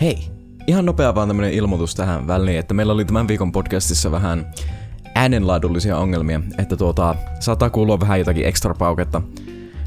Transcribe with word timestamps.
Hei, 0.00 0.18
ihan 0.66 0.84
nopea 0.84 1.14
vaan 1.14 1.28
tämmönen 1.28 1.52
ilmoitus 1.52 1.94
tähän 1.94 2.26
väliin, 2.26 2.58
että 2.58 2.74
meillä 2.74 2.92
oli 2.92 3.04
tämän 3.04 3.28
viikon 3.28 3.52
podcastissa 3.52 4.10
vähän 4.10 4.52
äänenlaadullisia 5.14 5.98
ongelmia, 5.98 6.40
että 6.58 6.76
tuota, 6.76 7.14
saattaa 7.40 7.70
kuulua 7.70 8.00
vähän 8.00 8.18
jotakin 8.18 8.46
ekstra 8.46 8.74
pauketta, 8.74 9.22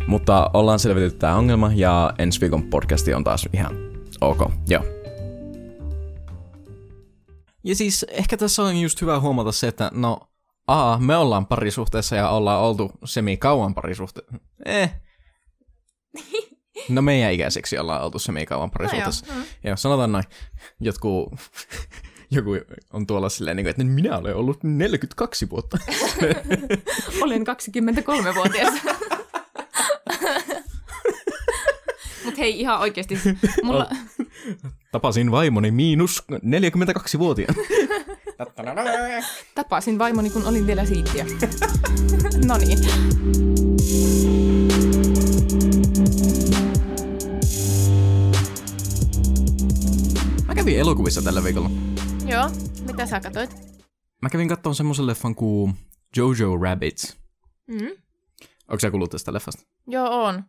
mutta 0.08 0.52
ollaan 0.54 0.80
selvitetty 0.80 1.20
tämä 1.20 1.36
ongelma 1.36 1.72
ja 1.76 2.14
ensi 2.20 2.42
viikon 2.42 2.64
podcasti 2.64 3.14
on 3.14 3.24
taas 3.24 3.50
ihan 3.54 3.76
ok, 4.22 4.52
joo. 4.70 4.84
Ja 7.64 7.76
siis 7.76 8.06
ehkä 8.10 8.38
tässä 8.38 8.64
on 8.64 8.78
just 8.78 9.02
hyvä 9.02 9.20
huomata 9.20 9.52
se, 9.52 9.68
että 9.68 9.92
no 9.94 10.20
A, 10.68 10.98
me 10.98 11.18
ollaan 11.18 11.46
parisuhteessa 11.46 12.16
ja 12.16 12.30
ollaan 12.30 12.62
oltu 12.62 12.92
semi 13.06 13.38
kauan 13.38 13.74
parisuhteessa. 13.74 14.36
Eh. 14.66 14.94
No 16.90 17.02
meidän 17.02 17.34
ikäiseksi 17.34 17.78
ollaan 17.78 18.04
oltu 18.04 18.20
semi 18.20 18.46
kauan 18.46 18.72
parisuhteessa. 18.72 19.26
No 19.26 19.34
joo, 19.34 19.42
mm. 19.42 19.48
joo, 19.64 19.78
sanotaan 19.78 20.12
noin. 20.12 20.24
Jotkut, 20.80 21.34
joku 22.32 22.52
on 22.94 23.08
tuolla 23.08 23.30
silleen, 23.30 23.58
niin 23.58 23.68
että 23.68 23.84
minä 23.84 24.18
olen 24.18 24.36
ollut 24.36 24.64
42 24.64 25.50
vuotta. 25.50 25.78
olen 27.24 27.42
23-vuotias. 27.42 28.74
Mut 32.26 32.38
hei, 32.38 32.60
ihan 32.60 32.80
oikeasti. 32.80 33.20
Mulla... 33.64 33.90
Tapasin 34.92 35.32
vaimoni 35.32 35.72
miinus 35.72 36.24
42-vuotiaan. 36.32 37.56
Tapasin 39.56 40.00
vaimoni, 40.00 40.30
kun 40.30 40.46
olin 40.46 40.68
vielä 40.68 40.86
siittiä. 40.86 41.26
no 42.48 42.58
niin. 42.58 42.80
Kävin 50.58 50.80
elokuvissa 50.80 51.22
tällä 51.22 51.44
viikolla. 51.44 51.70
Joo, 52.26 52.50
mitä 52.88 53.06
sä 53.06 53.20
katsoit? 53.20 53.56
Mä 54.22 54.30
kävin 54.30 54.48
katsomaan 54.48 54.76
semmoisen 54.76 55.08
leffan 55.08 55.36
kuin 55.36 55.74
Jojo 56.16 56.58
Rabbit. 56.58 57.18
Mm. 57.68 57.88
Onko 58.68 58.80
sä 58.80 58.92
kuullut 58.92 59.12
tästä 59.12 59.34
leffasta? 59.34 59.64
Joo, 59.88 60.24
on. 60.24 60.44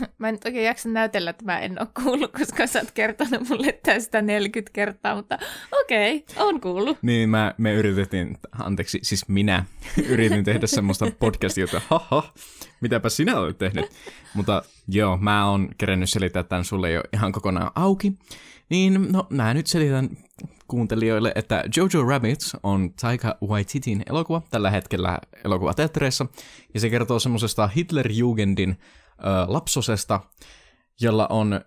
Mä 0.18 0.28
en 0.28 0.38
oikein 0.44 0.64
jaksa 0.64 0.88
näytellä, 0.88 1.30
että 1.30 1.44
mä 1.44 1.58
en 1.58 1.80
ole 1.80 1.88
kuullut, 2.02 2.32
koska 2.32 2.66
sä 2.66 2.78
oot 2.78 2.90
kertonut 2.90 3.48
mulle 3.48 3.80
tästä 3.82 4.22
40 4.22 4.72
kertaa, 4.72 5.16
mutta 5.16 5.38
okei, 5.82 6.16
okay, 6.16 6.46
on 6.46 6.60
kuullut. 6.60 6.98
Niin, 7.02 7.28
mä, 7.28 7.54
me 7.58 7.74
yritettiin, 7.74 8.38
anteeksi, 8.58 8.98
siis 9.02 9.28
minä 9.28 9.64
yritin 10.08 10.44
tehdä 10.44 10.66
semmoista 10.66 11.06
podcastia, 11.18 11.64
että 11.64 11.80
haha, 11.88 12.32
mitäpä 12.80 13.08
sinä 13.08 13.38
olet 13.40 13.58
tehnyt. 13.58 13.86
Mutta 14.34 14.62
joo, 14.88 15.16
mä 15.16 15.50
oon 15.50 15.68
kerennyt 15.78 16.10
selittää 16.10 16.42
tämän 16.42 16.64
sulle 16.64 16.90
jo 16.90 17.02
ihan 17.12 17.32
kokonaan 17.32 17.70
auki. 17.74 18.12
Niin, 18.70 19.12
no, 19.12 19.26
mä 19.30 19.54
nyt 19.54 19.66
selitän 19.66 20.10
kuuntelijoille, 20.68 21.32
että 21.34 21.64
Jojo 21.76 22.08
Rabbit 22.08 22.38
on 22.62 22.90
Taika 23.00 23.36
Waititin 23.46 24.02
elokuva 24.06 24.42
tällä 24.50 24.70
hetkellä 24.70 25.18
elokuvateattereissa, 25.44 26.26
ja 26.74 26.80
se 26.80 26.90
kertoo 26.90 27.18
semmoisesta 27.18 27.66
Hitlerjugendin 27.66 28.70
ö, 28.70 28.74
lapsosesta, 29.46 30.20
jolla 31.00 31.26
on 31.30 31.52
ö, 31.52 31.60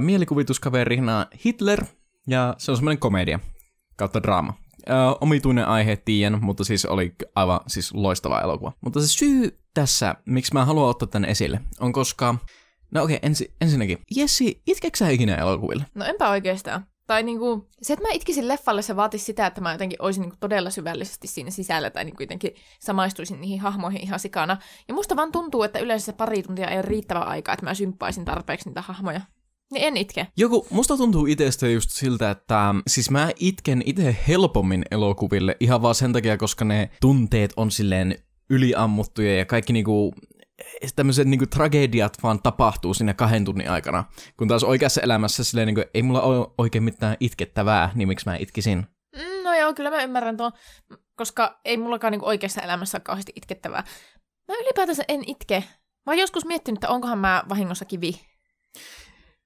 mielikuvituskaverina 0.00 1.26
Hitler, 1.44 1.84
ja 2.26 2.54
se 2.58 2.70
on 2.70 2.76
semmoinen 2.76 2.98
komedia 2.98 3.40
kautta 3.96 4.22
draama. 4.22 4.54
Ö, 4.88 4.92
omituinen 5.20 5.68
aihe, 5.68 5.96
tiedän, 5.96 6.44
mutta 6.44 6.64
siis 6.64 6.84
oli 6.84 7.14
aivan 7.34 7.60
siis 7.66 7.94
loistava 7.94 8.40
elokuva. 8.40 8.72
Mutta 8.80 9.00
se 9.00 9.06
syy 9.06 9.58
tässä, 9.74 10.14
miksi 10.26 10.54
mä 10.54 10.64
haluan 10.64 10.90
ottaa 10.90 11.08
tämän 11.08 11.30
esille, 11.30 11.60
on 11.80 11.92
koska 11.92 12.34
No 12.90 13.02
okei, 13.02 13.16
okay, 13.16 13.26
ensi, 13.28 13.54
ensinnäkin. 13.60 13.98
Jessi, 14.16 14.62
itkeksä 14.66 15.08
ikinä 15.08 15.34
elokuville? 15.34 15.84
No 15.94 16.04
enpä 16.04 16.30
oikeastaan. 16.30 16.86
Tai 17.06 17.22
niinku, 17.22 17.68
se, 17.82 17.92
että 17.92 18.02
mä 18.02 18.12
itkisin 18.12 18.48
leffalle, 18.48 18.82
se 18.82 18.96
vaatisi 18.96 19.24
sitä, 19.24 19.46
että 19.46 19.60
mä 19.60 19.72
jotenkin 19.72 20.02
olisin 20.02 20.20
niinku 20.20 20.36
todella 20.40 20.70
syvällisesti 20.70 21.28
siinä 21.28 21.50
sisällä 21.50 21.90
tai 21.90 22.04
niinku 22.04 22.22
jotenkin 22.22 22.54
samaistuisin 22.80 23.40
niihin 23.40 23.60
hahmoihin 23.60 24.02
ihan 24.02 24.20
sikana. 24.20 24.56
Ja 24.88 24.94
musta 24.94 25.16
vaan 25.16 25.32
tuntuu, 25.32 25.62
että 25.62 25.78
yleensä 25.78 26.06
se 26.06 26.12
pari 26.12 26.42
tuntia 26.42 26.68
ei 26.68 26.76
ole 26.76 26.82
riittävä 26.82 27.20
aika, 27.20 27.52
että 27.52 27.66
mä 27.66 27.74
symppaisin 27.74 28.24
tarpeeksi 28.24 28.68
niitä 28.68 28.82
hahmoja. 28.82 29.20
Niin 29.72 29.84
en 29.84 29.96
itke. 29.96 30.26
Joku, 30.36 30.66
musta 30.70 30.96
tuntuu 30.96 31.26
itsestä 31.26 31.68
just 31.68 31.90
siltä, 31.90 32.30
että 32.30 32.74
siis 32.86 33.10
mä 33.10 33.30
itken 33.38 33.82
itse 33.86 34.16
helpommin 34.28 34.84
elokuville 34.90 35.56
ihan 35.60 35.82
vaan 35.82 35.94
sen 35.94 36.12
takia, 36.12 36.36
koska 36.36 36.64
ne 36.64 36.90
tunteet 37.00 37.52
on 37.56 37.70
silleen 37.70 38.18
yliammuttuja 38.50 39.36
ja 39.36 39.44
kaikki 39.44 39.72
niinku 39.72 40.14
tämmöiset 40.96 41.28
niinku 41.28 41.46
tragediat 41.46 42.16
vaan 42.22 42.42
tapahtuu 42.42 42.94
sinne 42.94 43.14
kahden 43.14 43.44
tunnin 43.44 43.70
aikana. 43.70 44.04
Kun 44.36 44.48
taas 44.48 44.64
oikeassa 44.64 45.00
elämässä 45.00 45.44
silleen, 45.44 45.66
niinku, 45.66 45.82
ei 45.94 46.02
mulla 46.02 46.22
ole 46.22 46.46
oikein 46.58 46.84
mitään 46.84 47.16
itkettävää, 47.20 47.90
niin 47.94 48.08
miksi 48.08 48.26
mä 48.26 48.36
itkisin? 48.36 48.86
Mm, 49.16 49.44
no 49.44 49.54
joo, 49.54 49.74
kyllä 49.74 49.90
mä 49.90 50.02
ymmärrän 50.02 50.36
tuon, 50.36 50.52
koska 51.16 51.60
ei 51.64 51.76
mullakaan 51.76 52.10
niinku 52.10 52.26
oikeassa 52.26 52.62
elämässä 52.62 52.96
ole 52.96 53.02
kauheasti 53.02 53.32
itkettävää. 53.36 53.84
Mä 54.48 54.54
ylipäätänsä 54.54 55.04
en 55.08 55.22
itke. 55.26 55.64
Mä 56.06 56.12
oon 56.12 56.18
joskus 56.18 56.44
miettinyt, 56.44 56.76
että 56.76 56.88
onkohan 56.88 57.18
mä 57.18 57.42
vahingossa 57.48 57.84
kivi. 57.84 58.20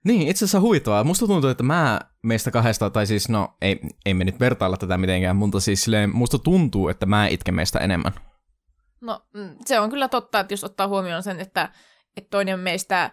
Niin, 0.04 0.28
itse 0.28 0.44
asiassa 0.44 0.60
huitoa. 0.60 1.04
Musta 1.04 1.26
tuntuu, 1.26 1.50
että 1.50 1.62
mä 1.62 2.00
meistä 2.22 2.50
kahdesta, 2.50 2.90
tai 2.90 3.06
siis 3.06 3.28
no, 3.28 3.56
ei, 3.62 3.80
ei 4.06 4.14
me 4.14 4.24
nyt 4.24 4.40
vertailla 4.40 4.76
tätä 4.76 4.98
mitenkään, 4.98 5.36
mutta 5.36 5.60
siis 5.60 5.84
silleen, 5.84 6.16
musta 6.16 6.38
tuntuu, 6.38 6.88
että 6.88 7.06
mä 7.06 7.26
itken 7.26 7.54
meistä 7.54 7.78
enemmän. 7.78 8.12
No 9.02 9.20
mm, 9.34 9.56
se 9.64 9.80
on 9.80 9.90
kyllä 9.90 10.08
totta, 10.08 10.40
että 10.40 10.52
jos 10.52 10.64
ottaa 10.64 10.88
huomioon 10.88 11.22
sen, 11.22 11.40
että, 11.40 11.72
että 12.16 12.30
toinen 12.30 12.60
meistä 12.60 13.10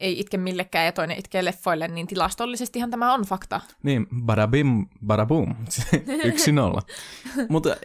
ei 0.00 0.20
itke 0.20 0.36
millekään 0.36 0.86
ja 0.86 0.92
toinen 0.92 1.18
itkee 1.18 1.44
leffoille, 1.44 1.88
niin 1.88 2.06
tilastollisestihan 2.06 2.90
tämä 2.90 3.14
on 3.14 3.22
fakta. 3.22 3.60
Niin, 3.82 4.06
barabim, 4.24 4.86
barabum, 5.06 5.54
yksi 6.24 6.52
nolla. 6.52 6.82
Mutta 7.48 7.76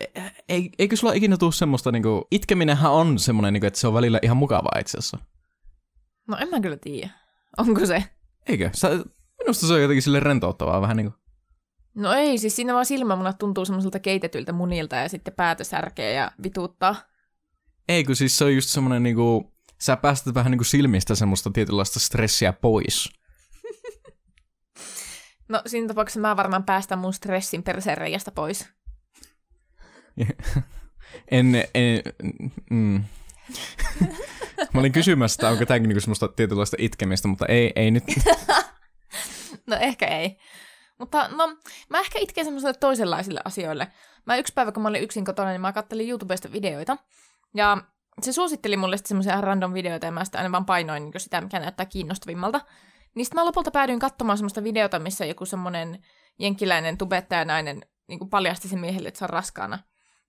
ei, 0.49 0.69
eikö 0.79 0.95
sulla 0.95 1.13
ikinä 1.13 1.37
tule 1.37 1.51
semmoista, 1.51 1.91
niinku, 1.91 2.27
itkeminenhän 2.31 2.91
on 2.91 3.19
semmoinen, 3.19 3.53
niinku, 3.53 3.67
että 3.67 3.79
se 3.79 3.87
on 3.87 3.93
välillä 3.93 4.19
ihan 4.21 4.37
mukavaa 4.37 4.79
itse 4.79 4.97
asiassa. 4.97 5.17
No 6.27 6.37
en 6.37 6.49
mä 6.49 6.59
kyllä 6.59 6.77
tiedä. 6.77 7.09
Onko 7.57 7.85
se? 7.85 8.03
Eikö? 8.47 8.69
Sä, 8.73 8.89
minusta 9.43 9.67
se 9.67 9.73
on 9.73 9.81
jotenkin 9.81 10.01
sille 10.01 10.19
rentouttavaa 10.19 10.81
vähän 10.81 10.97
niin 10.97 11.11
kuin. 11.11 11.23
No 11.95 12.13
ei, 12.13 12.37
siis 12.37 12.55
siinä 12.55 12.73
vaan 12.73 12.85
silmämunat 12.85 13.37
tuntuu 13.37 13.65
semmoiselta 13.65 13.99
keitetyltä 13.99 14.51
munilta 14.51 14.95
ja 14.95 15.09
sitten 15.09 15.33
päätä 15.33 15.63
särkee 15.63 16.13
ja 16.13 16.31
vituuttaa. 16.43 16.95
Ei, 17.89 18.03
kun 18.03 18.15
siis 18.15 18.37
se 18.37 18.43
on 18.43 18.55
just 18.55 18.69
semmoinen 18.69 19.03
niinku, 19.03 19.53
sä 19.81 19.97
päästät 19.97 20.33
vähän 20.33 20.51
niinku 20.51 20.63
silmistä 20.63 21.15
semmoista 21.15 21.51
tietynlaista 21.51 21.99
stressiä 21.99 22.53
pois. 22.53 23.09
No 25.49 25.61
siinä 25.65 25.87
tapauksessa 25.87 26.19
mä 26.19 26.37
varmaan 26.37 26.63
päästän 26.63 26.99
mun 26.99 27.13
stressin 27.13 27.63
persereijästä 27.63 28.31
pois. 28.31 28.69
en, 31.31 31.55
en, 31.73 32.01
mm. 32.69 33.03
Mä 34.73 34.79
olin 34.79 34.91
kysymässä, 34.91 35.35
että 35.35 35.49
onko 35.49 35.65
tämäkin 35.65 35.89
niinku 35.89 36.01
semmoista 36.01 36.27
tietynlaista 36.27 36.77
itkemistä, 36.79 37.27
mutta 37.27 37.45
ei, 37.45 37.71
ei 37.75 37.91
nyt. 37.91 38.03
no 39.67 39.75
ehkä 39.79 40.05
ei. 40.05 40.37
Mutta 40.99 41.27
no, 41.27 41.57
mä 41.89 41.99
ehkä 41.99 42.19
itken 42.19 42.45
semmoiselle 42.45 42.73
toisenlaisille 42.73 43.41
asioille. 43.45 43.87
Mä 44.25 44.37
yksi 44.37 44.53
päivä, 44.53 44.71
kun 44.71 44.83
mä 44.83 44.89
olin 44.89 45.03
yksin 45.03 45.25
kotona, 45.25 45.49
niin 45.49 45.61
mä 45.61 45.73
kattelin 45.73 46.09
YouTubesta 46.09 46.51
videoita. 46.51 46.97
Ja 47.53 47.77
se 48.21 48.33
suositteli 48.33 48.77
mulle 48.77 48.97
sitten 48.97 49.07
semmoisia 49.07 49.41
random 49.41 49.73
videoita, 49.73 50.05
ja 50.05 50.11
mä 50.11 50.25
sitä 50.25 50.37
aina 50.37 50.51
vaan 50.51 50.65
painoin 50.65 51.03
niin 51.03 51.13
sitä, 51.17 51.41
mikä 51.41 51.59
näyttää 51.59 51.85
kiinnostavimmalta. 51.85 52.61
Niin 53.15 53.25
sitten 53.25 53.41
mä 53.41 53.45
lopulta 53.45 53.71
päädyin 53.71 53.99
katsomaan 53.99 54.37
semmoista 54.37 54.63
videota, 54.63 54.99
missä 54.99 55.25
joku 55.25 55.45
semmoinen 55.45 55.99
jenkkiläinen 56.39 56.97
tubettaja 56.97 57.45
nainen 57.45 57.81
niin 58.07 58.29
paljasti 58.29 58.67
sen 58.67 58.79
miehelle, 58.79 59.07
että 59.07 59.17
se 59.17 59.25
on 59.25 59.29
raskaana. 59.29 59.79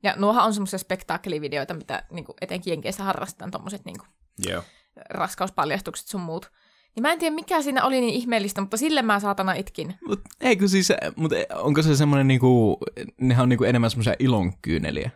Ja 0.03 0.15
nuohan 0.19 0.45
on 0.45 0.55
semmoisia 0.55 0.79
spektaakkelivideoita, 0.79 1.75
mitä 1.75 2.03
niin 2.11 2.25
kuin 2.25 2.37
etenkin 2.41 2.71
Jenkeissä 2.71 3.05
harrastetaan, 3.05 3.51
tommoset 3.51 3.85
niin 3.85 3.99
kuin, 3.99 4.09
yeah. 4.47 4.65
raskauspaljastukset 5.11 6.09
sun 6.09 6.21
muut. 6.21 6.53
Niin 6.97 7.03
mä 7.03 7.13
en 7.13 7.19
tiedä, 7.19 7.35
mikä 7.35 7.63
siinä 7.63 7.85
oli 7.85 8.01
niin 8.01 8.15
ihmeellistä, 8.15 8.61
mutta 8.61 8.77
sille 8.77 9.03
mä 9.03 9.21
saatana 9.21 9.53
itkin. 9.53 9.95
Mut 10.09 10.21
eikö 10.41 10.69
siis, 10.69 10.93
mut 11.17 11.33
onko 11.55 11.83
se 11.83 11.97
semmoinen 11.97 12.29
niinku, 12.29 12.79
nehän 13.21 13.43
on 13.43 13.49
niinku 13.49 13.65
enemmän 13.65 13.91
semmoisia 13.91 14.15
ilonkyyneliä? 14.19 15.11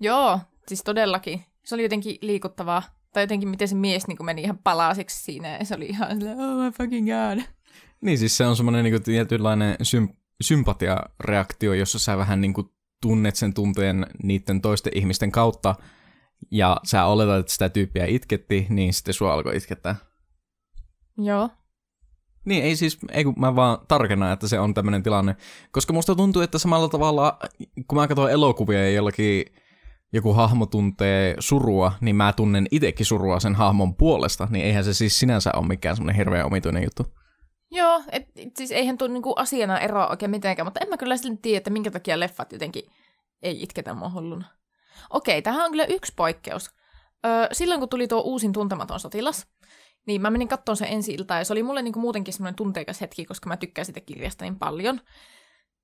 Joo, 0.00 0.40
Siis 0.70 0.82
todellakin. 0.84 1.44
Se 1.64 1.74
oli 1.74 1.82
jotenkin 1.82 2.18
liikuttavaa. 2.22 2.82
Tai 3.12 3.22
jotenkin 3.22 3.48
miten 3.48 3.68
se 3.68 3.74
mies 3.74 4.06
niin 4.06 4.24
meni 4.24 4.42
ihan 4.42 4.58
palasiksi 4.58 5.24
siinä. 5.24 5.56
Ja 5.56 5.64
se 5.64 5.74
oli 5.74 5.86
ihan 5.86 6.10
oh 6.10 6.64
my 6.64 6.70
fucking 6.70 7.08
god. 7.08 7.44
Niin 8.00 8.18
siis 8.18 8.36
se 8.36 8.46
on 8.46 8.56
semmoinen 8.56 8.84
niin 8.84 9.02
tietynlainen 9.02 9.76
symp- 9.82 10.16
sympatiareaktio, 10.40 11.72
jossa 11.72 11.98
sä 11.98 12.16
vähän 12.16 12.40
niin 12.40 12.54
kuin 12.54 12.66
tunnet 13.02 13.36
sen 13.36 13.54
tunteen 13.54 14.06
niiden 14.22 14.60
toisten 14.60 14.92
ihmisten 14.96 15.32
kautta, 15.32 15.74
ja 16.50 16.76
sä 16.84 17.04
oletat, 17.04 17.38
että 17.38 17.52
sitä 17.52 17.68
tyyppiä 17.68 18.06
itketti, 18.06 18.66
niin 18.68 18.94
sitten 18.94 19.14
sua 19.14 19.32
alkoi 19.32 19.56
itkettää. 19.56 19.96
Joo. 21.18 21.50
Niin, 22.44 22.64
ei 22.64 22.76
siis, 22.76 22.98
ei 23.12 23.24
kun 23.24 23.34
mä 23.36 23.56
vaan 23.56 23.78
tarkennan, 23.88 24.32
että 24.32 24.48
se 24.48 24.60
on 24.60 24.74
tämmöinen 24.74 25.02
tilanne. 25.02 25.36
Koska 25.70 25.92
musta 25.92 26.14
tuntuu, 26.14 26.42
että 26.42 26.58
samalla 26.58 26.88
tavalla, 26.88 27.38
kun 27.88 27.98
mä 27.98 28.08
katson 28.08 28.30
elokuvia 28.30 28.84
ja 28.84 28.90
jollakin 28.90 29.44
joku 30.12 30.32
hahmo 30.32 30.66
tuntee 30.66 31.34
surua, 31.38 31.92
niin 32.00 32.16
mä 32.16 32.32
tunnen 32.32 32.66
itsekin 32.70 33.06
surua 33.06 33.40
sen 33.40 33.54
hahmon 33.54 33.94
puolesta, 33.94 34.48
niin 34.50 34.64
eihän 34.64 34.84
se 34.84 34.94
siis 34.94 35.18
sinänsä 35.18 35.50
ole 35.56 35.66
mikään 35.66 35.96
semmoinen 35.96 36.16
hirveän 36.16 36.46
omituinen 36.46 36.82
juttu. 36.82 37.06
Joo, 37.70 38.02
et, 38.12 38.28
siis 38.56 38.70
eihän 38.70 38.98
tuo 38.98 39.08
niinku 39.08 39.32
asiana 39.36 39.78
eroa 39.78 40.06
oikein 40.06 40.30
mitenkään, 40.30 40.66
mutta 40.66 40.80
en 40.80 40.88
mä 40.88 40.96
kyllä 40.96 41.16
silti 41.16 41.38
tiedä, 41.42 41.58
että 41.58 41.70
minkä 41.70 41.90
takia 41.90 42.20
leffat 42.20 42.52
jotenkin 42.52 42.82
ei 43.42 43.62
itketä 43.62 43.94
mua 43.94 44.10
hulluna. 44.10 44.46
Okei, 45.10 45.42
tähän 45.42 45.64
on 45.64 45.70
kyllä 45.70 45.84
yksi 45.84 46.12
poikkeus. 46.16 46.70
Öö, 47.26 47.46
silloin 47.52 47.80
kun 47.80 47.88
tuli 47.88 48.08
tuo 48.08 48.20
uusin 48.20 48.52
tuntematon 48.52 49.00
sotilas, 49.00 49.46
niin 50.06 50.20
mä 50.20 50.30
menin 50.30 50.48
katsomaan 50.48 50.76
sen 50.76 50.88
ensi 50.88 51.12
iltaa, 51.12 51.38
ja 51.38 51.44
se 51.44 51.52
oli 51.52 51.62
mulle 51.62 51.82
niinku 51.82 52.00
muutenkin 52.00 52.34
semmoinen 52.34 52.56
tunteikas 52.56 53.00
hetki, 53.00 53.24
koska 53.24 53.48
mä 53.48 53.56
tykkään 53.56 53.86
sitä 53.86 54.00
kirjasta 54.00 54.44
niin 54.44 54.58
paljon. 54.58 55.00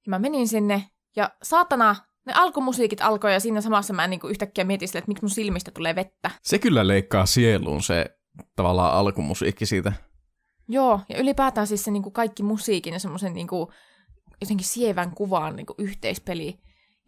Ja 0.06 0.10
mä 0.10 0.18
menin 0.18 0.48
sinne, 0.48 0.82
ja 1.16 1.30
saatana, 1.42 1.96
ne 2.26 2.32
alkumusiikit 2.32 3.00
alkoi, 3.00 3.32
ja 3.32 3.40
siinä 3.40 3.60
samassa 3.60 3.94
mä 3.94 4.06
niinku 4.06 4.28
yhtäkkiä 4.28 4.64
mietin 4.64 4.88
sille, 4.88 4.98
että 4.98 5.08
miksi 5.08 5.24
mun 5.24 5.30
silmistä 5.30 5.70
tulee 5.70 5.94
vettä. 5.94 6.30
Se 6.42 6.58
kyllä 6.58 6.88
leikkaa 6.88 7.26
sieluun 7.26 7.82
se 7.82 8.06
tavallaan 8.56 8.94
alkumusiikki 8.94 9.66
siitä. 9.66 9.92
Joo, 10.68 11.00
ja 11.08 11.18
ylipäätään 11.18 11.66
siis 11.66 11.84
se 11.84 11.90
niinku 11.90 12.10
kaikki 12.10 12.42
musiikin 12.42 12.92
ja 12.92 13.00
semmoisen 13.00 13.34
niinku, 13.34 13.72
jotenkin 14.40 14.66
sievän 14.66 15.10
kuvaan 15.10 15.56
niinku 15.56 15.74
yhteispeli. 15.78 16.58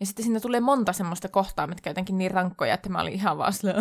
Ja 0.01 0.07
sitten 0.07 0.25
siinä 0.25 0.41
tulee 0.41 0.61
monta 0.61 0.93
semmoista 0.93 1.29
kohtaa, 1.29 1.67
mitkä 1.67 1.91
jotenkin 1.91 2.19
niin 2.19 2.31
rankkoja, 2.31 2.75
että 2.75 2.89
mä 2.89 3.01
olin 3.01 3.13
ihan 3.13 3.39
vaan 3.39 3.53
sillä, 3.53 3.75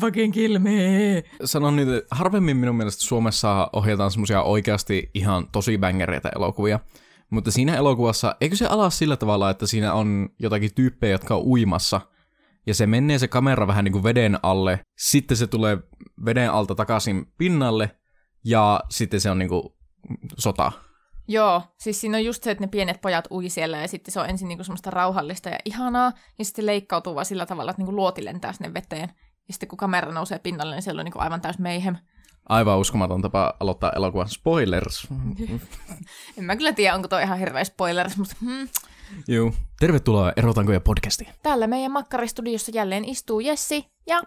fucking 0.00 0.32
kill 0.32 0.58
me. 0.58 1.24
Sanon 1.44 1.76
nyt, 1.76 1.88
että 1.88 2.14
harvemmin 2.14 2.56
minun 2.56 2.76
mielestä 2.76 3.02
Suomessa 3.02 3.70
ohjataan 3.72 4.10
semmoisia 4.10 4.42
oikeasti 4.42 5.10
ihan 5.14 5.48
tosi 5.52 5.78
bängereitä 5.78 6.30
elokuvia. 6.36 6.80
Mutta 7.30 7.50
siinä 7.50 7.76
elokuvassa, 7.76 8.36
eikö 8.40 8.56
se 8.56 8.66
ala 8.66 8.90
sillä 8.90 9.16
tavalla, 9.16 9.50
että 9.50 9.66
siinä 9.66 9.94
on 9.94 10.28
jotakin 10.38 10.74
tyyppejä, 10.74 11.12
jotka 11.12 11.34
on 11.34 11.42
uimassa, 11.42 12.00
ja 12.66 12.74
se 12.74 12.86
menee 12.86 13.18
se 13.18 13.28
kamera 13.28 13.66
vähän 13.66 13.84
niin 13.84 13.92
kuin 13.92 14.04
veden 14.04 14.38
alle, 14.42 14.80
sitten 14.98 15.36
se 15.36 15.46
tulee 15.46 15.78
veden 16.24 16.52
alta 16.52 16.74
takaisin 16.74 17.26
pinnalle, 17.38 17.90
ja 18.44 18.80
sitten 18.90 19.20
se 19.20 19.30
on 19.30 19.38
niin 19.38 19.48
kuin 19.48 19.62
sota. 20.38 20.72
Joo, 21.28 21.62
siis 21.78 22.00
siinä 22.00 22.16
on 22.16 22.24
just 22.24 22.42
se, 22.42 22.50
että 22.50 22.64
ne 22.64 22.68
pienet 22.68 23.00
pojat 23.00 23.28
ui 23.30 23.48
siellä 23.48 23.78
ja 23.78 23.88
sitten 23.88 24.12
se 24.12 24.20
on 24.20 24.30
ensin 24.30 24.48
niinku 24.48 24.64
semmoista 24.64 24.90
rauhallista 24.90 25.48
ja 25.48 25.58
ihanaa 25.64 26.12
ja 26.38 26.44
sitten 26.44 26.66
leikkautuu 26.66 27.14
vaan 27.14 27.26
sillä 27.26 27.46
tavalla, 27.46 27.70
että 27.70 27.80
niinku 27.80 27.96
luoti 27.96 28.24
lentää 28.24 28.52
sinne 28.52 28.74
veteen. 28.74 29.12
Ja 29.48 29.54
sitten 29.54 29.68
kun 29.68 29.78
kamera 29.78 30.12
nousee 30.12 30.38
pinnalle, 30.38 30.74
niin 30.74 30.82
siellä 30.82 31.00
on 31.00 31.04
niinku 31.04 31.18
aivan 31.18 31.40
täys 31.40 31.58
mayhem. 31.58 31.96
Aivan 32.48 32.78
uskomaton 32.78 33.22
tapa 33.22 33.54
aloittaa 33.60 33.92
elokuvan. 33.96 34.28
Spoilers. 34.28 35.08
En 36.38 36.44
mä 36.44 36.56
kyllä 36.56 36.72
tiedä, 36.72 36.94
onko 36.94 37.08
toi 37.08 37.22
ihan 37.22 37.38
hirveä 37.38 37.64
spoilers, 37.64 38.16
mutta 38.16 38.36
hmm. 38.40 38.68
Juu. 39.28 39.54
Tervetuloa 39.80 40.32
Erotanko 40.36 40.72
ja 40.72 40.80
podcastiin. 40.80 41.30
Täällä 41.42 41.66
meidän 41.66 41.92
makkaristudiossa 41.92 42.72
jälleen 42.74 43.04
istuu 43.04 43.40
Jessi 43.40 43.84
ja 44.06 44.22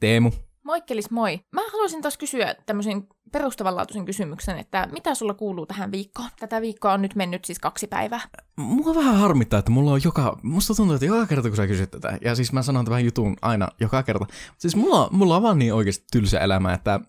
Teemu. 0.00 0.32
Moikkelis 0.64 1.10
moi. 1.10 1.40
Mä 1.52 1.60
haluaisin 1.72 2.02
taas 2.02 2.18
kysyä 2.18 2.54
tämmöisen 2.66 3.08
perustavanlaatuisen 3.32 4.04
kysymyksen, 4.04 4.58
että 4.58 4.88
mitä 4.92 5.14
sulla 5.14 5.34
kuuluu 5.34 5.66
tähän 5.66 5.92
viikkoon? 5.92 6.28
Tätä 6.40 6.60
viikkoa 6.60 6.92
on 6.92 7.02
nyt 7.02 7.14
mennyt 7.14 7.44
siis 7.44 7.58
kaksi 7.58 7.86
päivää. 7.86 8.20
Mua 8.56 8.94
vähän 8.94 9.16
harmittaa, 9.16 9.58
että 9.58 9.70
mulla 9.70 9.92
on 9.92 10.00
joka... 10.04 10.38
Musta 10.42 10.74
tuntuu, 10.74 10.94
että 10.94 11.06
joka 11.06 11.26
kerta 11.26 11.48
kun 11.48 11.56
sä 11.56 11.66
kysyt 11.66 11.90
tätä, 11.90 12.18
ja 12.20 12.34
siis 12.34 12.52
mä 12.52 12.62
sanon 12.62 12.84
tämän 12.84 13.04
jutun 13.04 13.36
aina 13.42 13.68
joka 13.80 14.02
kerta. 14.02 14.26
Siis 14.58 14.76
mulla, 14.76 15.08
mulla 15.12 15.36
on 15.36 15.42
vaan 15.42 15.58
niin 15.58 15.74
oikeasti 15.74 16.04
tylsä 16.12 16.40
elämä, 16.40 16.72
että... 16.72 17.00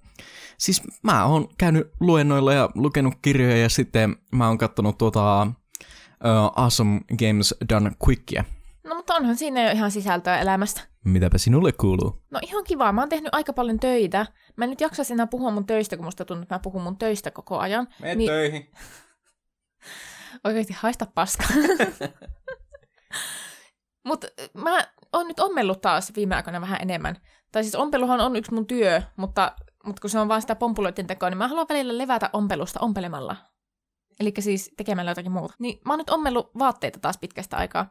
Siis 0.57 0.81
mä 1.03 1.25
oon 1.25 1.47
käynyt 1.57 1.91
luennoilla 1.99 2.53
ja 2.53 2.69
lukenut 2.75 3.13
kirjoja, 3.21 3.57
ja 3.57 3.69
sitten 3.69 4.15
mä 4.31 4.47
oon 4.47 4.57
kattonut 4.57 4.97
tuota... 4.97 5.47
Uh, 6.15 6.63
awesome 6.63 7.01
Games 7.19 7.55
Done 7.69 7.91
Quickia. 8.07 8.43
Mutta 9.05 9.15
onhan 9.15 9.35
siinä 9.35 9.63
jo 9.63 9.71
ihan 9.71 9.91
sisältöä 9.91 10.39
elämästä. 10.39 10.81
Mitäpä 11.03 11.37
sinulle 11.37 11.71
kuuluu? 11.71 12.23
No 12.31 12.39
ihan 12.43 12.63
kiva. 12.63 12.91
Mä 12.91 13.01
oon 13.01 13.09
tehnyt 13.09 13.35
aika 13.35 13.53
paljon 13.53 13.79
töitä. 13.79 14.25
Mä 14.55 14.63
en 14.65 14.69
nyt 14.69 14.81
jaksaisi 14.81 15.13
enää 15.13 15.27
puhua 15.27 15.51
mun 15.51 15.65
töistä, 15.65 15.95
kun 15.95 16.05
musta 16.05 16.25
tuntuu, 16.25 16.41
että 16.41 16.55
mä 16.55 16.59
puhun 16.59 16.81
mun 16.81 16.97
töistä 16.97 17.31
koko 17.31 17.59
ajan. 17.59 17.87
Mene 18.01 18.15
Niin- 18.15 18.29
töihin. 18.29 18.71
Oikeasti 20.43 20.73
haista 20.73 21.05
paska. 21.15 21.43
Mutta 24.07 24.27
mä 24.53 24.77
oon 25.13 25.27
nyt 25.27 25.39
ommellut 25.39 25.81
taas 25.81 26.11
viime 26.15 26.35
aikoina 26.35 26.61
vähän 26.61 26.81
enemmän. 26.81 27.15
Tai 27.51 27.63
siis 27.63 27.75
ompeluhan 27.75 28.19
on 28.21 28.35
yksi 28.35 28.53
mun 28.53 28.67
työ, 28.67 29.01
mutta, 29.17 29.51
mutta 29.85 29.99
kun 30.01 30.09
se 30.09 30.19
on 30.19 30.27
vaan 30.27 30.41
sitä 30.41 30.55
pompuloiden 30.55 31.07
tekoa, 31.07 31.29
niin 31.29 31.37
mä 31.37 31.47
haluan 31.47 31.65
välillä 31.69 31.97
levätä 31.97 32.29
ompelusta 32.33 32.79
ompelemalla. 32.79 33.35
Eli 34.19 34.33
siis 34.39 34.71
tekemällä 34.77 35.11
jotakin 35.11 35.31
muuta. 35.31 35.53
Niin 35.59 35.79
mä 35.85 35.93
oon 35.93 35.99
nyt 35.99 36.09
ommellut 36.09 36.51
vaatteita 36.59 36.99
taas 36.99 37.17
pitkästä 37.17 37.57
aikaa. 37.57 37.89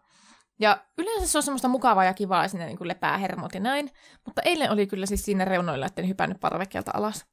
Ja 0.61 0.85
yleensä 0.99 1.27
se 1.27 1.39
on 1.39 1.43
semmoista 1.43 1.69
mukavaa 1.69 2.05
ja 2.05 2.15
kivaa, 2.15 2.49
sinne 2.49 2.67
niin 2.67 2.79
kuin 2.79 2.89
lepää 2.89 3.19
hermot 3.19 3.55
ja 3.55 3.61
näin. 3.61 3.91
Mutta 4.25 4.43
eilen 4.45 4.71
oli 4.71 4.87
kyllä 4.87 5.07
siis 5.07 5.25
siinä 5.25 5.45
reunoilla, 5.45 5.87
etten 5.87 6.09
hypännyt 6.09 6.41
parvekkeelta 6.41 6.91
alas. 6.95 7.27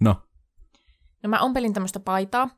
No, 0.00 0.16
No 1.22 1.28
mä 1.28 1.40
ompelin 1.40 1.72
tämmöistä 1.72 2.00
paitaa. 2.00 2.48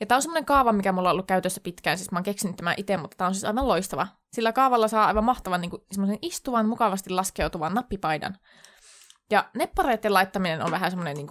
Ja 0.00 0.06
tää 0.06 0.16
on 0.16 0.22
semmoinen 0.22 0.44
kaava, 0.44 0.72
mikä 0.72 0.92
mulla 0.92 1.08
on 1.08 1.12
ollut 1.12 1.26
käytössä 1.26 1.60
pitkään. 1.60 1.98
Siis 1.98 2.10
mä 2.10 2.18
oon 2.18 2.24
keksinyt 2.24 2.56
tämän 2.56 2.74
itse, 2.76 2.96
mutta 2.96 3.16
tää 3.16 3.26
on 3.26 3.34
siis 3.34 3.44
aivan 3.44 3.68
loistava. 3.68 4.08
Sillä 4.32 4.52
kaavalla 4.52 4.88
saa 4.88 5.06
aivan 5.06 5.24
mahtavan 5.24 5.60
niin 5.60 5.70
semmoisen 5.92 6.18
istuvan, 6.22 6.68
mukavasti 6.68 7.10
laskeutuvan 7.10 7.74
nappipaidan. 7.74 8.36
Ja 9.30 9.50
neppareiden 9.54 10.14
laittaminen 10.14 10.62
on 10.62 10.70
vähän 10.70 10.90
semmoinen 10.90 11.16
niin 11.16 11.26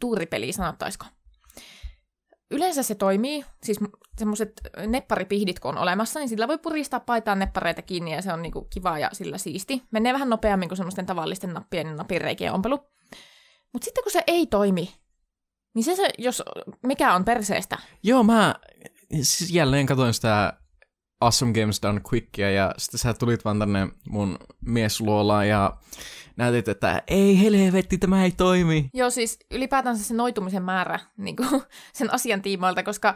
tuuripeli, 0.00 0.52
sanottaisiko. 0.52 1.06
Yleensä 2.50 2.82
se 2.82 2.94
toimii, 2.94 3.44
siis 3.62 3.78
semmoiset 4.18 4.52
nepparipihdit 4.86 5.60
kun 5.60 5.70
on 5.70 5.78
olemassa, 5.78 6.20
niin 6.20 6.28
sillä 6.28 6.48
voi 6.48 6.58
puristaa 6.58 7.00
paitaan 7.00 7.38
neppareita 7.38 7.82
kiinni 7.82 8.12
ja 8.12 8.22
se 8.22 8.32
on 8.32 8.42
niinku 8.42 8.66
kiva 8.70 8.98
ja 8.98 9.10
sillä 9.12 9.38
siisti. 9.38 9.82
Menee 9.90 10.12
vähän 10.12 10.30
nopeammin 10.30 10.68
kuin 10.68 10.76
semmoisten 10.76 11.06
tavallisten 11.06 11.54
nappien 11.54 11.86
ja 11.86 11.94
napireikien 11.94 12.52
ompelu. 12.52 12.78
Mutta 13.72 13.84
sitten 13.84 14.04
kun 14.04 14.12
se 14.12 14.22
ei 14.26 14.46
toimi, 14.46 14.94
niin 15.74 15.84
se, 15.84 15.96
se 15.96 16.08
jos 16.18 16.42
mikä 16.82 17.14
on 17.14 17.24
perseestä. 17.24 17.78
Joo, 18.02 18.22
mä 18.22 18.54
siis 19.22 19.50
jälleen 19.50 19.86
katsoin 19.86 20.14
sitä 20.14 20.52
Awesome 21.20 21.52
Games 21.52 21.82
Done 21.82 22.00
Quickia 22.12 22.50
ja 22.50 22.74
sitten 22.78 22.98
sä 22.98 23.14
tulit 23.14 23.44
vaan 23.44 23.58
tänne 23.58 23.88
mun 24.08 24.38
miesluolaan 24.60 25.48
ja 25.48 25.76
näytit, 26.36 26.68
että 26.68 27.02
ei 27.06 27.40
helvetti, 27.40 27.98
tämä 27.98 28.24
ei 28.24 28.30
toimi. 28.30 28.90
Joo, 28.94 29.10
siis 29.10 29.38
ylipäätänsä 29.50 30.04
se 30.04 30.14
noitumisen 30.14 30.62
määrä 30.62 31.00
niin 31.16 31.36
kuin 31.36 31.48
sen 31.92 32.14
asian 32.14 32.42
tiimoilta, 32.42 32.82
koska 32.82 33.14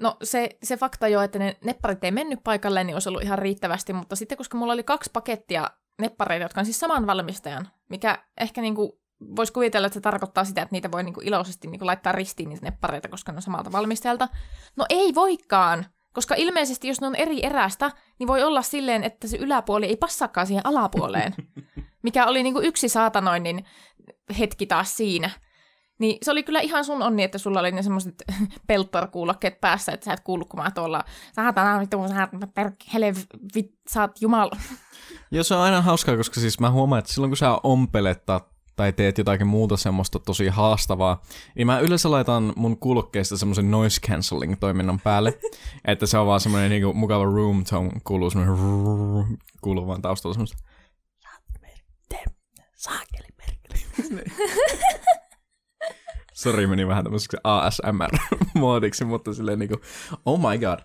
no 0.00 0.16
se, 0.22 0.48
se 0.62 0.76
fakta 0.76 1.08
jo, 1.08 1.22
että 1.22 1.38
ne 1.38 1.56
nepparit 1.64 2.04
ei 2.04 2.10
mennyt 2.10 2.40
paikalle, 2.44 2.84
niin 2.84 2.94
olisi 2.94 3.08
ollut 3.08 3.22
ihan 3.22 3.38
riittävästi, 3.38 3.92
mutta 3.92 4.16
sitten 4.16 4.38
koska 4.38 4.56
mulla 4.56 4.72
oli 4.72 4.82
kaksi 4.82 5.10
pakettia 5.12 5.70
neppareita, 5.98 6.44
jotka 6.44 6.60
on 6.60 6.64
siis 6.64 6.80
saman 6.80 7.06
valmistajan, 7.06 7.68
mikä 7.88 8.18
ehkä 8.40 8.60
niin 8.60 8.74
kuin 8.74 8.92
voisi 9.36 9.52
kuvitella, 9.52 9.86
että 9.86 9.94
se 9.94 10.00
tarkoittaa 10.00 10.44
sitä, 10.44 10.62
että 10.62 10.72
niitä 10.72 10.90
voi 10.90 11.02
niinku 11.02 11.20
iloisesti 11.24 11.68
niinku 11.68 11.86
laittaa 11.86 12.12
ristiin 12.12 12.48
niitä 12.48 12.64
neppareita, 12.64 13.08
koska 13.08 13.32
ne 13.32 13.36
on 13.36 13.42
samalta 13.42 13.72
valmistajalta. 13.72 14.28
No 14.76 14.86
ei 14.88 15.14
voikaan, 15.14 15.86
koska 16.12 16.34
ilmeisesti 16.34 16.88
jos 16.88 17.00
ne 17.00 17.06
on 17.06 17.14
eri 17.14 17.46
erästä, 17.46 17.90
niin 18.18 18.26
voi 18.26 18.42
olla 18.42 18.62
silleen, 18.62 19.04
että 19.04 19.28
se 19.28 19.36
yläpuoli 19.36 19.86
ei 19.86 19.96
passaakaan 19.96 20.46
siihen 20.46 20.66
alapuoleen. 20.66 21.34
Mikä 22.02 22.26
oli 22.26 22.42
niinku 22.42 22.60
yksi 22.60 22.88
saatanoinnin 22.88 23.64
hetki 24.38 24.66
taas 24.66 24.96
siinä. 24.96 25.30
Niin 25.98 26.18
se 26.22 26.30
oli 26.30 26.42
kyllä 26.42 26.60
ihan 26.60 26.84
sun 26.84 27.02
onni, 27.02 27.22
että 27.22 27.38
sulla 27.38 27.60
oli 27.60 27.72
ne 27.72 27.82
semmoiset 27.82 28.24
peltorkuulokkeet 28.66 29.60
päässä, 29.60 29.92
että 29.92 30.04
sä 30.04 30.12
et 30.12 30.20
kuullut, 30.20 30.48
kun 30.48 30.60
mä 30.62 30.70
tuolla, 30.70 31.04
saatana, 31.32 31.80
vittu, 31.80 32.08
sä 32.08 32.28
per, 32.54 32.70
hele, 32.94 33.14
vit, 33.54 33.74
sä 33.90 34.00
oot 34.00 34.20
jumala. 34.20 34.56
Joo, 35.30 35.44
se 35.44 35.54
on 35.54 35.60
aina 35.60 35.82
hauskaa, 35.82 36.16
koska 36.16 36.40
siis 36.40 36.60
mä 36.60 36.70
huomaan, 36.70 36.98
että 36.98 37.12
silloin 37.12 37.30
kun 37.30 37.36
sä 37.36 37.58
ompelet 37.62 38.22
tai 38.76 38.92
teet 38.92 39.18
jotakin 39.18 39.46
muuta 39.46 39.76
semmoista 39.76 40.18
tosi 40.18 40.48
haastavaa, 40.48 41.22
niin 41.54 41.66
mä 41.66 41.78
yleensä 41.78 42.10
laitan 42.10 42.52
mun 42.56 42.78
kuulokkeista 42.78 43.36
semmoisen 43.36 43.70
noise 43.70 44.00
cancelling 44.00 44.54
toiminnon 44.60 45.00
päälle, 45.00 45.38
että 45.84 46.06
se 46.06 46.18
on 46.18 46.26
vaan 46.26 46.40
semmoinen 46.40 46.70
niinku 46.70 46.92
mukava 46.92 47.24
room 47.24 47.64
tone, 47.64 47.90
kuuluu 48.04 48.30
semmoinen 48.30 49.38
kuuluu 49.60 49.86
vaan 49.86 50.02
taustalla 50.02 50.34
semmoista 50.34 50.68
saakeli 52.78 53.28
merkeli. 53.38 54.24
Sori, 56.38 56.66
meni 56.66 56.88
vähän 56.88 57.04
tämmöiseksi 57.04 57.36
ASMR-moodiksi, 57.44 59.04
mutta 59.10 59.34
silleen 59.34 59.58
niinku, 59.58 59.76
oh 60.26 60.38
my 60.38 60.58
god, 60.58 60.78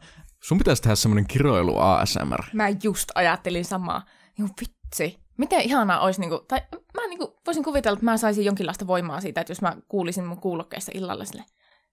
sun 0.43 0.57
pitäisi 0.57 0.81
tehdä 0.81 0.95
semmoinen 0.95 1.27
kiroilu 1.27 1.77
ASMR. 1.77 2.43
Mä 2.53 2.69
just 2.83 3.11
ajattelin 3.15 3.65
samaa. 3.65 4.05
Niin 4.37 4.49
vitsi. 4.59 5.19
Miten 5.37 5.61
ihanaa 5.61 5.99
olisi, 5.99 6.19
niinku, 6.19 6.45
tai 6.47 6.61
mä 6.71 7.07
niinku, 7.07 7.39
voisin 7.45 7.63
kuvitella, 7.63 7.93
että 7.93 8.05
mä 8.05 8.17
saisin 8.17 8.45
jonkinlaista 8.45 8.87
voimaa 8.87 9.21
siitä, 9.21 9.41
että 9.41 9.51
jos 9.51 9.61
mä 9.61 9.77
kuulisin 9.87 10.25
mun 10.25 10.41
kuulokkeessa 10.41 10.91
illalla 10.95 11.25
sille, 11.25 11.45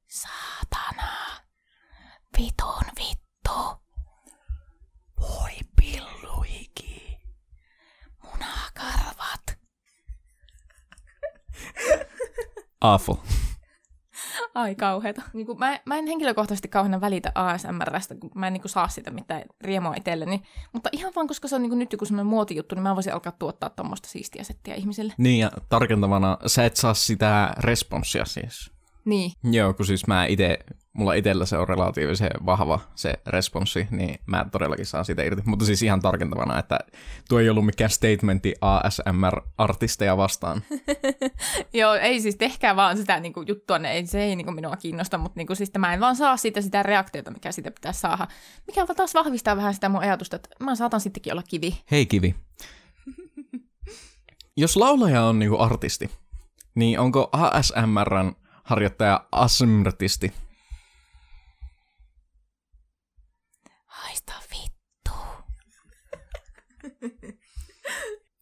saatana, 0.09 1.09
vitun 2.39 2.85
vittu, 2.99 3.83
voi 5.21 5.53
pilluiki, 5.77 7.19
munakarvat. 8.23 9.59
Awful. 12.81 13.17
Ai 14.55 14.75
kauheeta. 14.75 15.23
Niin 15.33 15.47
kuin 15.47 15.59
mä, 15.59 15.81
mä 15.85 15.97
en 15.97 16.07
henkilökohtaisesti 16.07 16.69
kauheena 16.69 17.01
välitä 17.01 17.33
ASMRstä, 17.35 18.15
kun 18.15 18.31
mä 18.35 18.47
en 18.47 18.53
niin 18.53 18.63
kuin 18.63 18.71
saa 18.71 18.89
sitä 18.89 19.11
mitään 19.11 19.43
riemua 19.61 19.95
itselleni. 19.95 20.43
Mutta 20.73 20.89
ihan 20.93 21.13
vaan, 21.17 21.29
koska 21.29 21.49
se 21.49 21.55
on 21.55 21.63
niin 21.63 21.71
kuin 21.71 21.79
nyt 21.79 21.93
joku 21.93 22.05
semmoinen 22.05 22.31
muotijuttu, 22.31 22.75
niin 22.75 22.83
mä 22.83 22.95
voisin 22.95 23.13
alkaa 23.13 23.33
tuottaa 23.33 23.71
tuommoista 23.71 24.09
siistiä 24.09 24.45
settiä 24.45 24.75
ihmisille. 24.75 25.15
Niin, 25.19 25.39
ja 25.39 25.51
tarkentavana, 25.69 26.39
sä 26.47 26.65
et 26.65 26.77
saa 26.77 26.95
sitä 26.95 27.55
responssia 27.59 28.25
siis. 28.25 28.71
Niin. 29.05 29.33
Joo, 29.45 29.75
kun 29.75 29.87
siis 29.87 30.07
mä 30.07 30.27
ite, 30.27 30.59
mulla 30.93 31.15
itellä 31.15 31.47
se 31.47 31.59
on 31.59 31.69
relatiivisen 31.69 32.31
vahva 32.47 32.81
se 32.95 33.15
responssi, 33.27 33.89
niin 33.91 34.21
mä 34.27 34.47
todellakin 34.53 34.87
saan 34.87 35.05
siitä 35.05 35.23
irti. 35.23 35.43
Mutta 35.45 35.65
siis 35.65 35.83
ihan 35.83 36.03
tarkentavana, 36.03 36.59
että 36.59 36.79
tuo 37.29 37.41
ei 37.41 37.51
ollut 37.51 37.67
mikään 37.67 37.91
statementi 37.91 38.55
ASMR-artisteja 38.61 40.17
vastaan. 40.17 40.63
Joo, 41.73 41.95
ei 41.95 42.21
siis 42.21 42.37
tehkää 42.37 42.77
vaan 42.77 42.97
sitä 42.97 43.21
niin 43.21 43.33
kuin, 43.33 43.47
juttua, 43.49 43.79
ne 43.79 43.93
ei, 43.93 44.07
se 44.07 44.23
ei 44.23 44.37
niin 44.37 44.45
kuin, 44.45 44.55
minua 44.55 44.77
kiinnosta, 44.77 45.19
mutta 45.19 45.39
niin 45.39 45.47
kuin, 45.47 45.57
siis 45.57 45.71
mä 45.79 45.95
en 45.95 46.01
vaan 46.01 46.17
saa 46.17 46.37
siitä 46.37 46.61
sitä 46.61 46.83
reaktiota, 46.83 47.31
mikä 47.31 47.53
siitä 47.53 47.71
pitäisi 47.71 48.01
saada. 48.01 48.27
Mikä 48.67 48.87
taas 48.87 49.15
vahvistaa 49.15 49.57
vähän 49.57 49.75
sitä 49.75 49.89
mun 49.89 50.03
ajatusta, 50.03 50.37
että 50.37 50.49
mä 50.61 50.75
saatan 50.75 51.01
sittenkin 51.01 51.33
olla 51.33 51.43
kivi. 51.49 51.81
Hei 51.91 52.07
kivi. 52.07 52.35
Jos 54.57 54.77
laulaja 54.77 55.25
on 55.25 55.39
niinku 55.39 55.59
artisti, 55.59 56.11
niin 56.75 57.01
onko 57.01 57.29
ASMRn 57.33 58.33
harjoittaja 58.65 59.27
asmrtisti? 59.33 60.33
Haista 63.87 64.33
vittu. 64.51 65.11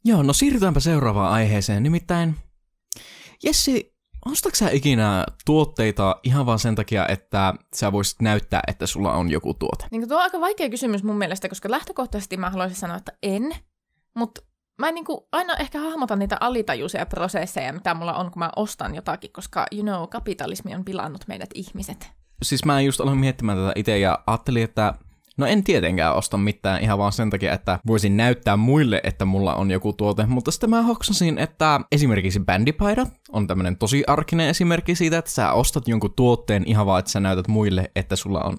Joo, 0.09 0.23
no 0.23 0.33
siirrytäänpä 0.33 0.81
seuraavaan 0.81 1.33
aiheeseen. 1.33 1.83
Nimittäin, 1.83 2.35
Jessi, 3.45 3.97
ostatko 4.27 4.57
sä 4.57 4.71
ikinä 4.71 5.27
tuotteita 5.45 6.21
ihan 6.23 6.47
vaan 6.47 6.59
sen 6.59 6.75
takia, 6.75 7.09
että 7.09 7.55
sä 7.75 7.93
voisit 7.93 8.21
näyttää, 8.23 8.61
että 8.67 8.87
sulla 8.87 9.13
on 9.13 9.31
joku 9.31 9.55
tuote? 9.55 9.87
Niin 9.91 10.09
tuo 10.09 10.17
on 10.17 10.23
aika 10.23 10.41
vaikea 10.41 10.71
kysymys 10.71 11.03
mun 11.03 11.19
mielestä, 11.19 11.49
koska 11.49 11.71
lähtökohtaisesti 11.71 12.37
mä 12.37 12.51
haluaisin 12.51 12.79
sanoa, 12.79 12.97
että 12.97 13.13
en. 13.23 13.55
Mutta 14.17 14.41
mä 14.79 14.89
en 14.89 14.95
niin 14.95 15.05
kuin 15.05 15.21
aina 15.33 15.57
ehkä 15.57 15.81
hahmota 15.81 16.17
niitä 16.17 16.37
alitajuisia 16.41 17.07
prosesseja, 17.07 17.73
mitä 17.73 17.95
mulla 17.95 18.15
on, 18.15 18.31
kun 18.31 18.41
mä 18.41 18.51
ostan 18.57 18.95
jotakin, 18.95 19.33
koska, 19.33 19.67
you 19.73 19.83
know, 19.83 20.09
kapitalismi 20.09 20.75
on 20.75 20.85
pilannut 20.85 21.25
meidät 21.29 21.51
ihmiset. 21.55 22.11
Siis 22.43 22.65
mä 22.65 22.81
just 22.81 23.01
aloin 23.01 23.19
miettimään 23.19 23.59
tätä 23.59 23.73
itse 23.77 23.99
ja 23.99 24.19
ajattelin, 24.27 24.65
että 24.65 24.95
No 25.39 25.47
en 25.47 25.65
tietenkään 25.65 26.15
osta 26.15 26.39
mitään 26.39 26.83
ihan 26.83 26.99
vaan 26.99 27.13
sen 27.13 27.31
takia, 27.31 27.53
että 27.53 27.79
voisin 27.87 28.17
näyttää 28.17 28.57
muille, 28.57 29.01
että 29.05 29.25
mulla 29.25 29.55
on 29.55 29.71
joku 29.71 29.93
tuote, 29.93 30.27
mutta 30.27 30.51
sitten 30.51 30.71
mä 30.71 30.83
hoksasin, 30.83 31.39
että 31.39 31.81
esimerkiksi 31.93 32.41
bändipaidat 32.41 33.09
on 33.33 33.47
tämmönen 33.47 33.77
tosi 33.77 34.05
arkinen 34.07 34.49
esimerkki 34.49 34.95
siitä, 34.95 35.19
että 35.19 35.31
sä 35.31 35.53
ostat 35.53 35.89
jonkun 35.89 36.15
tuotteen 36.15 36.65
ihan 36.67 36.87
vaan, 36.87 36.99
että 36.99 37.11
sä 37.11 37.21
näytät 37.21 37.49
muille, 37.49 37.91
että 37.97 38.17
sulla 38.17 38.41
on 38.41 38.59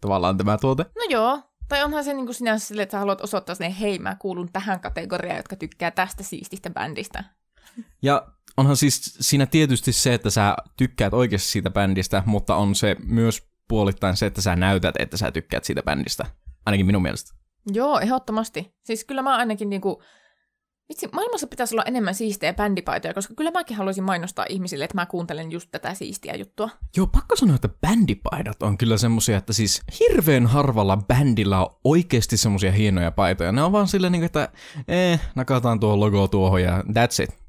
tavallaan 0.00 0.36
tämä 0.36 0.58
tuote. 0.58 0.82
No 0.82 1.02
joo, 1.08 1.40
tai 1.68 1.84
onhan 1.84 2.04
se 2.04 2.14
niin 2.14 2.26
kuin 2.26 2.34
sinänsä 2.34 2.66
sille, 2.66 2.82
että 2.82 2.92
sä 2.92 2.98
haluat 2.98 3.20
osoittaa 3.20 3.54
sinne, 3.54 3.74
hei 3.80 3.98
mä 3.98 4.14
kuulun 4.14 4.52
tähän 4.52 4.80
kategoriaan, 4.80 5.36
jotka 5.36 5.56
tykkää 5.56 5.90
tästä 5.90 6.22
siististä 6.22 6.70
bändistä. 6.70 7.24
Ja 8.02 8.26
onhan 8.56 8.76
siis 8.76 9.16
siinä 9.20 9.46
tietysti 9.46 9.92
se, 9.92 10.14
että 10.14 10.30
sä 10.30 10.56
tykkäät 10.76 11.14
oikeasti 11.14 11.48
siitä 11.48 11.70
bändistä, 11.70 12.22
mutta 12.26 12.56
on 12.56 12.74
se 12.74 12.96
myös 13.04 13.48
puolittain 13.68 14.16
se, 14.16 14.26
että 14.26 14.40
sä 14.40 14.56
näytät, 14.56 14.94
että 14.98 15.16
sä 15.16 15.32
tykkäät 15.32 15.64
siitä 15.64 15.82
bändistä. 15.82 16.24
Ainakin 16.66 16.86
minun 16.86 17.02
mielestä. 17.02 17.34
Joo, 17.72 17.98
ehdottomasti. 17.98 18.74
Siis 18.84 19.04
kyllä 19.04 19.22
mä 19.22 19.36
ainakin 19.36 19.70
niinku... 19.70 20.02
Vitsi, 20.88 21.08
maailmassa 21.12 21.46
pitäisi 21.46 21.74
olla 21.74 21.82
enemmän 21.86 22.14
siistejä 22.14 22.52
bändipaitoja, 22.52 23.14
koska 23.14 23.34
kyllä 23.34 23.50
mäkin 23.50 23.76
haluaisin 23.76 24.04
mainostaa 24.04 24.46
ihmisille, 24.48 24.84
että 24.84 24.94
mä 24.94 25.06
kuuntelen 25.06 25.52
just 25.52 25.68
tätä 25.70 25.94
siistiä 25.94 26.34
juttua. 26.34 26.70
Joo, 26.96 27.06
pakko 27.06 27.36
sanoa, 27.36 27.54
että 27.54 27.68
bändipaidat 27.68 28.62
on 28.62 28.78
kyllä 28.78 28.96
semmosia, 28.96 29.38
että 29.38 29.52
siis 29.52 29.82
hirveän 30.00 30.46
harvalla 30.46 30.96
bändillä 30.96 31.60
on 31.60 31.76
oikeasti 31.84 32.36
semmosia 32.36 32.72
hienoja 32.72 33.10
paitoja. 33.10 33.52
Ne 33.52 33.62
on 33.62 33.72
vaan 33.72 33.88
silleen, 33.88 34.12
niin 34.12 34.24
että 34.24 34.48
eh, 34.88 35.20
nakataan 35.34 35.80
tuo 35.80 36.00
logo 36.00 36.28
tuohon 36.28 36.62
ja 36.62 36.78
that's 36.78 37.22
it. 37.22 37.47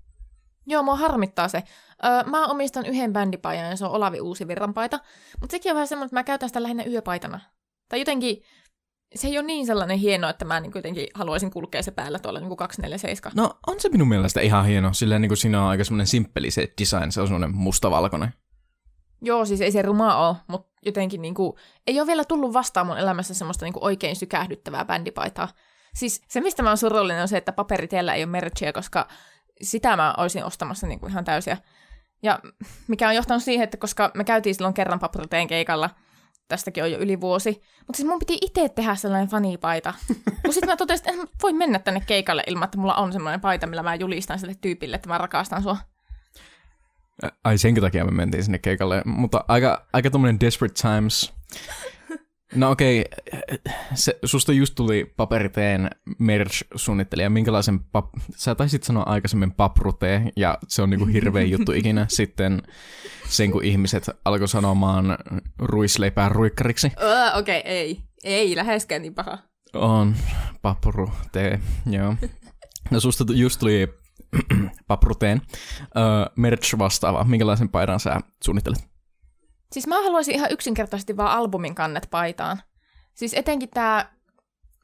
Joo, 0.70 0.84
mua 0.84 0.96
harmittaa 0.96 1.48
se. 1.48 1.64
Öö, 2.06 2.24
mä 2.24 2.48
omistan 2.48 2.86
yhden 2.86 3.14
bändipaidan 3.14 3.70
ja 3.70 3.76
se 3.76 3.86
on 3.86 3.92
Olavi 3.92 4.22
Uusi 4.22 4.46
paita. 4.74 5.00
Mutta 5.42 5.52
sekin 5.52 5.72
on 5.72 5.76
vähän 5.76 5.88
semmoinen, 5.88 6.06
että 6.08 6.16
mä 6.16 6.24
käytän 6.24 6.50
sitä 6.50 6.64
lähinnä 6.64 6.84
yöpaitana. 6.84 7.40
Tai 7.90 8.00
jotenkin, 8.00 8.44
se 9.16 9.28
ei 9.28 9.38
ole 9.38 9.46
niin 9.46 9.66
sellainen 9.66 9.98
hieno, 9.98 10.30
että 10.30 10.46
mä 10.46 10.60
niin 10.60 10.72
jotenkin 10.76 11.08
haluaisin 11.14 11.52
kulkea 11.52 11.84
se 11.84 11.92
päällä 11.92 12.20
tuolla 12.20 12.40
niin 12.40 12.58
247. 12.58 13.32
No 13.36 13.60
on 13.68 13.80
se 13.80 13.90
minun 13.90 14.08
mielestä 14.08 14.42
ihan 14.42 14.66
hieno, 14.66 14.94
sillä 14.94 15.20
niin 15.20 15.30
kuin 15.30 15.38
siinä 15.38 15.64
on 15.64 15.70
aika 15.70 15.84
semmoinen 15.84 16.08
simppeli 16.08 16.52
se 16.52 16.74
design, 16.82 17.12
se 17.12 17.22
on 17.22 17.28
semmoinen 17.28 17.56
mustavalkoinen. 17.56 18.34
Joo, 19.22 19.46
siis 19.46 19.62
ei 19.62 19.72
se 19.72 19.82
ruma 19.82 20.28
ole, 20.28 20.36
mutta 20.48 20.72
jotenkin 20.86 21.22
niin 21.22 21.34
kuin, 21.34 21.54
ei 21.88 22.00
ole 22.00 22.08
vielä 22.08 22.26
tullut 22.26 22.54
vastaan 22.54 22.88
mun 22.88 22.98
elämässä 22.98 23.34
semmoista 23.34 23.66
niin 23.66 23.74
kuin 23.74 23.84
oikein 23.84 24.16
sykähdyttävää 24.16 24.86
bändipaitaa. 24.86 25.48
Siis 25.96 26.22
se, 26.28 26.42
mistä 26.42 26.64
mä 26.64 26.70
oon 26.70 26.78
surullinen, 26.78 27.22
on 27.22 27.28
se, 27.28 27.38
että 27.38 27.52
paperiteellä 27.52 28.14
ei 28.14 28.24
ole 28.24 28.32
merchia, 28.32 28.74
koska 28.74 29.08
sitä 29.62 29.96
mä 29.96 30.13
olisin 30.18 30.46
ostamassa 30.46 30.88
niin 30.88 31.00
kuin 31.00 31.12
ihan 31.12 31.25
täysiä. 31.25 31.58
Ja 32.24 32.39
mikä 32.88 33.08
on 33.08 33.16
johtanut 33.16 33.44
siihen, 33.44 33.63
että 33.63 33.78
koska 33.78 34.12
me 34.13 34.24
käytiin 34.24 34.56
silloin 34.56 34.74
kerran 34.74 35.00
papriteen 35.00 35.48
keikalla, 35.48 35.89
tästäkin 36.48 36.84
on 36.84 36.92
jo 36.92 37.00
yli 37.00 37.22
vuosi, 37.22 37.62
mutta 37.80 37.98
siis 37.98 38.08
mun 38.08 38.20
piti 38.20 38.38
itse 38.42 38.70
tehdä 38.70 38.96
sellainen 38.96 39.30
fanipaita. 39.30 39.94
Kun 40.46 40.54
sitten 40.54 40.70
mä 40.70 40.78
totesin, 40.78 41.10
että 41.10 41.22
en 41.22 41.28
voi 41.42 41.54
mennä 41.54 41.80
tänne 41.80 42.04
keikalle 42.08 42.44
ilman, 42.48 42.66
että 42.66 42.78
mulla 42.78 42.96
on 42.96 43.13
sellainen 43.13 43.42
paita, 43.42 43.68
millä 43.68 43.84
mä 43.84 43.96
julistan 43.96 44.39
sille 44.39 44.56
tyypille, 44.62 44.96
että 44.96 45.10
mä 45.10 45.18
rakastan 45.18 45.63
sua. 45.63 45.78
Ai 47.44 47.58
senkin 47.58 47.84
takia 47.84 48.06
me 48.06 48.12
mentiin 48.12 48.44
sinne 48.44 48.58
keikalle, 48.58 49.01
mutta 49.06 49.46
aika, 49.48 49.86
aika 49.94 50.10
tommonen 50.10 50.39
desperate 50.39 50.82
times. 50.82 51.34
No 52.56 52.72
okei, 52.72 53.06
okay. 53.34 53.58
se, 53.94 54.20
susta 54.25 54.53
just 54.53 54.75
tuli 54.75 55.13
paperiteen 55.18 55.89
merch-suunnittelija. 56.20 57.29
Minkälaisen, 57.29 57.79
pap... 57.79 58.06
sä 58.36 58.56
taisit 58.56 58.84
sanoa 58.84 59.03
aikaisemmin 59.03 59.51
paprutee, 59.51 60.32
ja 60.36 60.58
se 60.68 60.82
on 60.82 60.89
niinku 60.89 61.06
hirveä 61.06 61.44
juttu 61.53 61.72
ikinä. 61.72 62.06
Sitten 62.10 62.62
sen, 63.27 63.51
kun 63.51 63.63
ihmiset 63.63 64.10
alkoi 64.25 64.48
sanomaan 64.48 65.18
ruisleipää 65.60 66.29
ruikkariksi. 66.29 66.88
Uh, 66.88 67.39
okei, 67.39 67.60
okay, 67.60 67.72
ei. 67.72 68.01
Ei 68.24 68.56
läheskään 68.56 69.01
niin 69.01 69.13
paha. 69.13 69.38
On, 69.74 70.15
paprutee, 70.62 71.60
joo. 71.86 72.15
No 72.91 73.00
susta 73.00 73.25
just 73.34 73.60
tuli 73.60 73.88
papruteen 74.88 75.41
uh, 75.82 76.34
merch 76.36 76.77
vastaava. 76.77 77.24
Minkälaisen 77.24 77.70
paidan 77.70 78.00
sä 78.00 78.20
suunnittelet? 78.44 78.88
Siis 79.72 79.88
mä 79.88 80.04
haluaisin 80.04 80.36
ihan 80.36 80.52
yksinkertaisesti 80.52 81.18
vaan 81.18 81.38
albumin 81.38 81.76
kannet 81.76 82.08
paitaan. 82.12 82.62
Siis 83.14 83.34
etenkin 83.34 83.70
tämä 83.70 84.10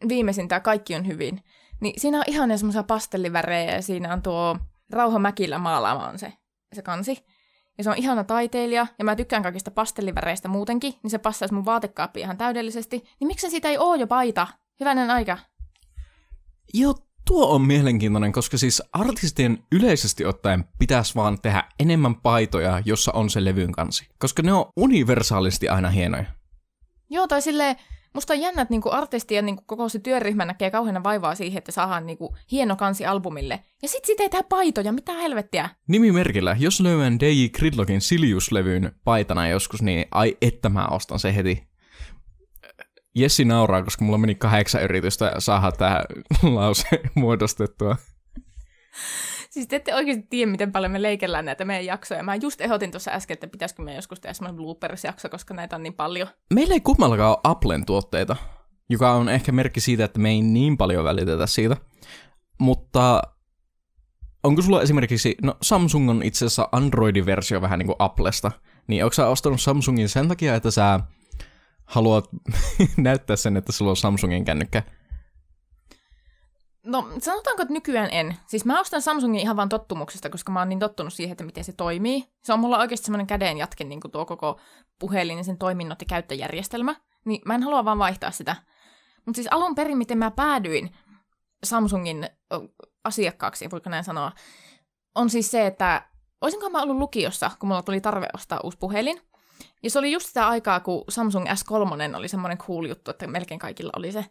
viimeisin, 0.08 0.48
tämä 0.48 0.60
Kaikki 0.60 0.96
on 0.96 1.08
hyvin, 1.08 1.44
niin 1.82 2.00
siinä 2.02 2.18
on 2.18 2.24
ihan 2.28 2.58
semmoisia 2.58 2.84
pastellivärejä 2.84 3.76
ja 3.76 3.82
siinä 3.82 4.14
on 4.14 4.22
tuo 4.22 4.58
Rauha 4.92 5.20
Mäkillä 5.20 5.58
maalaama 5.58 6.08
on 6.08 6.20
se, 6.20 6.34
se 6.74 6.82
kansi. 6.82 7.26
Ja 7.78 7.84
se 7.84 7.90
on 7.90 7.98
ihana 7.98 8.24
taiteilija, 8.24 8.88
ja 9.00 9.06
mä 9.06 9.16
tykkään 9.16 9.44
kaikista 9.44 9.72
pastelliväreistä 9.72 10.48
muutenkin, 10.48 10.94
niin 11.04 11.12
se 11.12 11.18
passaisi 11.18 11.54
mun 11.54 11.66
vaatekaappiin 11.66 12.24
ihan 12.24 12.38
täydellisesti. 12.38 13.04
Niin 13.20 13.28
miksi 13.28 13.50
siitä 13.50 13.70
ei 13.70 13.78
oo 13.78 13.96
jo 13.96 14.08
paita? 14.08 14.48
Hyvänen 14.80 15.12
aika. 15.12 15.38
Joo, 16.74 16.96
Tuo 17.28 17.56
on 17.56 17.62
mielenkiintoinen, 17.62 18.32
koska 18.32 18.58
siis 18.58 18.84
artistien 18.94 19.64
yleisesti 19.72 20.26
ottaen 20.26 20.66
pitäisi 20.80 21.16
vaan 21.16 21.42
tehdä 21.42 21.64
enemmän 21.80 22.16
paitoja, 22.16 22.82
jossa 22.86 23.12
on 23.12 23.30
se 23.30 23.46
levyn 23.46 23.72
kansi. 23.72 24.08
Koska 24.20 24.42
ne 24.42 24.54
on 24.54 24.66
universaalisti 24.78 25.70
aina 25.70 25.90
hienoja. 25.90 26.26
Joo, 27.10 27.28
tai 27.28 27.42
silleen, 27.42 27.76
musta 28.14 28.34
on 28.34 28.40
jännä, 28.40 28.62
että 28.62 28.74
niinku 28.74 28.90
artisti 28.92 29.36
ja 29.36 29.42
niinku 29.42 29.64
koko 29.66 29.90
se 29.90 30.00
työryhmä 30.00 30.46
näkee 30.46 30.72
kauheana 30.72 31.04
vaivaa 31.04 31.36
siihen, 31.36 31.58
että 31.58 31.72
saadaan 31.72 32.06
niinku 32.06 32.36
hieno 32.52 32.76
kansi 32.76 33.06
albumille. 33.06 33.64
Ja 33.82 33.88
sit 33.90 34.06
siitä 34.06 34.24
ei 34.24 34.30
tehdä 34.30 34.44
paitoja, 34.50 34.92
mitä 34.92 35.14
helvettiä. 35.14 35.70
Nimimerkillä, 35.88 36.56
jos 36.60 36.80
löydän 36.80 37.20
DJ 37.20 37.48
Gridlockin 37.48 38.02
Silius-levyn 38.02 38.92
paitana 39.04 39.48
joskus, 39.48 39.82
niin 39.82 40.06
ai 40.12 40.38
että 40.42 40.70
mä 40.70 40.88
ostan 40.88 41.20
se 41.20 41.36
heti. 41.36 41.68
Jessi 43.16 43.46
nauraa, 43.46 43.84
koska 43.84 44.06
mulla 44.06 44.18
meni 44.18 44.36
kahdeksan 44.36 44.84
yritystä 44.84 45.34
saada 45.40 45.72
tämä 45.72 46.02
lause 46.56 47.02
muodostettua. 47.16 47.96
Siis 49.50 49.68
te 49.68 49.76
ette 49.76 49.96
oikeasti 49.96 50.28
tiedä, 50.30 50.52
miten 50.52 50.72
paljon 50.72 50.92
me 50.92 51.02
leikellään 51.02 51.46
näitä 51.46 51.66
meidän 51.66 51.86
jaksoja. 51.86 52.24
Mä 52.24 52.36
just 52.36 52.62
ehdotin 52.62 52.92
tuossa 52.92 53.12
äsken, 53.12 53.34
että 53.34 53.48
pitäisikö 53.48 53.82
me 53.82 53.96
joskus 53.96 54.20
tehdä 54.20 54.34
semmoinen 54.34 54.56
bloopers-jakso, 54.56 55.30
koska 55.30 55.54
näitä 55.54 55.76
on 55.76 55.84
niin 55.84 55.94
paljon. 55.94 56.28
Meillä 56.54 56.74
ei 56.74 56.80
kummallakaan 56.80 57.30
ole 57.30 57.40
Applen 57.44 57.86
tuotteita, 57.86 58.36
joka 58.90 59.12
on 59.12 59.30
ehkä 59.30 59.52
merkki 59.52 59.80
siitä, 59.80 60.06
että 60.06 60.20
me 60.20 60.30
ei 60.30 60.42
niin 60.42 60.78
paljon 60.78 61.04
välitetä 61.04 61.48
siitä. 61.48 61.78
Mutta 62.60 63.22
onko 64.44 64.62
sulla 64.62 64.82
esimerkiksi, 64.82 65.36
no 65.42 65.58
Samsung 65.62 66.10
on 66.10 66.24
itse 66.24 66.46
asiassa 66.46 66.70
Androidin 66.72 67.26
versio 67.26 67.62
vähän 67.62 67.80
niin 67.80 67.88
kuin 67.88 67.96
Applesta, 68.00 68.52
niin 68.88 69.04
onko 69.04 69.14
sä 69.14 69.28
ostanut 69.28 69.62
Samsungin 69.62 70.10
sen 70.10 70.28
takia, 70.28 70.56
että 70.56 70.72
sä 70.72 71.00
haluat 71.86 72.30
näyttää 72.98 73.36
sen, 73.36 73.58
että 73.58 73.72
sulla 73.72 73.92
on 73.92 73.98
Samsungin 73.98 74.46
kännykkä? 74.46 74.84
No 76.86 77.10
sanotaanko, 77.20 77.62
että 77.62 77.74
nykyään 77.74 78.10
en. 78.12 78.36
Siis 78.48 78.66
mä 78.66 78.80
ostan 78.80 79.02
Samsungin 79.02 79.42
ihan 79.42 79.56
vaan 79.56 79.70
tottumuksesta, 79.70 80.30
koska 80.30 80.52
mä 80.52 80.60
oon 80.60 80.70
niin 80.70 80.80
tottunut 80.80 81.14
siihen, 81.14 81.32
että 81.32 81.44
miten 81.44 81.64
se 81.64 81.74
toimii. 81.74 82.26
Se 82.44 82.54
on 82.54 82.60
mulla 82.60 82.78
oikeasti 82.78 83.06
semmoinen 83.06 83.28
kädenjatke, 83.28 83.84
niin 83.84 84.02
kuin 84.02 84.12
tuo 84.12 84.26
koko 84.26 84.60
puhelin 85.00 85.38
ja 85.38 85.44
sen 85.44 85.58
toiminnot 85.58 86.02
ja 86.02 86.06
käyttöjärjestelmä. 86.10 86.96
Niin 87.26 87.42
mä 87.46 87.56
en 87.56 87.64
halua 87.64 87.86
vaan 87.86 88.00
vaihtaa 88.00 88.32
sitä. 88.32 88.56
Mutta 89.26 89.36
siis 89.36 89.48
alun 89.52 89.76
perin, 89.76 89.98
miten 89.98 90.18
mä 90.18 90.32
päädyin 90.32 90.90
Samsungin 91.64 92.30
asiakkaaksi, 93.04 93.72
voiko 93.72 93.90
näin 93.90 94.04
sanoa, 94.04 94.32
on 95.16 95.30
siis 95.30 95.52
se, 95.52 95.68
että 95.68 96.08
olisinko 96.42 96.70
mä 96.70 96.82
ollut 96.82 96.98
lukiossa, 96.98 97.52
kun 97.60 97.70
mulla 97.70 97.82
tuli 97.82 98.02
tarve 98.02 98.28
ostaa 98.34 98.60
uusi 98.64 98.78
puhelin. 98.78 99.22
Ja 99.84 99.90
se 99.90 100.00
oli 100.00 100.12
just 100.12 100.28
sitä 100.28 100.48
aikaa, 100.48 100.80
kun 100.80 101.04
Samsung 101.10 101.46
S3 101.46 102.16
oli 102.18 102.28
semmoinen 102.28 102.58
cool 102.58 102.86
juttu, 102.86 103.12
että 103.12 103.28
melkein 103.28 103.60
kaikilla 103.60 103.92
oli 103.96 104.12
se. 104.12 104.26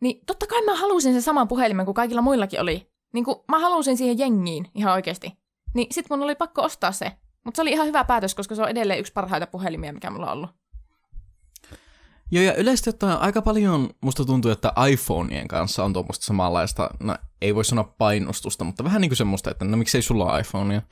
Niin 0.00 0.20
totta 0.26 0.46
kai 0.46 0.62
mä 0.62 0.74
halusin 0.74 1.12
sen 1.12 1.22
saman 1.22 1.48
puhelimen, 1.48 1.84
kuin 1.84 1.94
kaikilla 1.94 2.22
muillakin 2.22 2.60
oli. 2.60 2.90
Niin 3.12 3.24
kuin 3.24 3.36
mä 3.48 3.58
halusin 3.58 3.96
siihen 3.96 4.18
jengiin 4.18 4.70
ihan 4.74 4.92
oikeasti. 4.92 5.32
Niin 5.74 5.86
sit 5.90 6.10
mun 6.10 6.22
oli 6.22 6.34
pakko 6.34 6.62
ostaa 6.62 6.92
se. 6.92 7.12
Mutta 7.44 7.56
se 7.56 7.62
oli 7.62 7.70
ihan 7.70 7.86
hyvä 7.86 8.04
päätös, 8.04 8.34
koska 8.34 8.54
se 8.54 8.62
on 8.62 8.68
edelleen 8.68 9.00
yksi 9.00 9.12
parhaita 9.12 9.46
puhelimia, 9.46 9.92
mikä 9.92 10.10
mulla 10.10 10.26
on 10.26 10.32
ollut. 10.32 10.50
Joo, 12.30 12.44
ja 12.44 12.54
yleisesti 12.54 12.90
ottaen 12.90 13.18
aika 13.18 13.42
paljon 13.42 13.90
musta 14.00 14.24
tuntuu, 14.24 14.50
että 14.50 14.72
iPhoneien 14.90 15.48
kanssa 15.48 15.84
on 15.84 15.92
tuommoista 15.92 16.24
samanlaista, 16.24 16.90
no 17.00 17.16
ei 17.40 17.54
voi 17.54 17.64
sanoa 17.64 17.94
painostusta, 17.98 18.64
mutta 18.64 18.84
vähän 18.84 19.00
niin 19.00 19.08
kuin 19.08 19.16
semmoista, 19.16 19.50
että 19.50 19.64
no 19.64 19.76
miksei 19.76 20.02
sulla 20.02 20.38
iPhonea. 20.38 20.82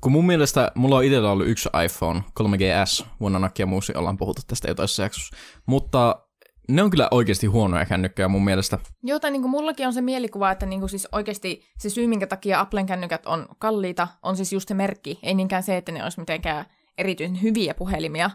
Kun 0.00 0.12
mun 0.12 0.26
mielestä 0.26 0.72
mulla 0.74 0.96
on 0.96 1.04
itsellä 1.04 1.30
ollut 1.30 1.48
yksi 1.48 1.68
iPhone 1.84 2.22
3GS, 2.40 3.06
vuonna 3.20 3.38
Nokia 3.38 3.66
Muusi, 3.66 3.92
ollaan 3.96 4.16
puhuttu 4.16 4.42
tästä 4.46 4.68
jo 4.68 4.74
toisessa 4.74 5.02
jaksossa, 5.02 5.36
mutta 5.66 6.22
ne 6.68 6.82
on 6.82 6.90
kyllä 6.90 7.08
oikeasti 7.10 7.46
huonoja 7.46 7.86
kännykköjä 7.86 8.28
mun 8.28 8.44
mielestä. 8.44 8.78
Joo, 9.02 9.20
tai 9.20 9.30
niin 9.30 9.42
kuin 9.42 9.50
mullakin 9.50 9.86
on 9.86 9.92
se 9.92 10.00
mielikuva, 10.00 10.50
että 10.50 10.66
niin 10.66 10.80
kuin 10.80 10.90
siis 10.90 11.08
oikeasti 11.12 11.62
se 11.78 11.90
syy, 11.90 12.06
minkä 12.06 12.26
takia 12.26 12.60
Applen 12.60 12.86
kännykät 12.86 13.26
on 13.26 13.46
kalliita, 13.58 14.08
on 14.22 14.36
siis 14.36 14.52
just 14.52 14.68
se 14.68 14.74
merkki. 14.74 15.18
Ei 15.22 15.34
niinkään 15.34 15.62
se, 15.62 15.76
että 15.76 15.92
ne 15.92 16.02
olisi 16.02 16.20
mitenkään 16.20 16.64
erityisen 16.98 17.42
hyviä 17.42 17.74
puhelimia. 17.74 18.30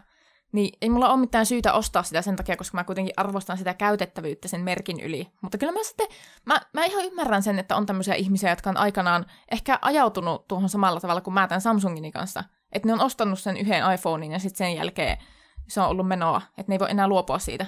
Niin 0.54 0.78
ei 0.80 0.90
mulla 0.90 1.10
ole 1.10 1.20
mitään 1.20 1.46
syytä 1.46 1.72
ostaa 1.72 2.02
sitä 2.02 2.22
sen 2.22 2.36
takia, 2.36 2.56
koska 2.56 2.78
mä 2.78 2.84
kuitenkin 2.84 3.14
arvostan 3.16 3.58
sitä 3.58 3.74
käytettävyyttä 3.74 4.48
sen 4.48 4.60
merkin 4.60 5.00
yli. 5.00 5.28
Mutta 5.42 5.58
kyllä 5.58 5.72
mä 5.72 5.82
sitten, 5.82 6.06
mä, 6.46 6.60
mä 6.72 6.84
ihan 6.84 7.04
ymmärrän 7.04 7.42
sen, 7.42 7.58
että 7.58 7.76
on 7.76 7.86
tämmöisiä 7.86 8.14
ihmisiä, 8.14 8.50
jotka 8.50 8.70
on 8.70 8.76
aikanaan 8.76 9.26
ehkä 9.50 9.78
ajautunut 9.82 10.48
tuohon 10.48 10.68
samalla 10.68 11.00
tavalla 11.00 11.20
kuin 11.20 11.34
mä 11.34 11.48
tämän 11.48 11.60
Samsungini 11.60 12.12
kanssa. 12.12 12.44
Että 12.72 12.88
ne 12.88 12.92
on 12.92 13.00
ostanut 13.00 13.38
sen 13.38 13.56
yhden 13.56 13.92
iPhonein 13.94 14.32
ja 14.32 14.38
sitten 14.38 14.58
sen 14.58 14.76
jälkeen 14.76 15.18
se 15.68 15.80
on 15.80 15.88
ollut 15.88 16.08
menoa, 16.08 16.42
että 16.58 16.70
ne 16.70 16.74
ei 16.74 16.78
voi 16.78 16.90
enää 16.90 17.08
luopua 17.08 17.38
siitä. 17.38 17.66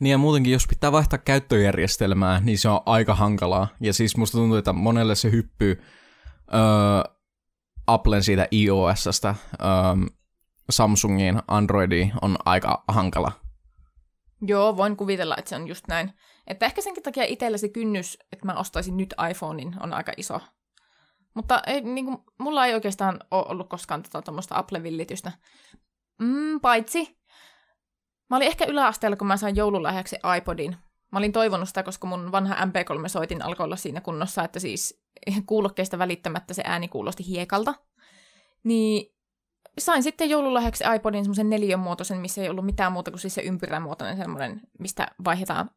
Niin 0.00 0.10
ja 0.10 0.18
muutenkin, 0.18 0.52
jos 0.52 0.66
pitää 0.66 0.92
vaihtaa 0.92 1.18
käyttöjärjestelmää, 1.18 2.40
niin 2.40 2.58
se 2.58 2.68
on 2.68 2.80
aika 2.86 3.14
hankalaa. 3.14 3.68
Ja 3.80 3.92
siis 3.92 4.16
musta 4.16 4.38
tuntuu, 4.38 4.56
että 4.56 4.72
monelle 4.72 5.14
se 5.14 5.30
hyppy 5.30 5.82
öö, 6.54 7.14
Applen 7.86 8.22
siitä 8.22 8.48
iOSstä 8.52 9.34
öö, 9.60 9.68
Samsungiin, 10.70 11.42
Androidiin 11.48 12.12
on 12.22 12.36
aika 12.44 12.84
hankala. 12.88 13.32
Joo, 14.42 14.76
voin 14.76 14.96
kuvitella, 14.96 15.36
että 15.38 15.48
se 15.48 15.56
on 15.56 15.68
just 15.68 15.88
näin. 15.88 16.12
Että 16.46 16.66
ehkä 16.66 16.82
senkin 16.82 17.02
takia 17.02 17.24
itsellä 17.24 17.58
se 17.58 17.68
kynnys, 17.68 18.18
että 18.32 18.46
mä 18.46 18.54
ostaisin 18.54 18.96
nyt 18.96 19.14
iPhonein, 19.30 19.76
on 19.80 19.92
aika 19.92 20.12
iso. 20.16 20.40
Mutta 21.34 21.62
ei, 21.66 21.80
niin 21.80 22.04
kuin, 22.04 22.18
mulla 22.38 22.66
ei 22.66 22.74
oikeastaan 22.74 23.20
ole 23.30 23.44
ollut 23.48 23.68
koskaan 23.68 24.02
tuommoista 24.24 24.54
tota, 24.54 24.58
Apple-villitystä. 24.60 25.32
Mm, 26.20 26.60
paitsi 26.60 27.16
Mä 28.30 28.36
olin 28.36 28.48
ehkä 28.48 28.64
yläasteella, 28.64 29.16
kun 29.16 29.26
mä 29.26 29.36
sain 29.36 29.56
joululahjaksi 29.56 30.16
iPodin. 30.38 30.76
Mä 31.12 31.18
olin 31.18 31.32
toivonut 31.32 31.68
sitä, 31.68 31.82
koska 31.82 32.06
mun 32.06 32.32
vanha 32.32 32.54
MP3-soitin 32.54 33.44
alkoi 33.44 33.64
olla 33.64 33.76
siinä 33.76 34.00
kunnossa, 34.00 34.44
että 34.44 34.60
siis 34.60 35.02
kuulokkeista 35.46 35.98
välittämättä 35.98 36.54
se 36.54 36.62
ääni 36.66 36.88
kuulosti 36.88 37.26
hiekalta. 37.26 37.74
Niin 38.64 39.15
sain 39.78 40.02
sitten 40.02 40.30
joululahjaksi 40.30 40.84
iPodin 40.96 41.24
semmoisen 41.24 41.50
neljön 41.50 41.80
muotoisen, 41.80 42.18
missä 42.18 42.42
ei 42.42 42.48
ollut 42.48 42.64
mitään 42.64 42.92
muuta 42.92 43.10
kuin 43.10 43.20
siis 43.20 43.34
se 43.34 43.42
ympyrämuotoinen 43.42 44.16
semmoinen, 44.16 44.60
mistä 44.78 45.08
vaihdetaan 45.24 45.70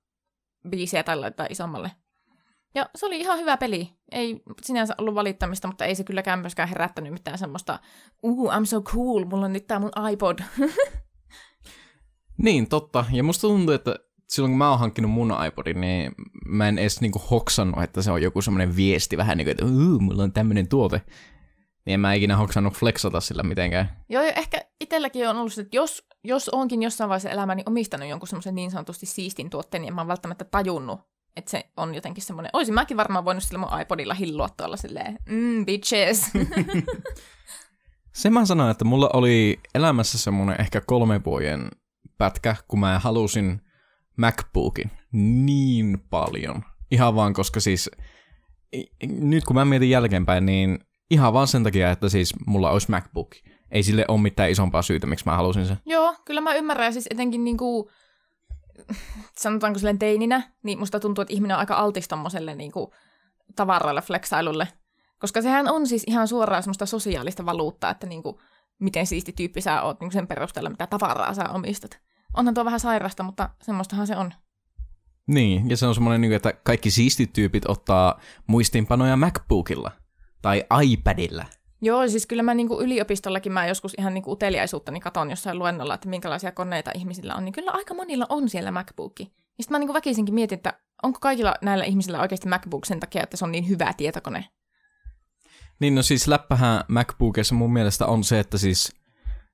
biisejä 0.70 1.04
tai 1.04 1.18
laittaa 1.18 1.48
isommalle. 1.50 1.92
Ja 2.76 2.90
se 2.96 3.06
oli 3.06 3.20
ihan 3.20 3.40
hyvä 3.40 3.58
peli. 3.58 3.90
Ei 4.12 4.44
sinänsä 4.62 4.96
ollut 4.98 5.16
valittamista, 5.16 5.68
mutta 5.68 5.86
ei 5.86 5.96
se 5.96 6.04
kylläkään 6.04 6.40
myöskään 6.40 6.70
herättänyt 6.70 7.14
mitään 7.14 7.38
semmoista, 7.38 7.80
uh, 8.24 8.52
I'm 8.52 8.66
so 8.66 8.82
cool, 8.82 9.26
mulla 9.26 9.46
on 9.46 9.54
nyt 9.54 9.68
tää 9.68 9.80
mun 9.80 9.92
iPod. 10.12 10.40
Niin, 12.44 12.70
totta. 12.70 13.06
Ja 13.12 13.24
musta 13.24 13.48
tuntuu, 13.48 13.76
että 13.76 13.96
silloin 14.28 14.52
kun 14.52 14.58
mä 14.58 14.70
oon 14.70 14.80
hankkinut 14.80 15.12
mun 15.12 15.34
iPodin, 15.48 15.82
niin 15.82 16.12
mä 16.46 16.68
en 16.68 16.78
edes 16.78 17.02
niinku 17.02 17.22
hoksannut, 17.32 17.84
että 17.84 18.02
se 18.02 18.12
on 18.12 18.22
joku 18.22 18.42
semmoinen 18.42 18.76
viesti 18.76 19.18
vähän 19.18 19.38
niin 19.38 19.46
kuin, 19.46 19.52
että 19.52 19.66
mulla 20.00 20.24
on 20.24 20.34
tämmöinen 20.34 20.68
tuote. 20.68 21.02
Niin 21.90 21.94
en 21.94 22.00
mä 22.00 22.14
ikinä 22.14 22.38
hoksannut 22.38 22.74
flexata 22.74 23.20
sillä 23.20 23.44
mitenkään. 23.44 23.90
Joo, 24.10 24.24
jo, 24.24 24.32
ehkä 24.36 24.62
itselläkin 24.82 25.30
on 25.30 25.38
ollut 25.38 25.54
se, 25.54 25.62
että 25.62 25.76
jos, 25.76 26.08
jos 26.24 26.50
onkin 26.50 26.84
jossain 26.84 27.10
vaiheessa 27.10 27.30
elämäni 27.30 27.64
omistanut 27.66 28.10
jonkun 28.10 28.28
semmoisen 28.28 28.56
niin 28.56 28.72
sanotusti 28.72 29.06
siistin 29.06 29.50
tuotteen, 29.50 29.82
niin 29.82 29.88
en 29.88 29.96
mä 29.96 30.02
oon 30.02 30.08
välttämättä 30.08 30.46
tajunnut, 30.46 31.00
että 31.36 31.52
se 31.52 31.66
on 31.78 31.96
jotenkin 31.96 32.24
semmoinen, 32.24 32.50
olisin 32.54 32.74
mäkin 32.74 32.98
varmaan 32.98 33.26
voinut 33.26 33.44
sillä 33.44 33.60
mun 33.60 33.82
iPodilla 33.82 34.14
hillua 34.14 34.50
tuolla 34.50 34.78
silleen, 34.78 35.18
mm, 35.30 35.66
bitches. 35.66 36.32
se 38.22 38.30
mä 38.30 38.46
sanoin, 38.46 38.72
että 38.72 38.86
mulla 38.86 39.10
oli 39.14 39.60
elämässä 39.76 40.18
semmoinen 40.18 40.62
ehkä 40.62 40.82
kolme 40.82 41.24
vuoden 41.24 41.70
pätkä, 42.18 42.56
kun 42.68 42.80
mä 42.80 43.00
halusin 43.00 43.62
MacBookin 44.18 44.92
niin 45.46 46.00
paljon. 46.10 46.64
Ihan 46.92 47.16
vaan, 47.16 47.34
koska 47.34 47.60
siis 47.60 47.92
nyt 49.02 49.44
kun 49.44 49.56
mä 49.56 49.66
mietin 49.66 49.90
jälkeenpäin, 49.90 50.46
niin 50.46 50.80
ihan 51.12 51.34
vaan 51.34 51.48
sen 51.48 51.64
takia, 51.64 51.92
että 51.92 52.10
siis 52.10 52.34
mulla 52.48 52.72
olisi 52.72 52.92
MacBook. 52.92 53.36
Ei 53.72 53.84
sille 53.84 54.06
ole 54.08 54.22
mitään 54.22 54.50
isompaa 54.50 54.82
syytä, 54.82 55.08
miksi 55.08 55.26
mä 55.26 55.36
halusin 55.36 55.66
sen. 55.66 55.78
Joo, 55.86 56.16
kyllä 56.26 56.42
mä 56.42 56.56
ymmärrän. 56.56 56.86
Ja 56.86 56.92
siis 56.92 57.08
etenkin 57.10 57.44
niinku, 57.44 57.92
sanotaanko 59.38 59.80
silleen 59.80 60.00
teininä, 60.00 60.52
niin 60.64 60.80
musta 60.80 61.00
tuntuu, 61.00 61.22
että 61.22 61.34
ihminen 61.34 61.56
on 61.56 61.60
aika 61.60 61.76
altis 61.76 62.08
tommoselle 62.08 62.56
niinku 62.56 62.94
tavaroille, 63.56 64.02
flexailulle. 64.02 64.68
Koska 65.20 65.42
sehän 65.42 65.68
on 65.68 65.88
siis 65.88 66.04
ihan 66.08 66.28
suoraan 66.28 66.64
semmoista 66.64 66.86
sosiaalista 66.86 67.46
valuuttaa, 67.46 67.92
että 67.92 68.08
niinku, 68.08 68.42
miten 68.80 69.08
siisti 69.08 69.32
tyyppi 69.32 69.62
sä 69.62 69.82
oot 69.82 70.00
niin 70.00 70.12
sen 70.12 70.28
perusteella, 70.28 70.70
mitä 70.70 70.88
tavaraa 70.88 71.34
sä 71.34 71.50
omistat 71.50 72.00
onhan 72.34 72.54
tuo 72.54 72.66
vähän 72.66 72.80
sairasta, 72.80 73.24
mutta 73.24 73.50
semmoistahan 73.62 74.08
se 74.08 74.16
on. 74.16 74.34
Niin, 75.28 75.70
ja 75.70 75.78
se 75.78 75.86
on 75.86 75.94
semmoinen, 75.94 76.22
niin 76.22 76.34
että 76.34 76.54
kaikki 76.64 76.92
siistit 76.92 77.34
tyypit 77.34 77.70
ottaa 77.70 78.20
muistiinpanoja 78.48 79.18
MacBookilla 79.18 79.92
tai 80.42 80.64
iPadilla. 80.84 81.46
Joo, 81.82 82.08
siis 82.08 82.26
kyllä 82.26 82.44
mä 82.44 82.54
niin 82.54 82.68
yliopistollakin 82.82 83.52
mä 83.52 83.68
joskus 83.68 83.94
ihan 83.98 84.14
niin 84.14 84.24
uteliaisuutta 84.28 84.92
niin 84.92 85.02
katon 85.02 85.30
jossain 85.30 85.60
luennolla, 85.60 85.94
että 85.94 86.10
minkälaisia 86.10 86.52
koneita 86.52 86.92
ihmisillä 86.96 87.36
on, 87.36 87.46
niin 87.46 87.54
kyllä 87.54 87.72
aika 87.72 87.94
monilla 87.94 88.26
on 88.30 88.50
siellä 88.50 88.72
MacBookki. 88.72 89.24
Ja 89.58 89.64
sitten 89.64 89.76
mä 89.76 89.80
niin 89.80 89.94
väkisinkin 89.94 90.36
mietin, 90.36 90.56
että 90.56 90.74
onko 91.04 91.20
kaikilla 91.22 91.54
näillä 91.62 91.86
ihmisillä 91.86 92.22
oikeasti 92.22 92.48
MacBook 92.48 92.86
sen 92.86 93.00
takia, 93.00 93.24
että 93.24 93.38
se 93.38 93.46
on 93.46 93.52
niin 93.52 93.70
hyvä 93.70 93.94
tietokone. 93.94 94.46
Niin 95.80 95.96
no 95.96 96.02
siis 96.02 96.28
läppähän 96.28 96.84
MacBookissa 96.88 97.56
mun 97.56 97.74
mielestä 97.74 98.06
on 98.06 98.24
se, 98.24 98.40
että 98.40 98.58
siis 98.58 98.96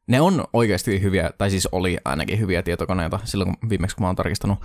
ne 0.08 0.22
on 0.22 0.44
oikeasti 0.54 1.02
hyviä, 1.02 1.32
tai 1.38 1.50
siis 1.50 1.68
oli 1.72 1.98
ainakin 2.06 2.40
hyviä 2.40 2.64
tietokoneita 2.64 3.20
silloin 3.24 3.58
kun 3.60 3.70
viimeksi 3.70 3.96
kun 3.96 4.04
mä 4.04 4.08
oon 4.08 4.16
tarkistanut. 4.16 4.60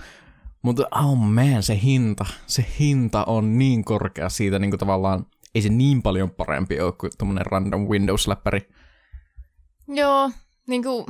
Mutta 0.61 0.87
oh 0.91 1.15
man, 1.15 1.63
se 1.63 1.79
hinta, 1.83 2.25
se 2.47 2.65
hinta 2.79 3.23
on 3.23 3.57
niin 3.57 3.83
korkea 3.83 4.29
siitä 4.29 4.59
niin 4.59 4.71
kuin 4.71 4.79
tavallaan, 4.79 5.25
ei 5.55 5.61
se 5.61 5.69
niin 5.69 6.01
paljon 6.01 6.31
parempi 6.31 6.81
ole 6.81 6.91
kuin 6.91 7.11
tuommoinen 7.17 7.45
random 7.45 7.87
Windows-läppäri. 7.87 8.69
Joo, 9.87 10.31
niin 10.67 10.83
kuin, 10.83 11.05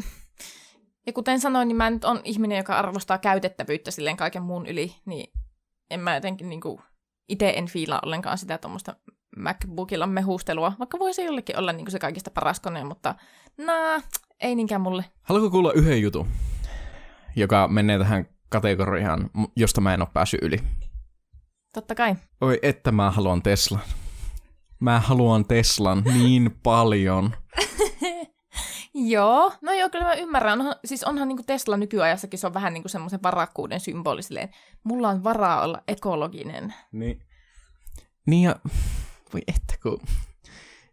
ja 1.08 1.14
kuten 1.14 1.40
sanoin, 1.40 1.68
niin 1.68 1.76
mä 1.76 1.90
nyt 1.90 2.06
on 2.06 2.22
ihminen, 2.24 2.58
joka 2.58 2.76
arvostaa 2.76 3.18
käytettävyyttä 3.18 3.92
silleen 3.92 4.18
kaiken 4.18 4.44
muun 4.44 4.66
yli, 4.66 4.96
niin 5.06 5.34
en 5.90 6.00
mä 6.00 6.16
jotenkin 6.16 6.50
niin 6.50 6.62
kuin, 6.62 6.80
itse 7.30 7.54
en 7.56 7.68
fiilaa 7.68 8.00
ollenkaan 8.06 8.38
sitä 8.38 8.58
tuommoista 8.58 8.96
MacBookilla 9.38 10.08
mehustelua, 10.08 10.74
vaikka 10.80 11.00
voisi 11.00 11.26
jollekin 11.26 11.60
olla 11.60 11.74
niin 11.74 11.86
kuin 11.86 11.92
se 11.92 12.00
kaikista 12.00 12.32
paras 12.32 12.60
kone, 12.60 12.84
mutta 12.84 13.16
naa, 13.58 14.02
ei 14.40 14.56
niinkään 14.56 14.82
mulle. 14.82 15.06
Haluatko 15.22 15.50
kuulla 15.50 15.74
yhden 15.74 16.02
jutun, 16.02 16.28
joka 17.36 17.68
menee 17.68 17.98
tähän 17.98 18.26
kategoriaan, 18.50 19.30
josta 19.56 19.82
mä 19.82 19.94
en 19.94 20.02
ole 20.02 20.10
päässyt 20.14 20.42
yli? 20.44 20.58
Totta 21.74 21.96
kai. 21.96 22.16
Oi, 22.42 22.60
että 22.62 22.92
mä 22.92 23.12
haluan 23.12 23.42
Teslan. 23.42 23.82
Mä 24.82 25.00
haluan 25.00 25.46
Teslan 25.46 26.04
niin 26.04 26.60
paljon. 26.64 27.36
joo, 28.94 29.54
no 29.62 29.74
joo, 29.74 29.90
kyllä 29.90 30.06
mä 30.06 30.14
ymmärrän. 30.14 30.60
Onhan, 30.60 30.76
siis 30.86 31.04
onhan 31.04 31.28
niin 31.28 31.46
Tesla 31.46 31.78
nykyajassakin, 31.78 32.40
se 32.40 32.48
on 32.48 32.54
vähän 32.54 32.74
niin 32.74 32.90
semmoisen 32.90 33.24
varakkuuden 33.24 33.80
symboli 33.80 34.24
silleen, 34.24 34.50
mulla 34.84 35.10
on 35.10 35.24
varaa 35.24 35.64
olla 35.64 35.84
ekologinen. 35.88 36.74
Niin. 36.92 37.22
Niin 38.26 38.44
ja, 38.44 38.56
voi 39.34 39.42
että 39.48 39.76
kun 39.84 40.00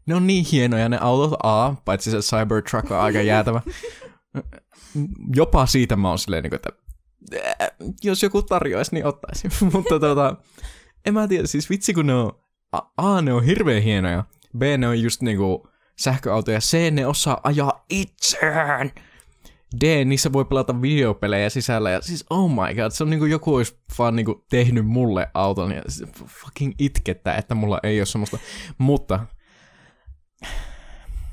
ne 0.06 0.14
on 0.14 0.26
niin 0.26 0.44
hienoja 0.52 0.88
ne 0.88 0.98
autot, 1.00 1.38
A, 1.42 1.74
paitsi 1.84 2.10
se 2.10 2.18
Cybertruck 2.18 2.90
on 2.90 3.00
aika 3.00 3.22
jäätävä. 3.22 3.60
Jopa 5.36 5.66
siitä 5.66 5.96
mä 5.96 6.08
oon 6.08 6.18
silleen, 6.18 6.42
niin 6.42 6.54
että 6.54 6.70
jos 8.02 8.22
joku 8.22 8.42
tarjoaisi, 8.42 8.94
niin 8.94 9.06
ottaisin. 9.06 9.50
Mutta 9.72 10.00
tota, 10.00 10.36
en 11.06 11.14
mä 11.14 11.28
tiedä, 11.28 11.46
siis 11.46 11.70
vitsi 11.70 11.94
kun 11.94 12.06
ne 12.06 12.14
on, 12.14 12.32
A, 12.96 13.20
ne 13.22 13.32
on 13.32 13.44
hirveän 13.44 13.82
hienoja, 13.82 14.24
B, 14.58 14.62
ne 14.78 14.88
on 14.88 15.02
just 15.02 15.22
niinku 15.22 15.68
sähköautoja, 15.98 16.60
C, 16.60 16.90
ne 16.90 17.06
osaa 17.06 17.40
ajaa 17.42 17.84
itseään. 17.90 18.90
D, 19.80 20.04
niissä 20.04 20.32
voi 20.32 20.44
pelata 20.44 20.82
videopelejä 20.82 21.50
sisällä, 21.50 21.90
ja 21.90 22.00
siis 22.00 22.24
oh 22.30 22.50
my 22.50 22.74
god, 22.74 22.90
se 22.90 23.04
on 23.04 23.10
niinku 23.10 23.26
joku 23.26 23.54
olisi 23.54 23.80
vaan 23.98 24.16
niinku 24.16 24.44
tehnyt 24.50 24.86
mulle 24.86 25.30
auton, 25.34 25.72
ja 25.72 25.82
fucking 26.26 26.74
itkettää, 26.78 27.36
että 27.36 27.54
mulla 27.54 27.80
ei 27.82 28.00
ole 28.00 28.06
semmoista. 28.06 28.38
Mutta 28.78 29.26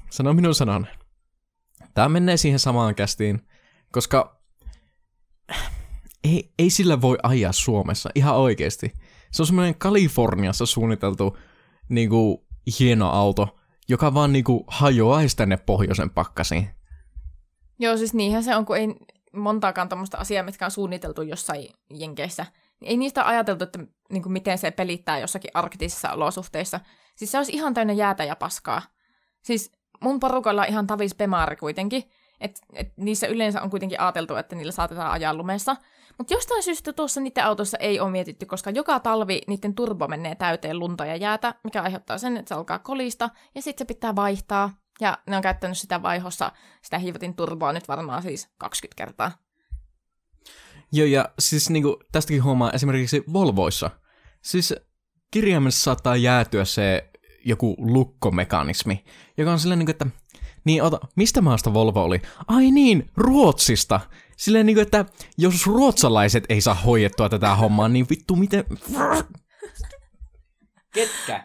sano 0.10 0.34
minun 0.34 0.56
sanan. 0.56 0.88
Tämä 1.94 2.10
menee 2.10 2.38
siihen 2.38 2.60
samaan 2.60 2.96
kästiin, 2.96 3.42
koska 3.92 4.42
ei, 6.24 6.54
ei 6.60 6.70
sillä 6.70 7.02
voi 7.02 7.18
ajaa 7.24 7.52
Suomessa 7.52 8.10
ihan 8.16 8.36
oikeasti. 8.36 8.94
Se 9.36 9.42
on 9.42 9.48
semmoinen 9.48 9.76
Kaliforniassa 9.76 10.66
suunniteltu 10.66 11.38
niin 11.90 12.10
kuin, 12.10 12.38
hieno 12.80 13.10
auto, 13.10 13.58
joka 13.90 14.14
vaan 14.14 14.34
niin 14.34 14.44
kuin, 14.44 14.64
hajoaisi 14.68 15.38
tänne 15.38 15.58
pohjoisen 15.58 16.10
pakkasiin. 16.10 16.70
Joo, 17.80 17.98
siis 17.98 18.14
niinhän 18.14 18.44
se 18.44 18.56
on, 18.56 18.66
kun 18.66 18.78
ei 18.78 18.96
montaakaan 19.34 19.90
tämmöistä 19.90 20.18
asiaa, 20.18 20.44
mitkä 20.44 20.66
on 20.66 20.72
suunniteltu 20.72 21.22
jossain 21.22 21.70
Jenkeissä. 21.90 22.46
Ei 22.82 22.98
niistä 22.98 23.28
ajateltu, 23.28 23.64
että 23.64 23.80
niin 24.12 24.24
kuin, 24.24 24.34
miten 24.34 24.58
se 24.58 24.72
pelittää 24.72 25.20
jossakin 25.20 25.52
arktisissa 25.54 26.12
olosuhteissa. 26.12 26.80
Siis 27.16 27.32
se 27.32 27.38
olisi 27.38 27.54
ihan 27.54 27.74
täynnä 27.74 27.94
jäätä 27.94 28.24
ja 28.24 28.36
paskaa. 28.36 28.82
Siis 29.42 29.72
mun 30.02 30.20
porukalla 30.20 30.62
on 30.62 30.68
ihan 30.68 30.88
tavis 30.88 31.16
pemaari 31.16 31.56
kuitenkin. 31.56 32.04
Et, 32.40 32.62
et 32.74 32.94
niissä 32.98 33.28
yleensä 33.28 33.62
on 33.62 33.70
kuitenkin 33.70 34.02
ajateltu, 34.02 34.36
että 34.36 34.56
niillä 34.56 34.72
saatetaan 34.72 35.12
ajaa 35.12 35.34
lumessa. 35.34 35.76
Mutta 36.18 36.34
jostain 36.34 36.64
syystä 36.64 36.94
tuossa 36.94 37.22
niiden 37.22 37.46
autossa 37.46 37.78
ei 37.78 38.00
ole 38.00 38.12
mietitty, 38.12 38.46
koska 38.46 38.70
joka 38.70 39.00
talvi 39.00 39.42
niiden 39.48 39.76
turbo 39.76 40.08
menee 40.08 40.36
täyteen 40.36 40.80
lunta 40.80 41.06
ja 41.06 41.16
jäätä, 41.16 41.56
mikä 41.64 41.82
aiheuttaa 41.82 42.18
sen, 42.18 42.38
että 42.38 42.50
se 42.50 42.56
alkaa 42.56 42.80
kolista, 42.80 43.30
ja 43.56 43.62
sitten 43.62 43.86
se 43.86 43.94
pitää 43.94 44.16
vaihtaa. 44.16 44.74
Ja 45.02 45.18
ne 45.28 45.36
on 45.36 45.42
käyttänyt 45.42 45.78
sitä 45.78 46.02
vaihossa, 46.02 46.52
sitä 46.82 47.00
hiivatin 47.00 47.36
turboa 47.36 47.74
nyt 47.74 47.88
varmaan 47.88 48.22
siis 48.22 48.50
20 48.58 48.96
kertaa. 48.96 49.32
Joo, 50.92 51.08
ja 51.08 51.30
siis 51.40 51.70
niinku, 51.70 52.00
tästäkin 52.12 52.44
huomaa 52.44 52.72
esimerkiksi 52.72 53.24
Volvoissa. 53.34 53.90
Siis 54.42 54.76
kirjaimessa 55.32 55.84
saattaa 55.84 56.16
jäätyä 56.16 56.66
se 56.66 57.10
joku 57.46 57.76
lukkomekanismi, 57.78 59.04
joka 59.38 59.52
on 59.52 59.60
silleen, 59.60 59.80
niinku, 59.80 59.92
että 59.92 60.06
niin, 60.66 60.84
ota, 60.84 61.00
mistä 61.16 61.42
maasta 61.42 61.74
Volvo 61.74 62.04
oli? 62.04 62.22
Ai 62.48 62.72
niin, 62.72 63.10
Ruotsista. 63.18 64.00
Silleen 64.38 64.66
niinku, 64.66 64.82
että 64.82 65.06
jos 65.38 65.68
ruotsalaiset 65.68 66.44
ei 66.50 66.62
saa 66.62 66.74
hoidettua 66.74 67.30
tätä 67.30 67.56
hommaa, 67.56 67.88
niin 67.88 68.06
vittu 68.10 68.36
miten... 68.36 68.66
Ketkä? 70.94 71.44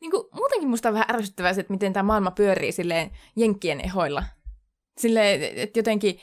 Niin 0.00 0.10
kuin, 0.10 0.24
muutenkin 0.34 0.68
musta 0.68 0.88
on 0.88 0.94
vähän 0.94 1.14
ärsyttävää 1.14 1.54
se, 1.54 1.60
että 1.60 1.72
miten 1.72 1.92
tämä 1.92 2.02
maailma 2.02 2.30
pyörii 2.30 2.72
silleen 2.72 3.10
jenkkien 3.36 3.80
ehoilla. 3.80 4.24
Silleen, 4.98 5.42
että 5.42 5.78
jotenkin 5.78 6.20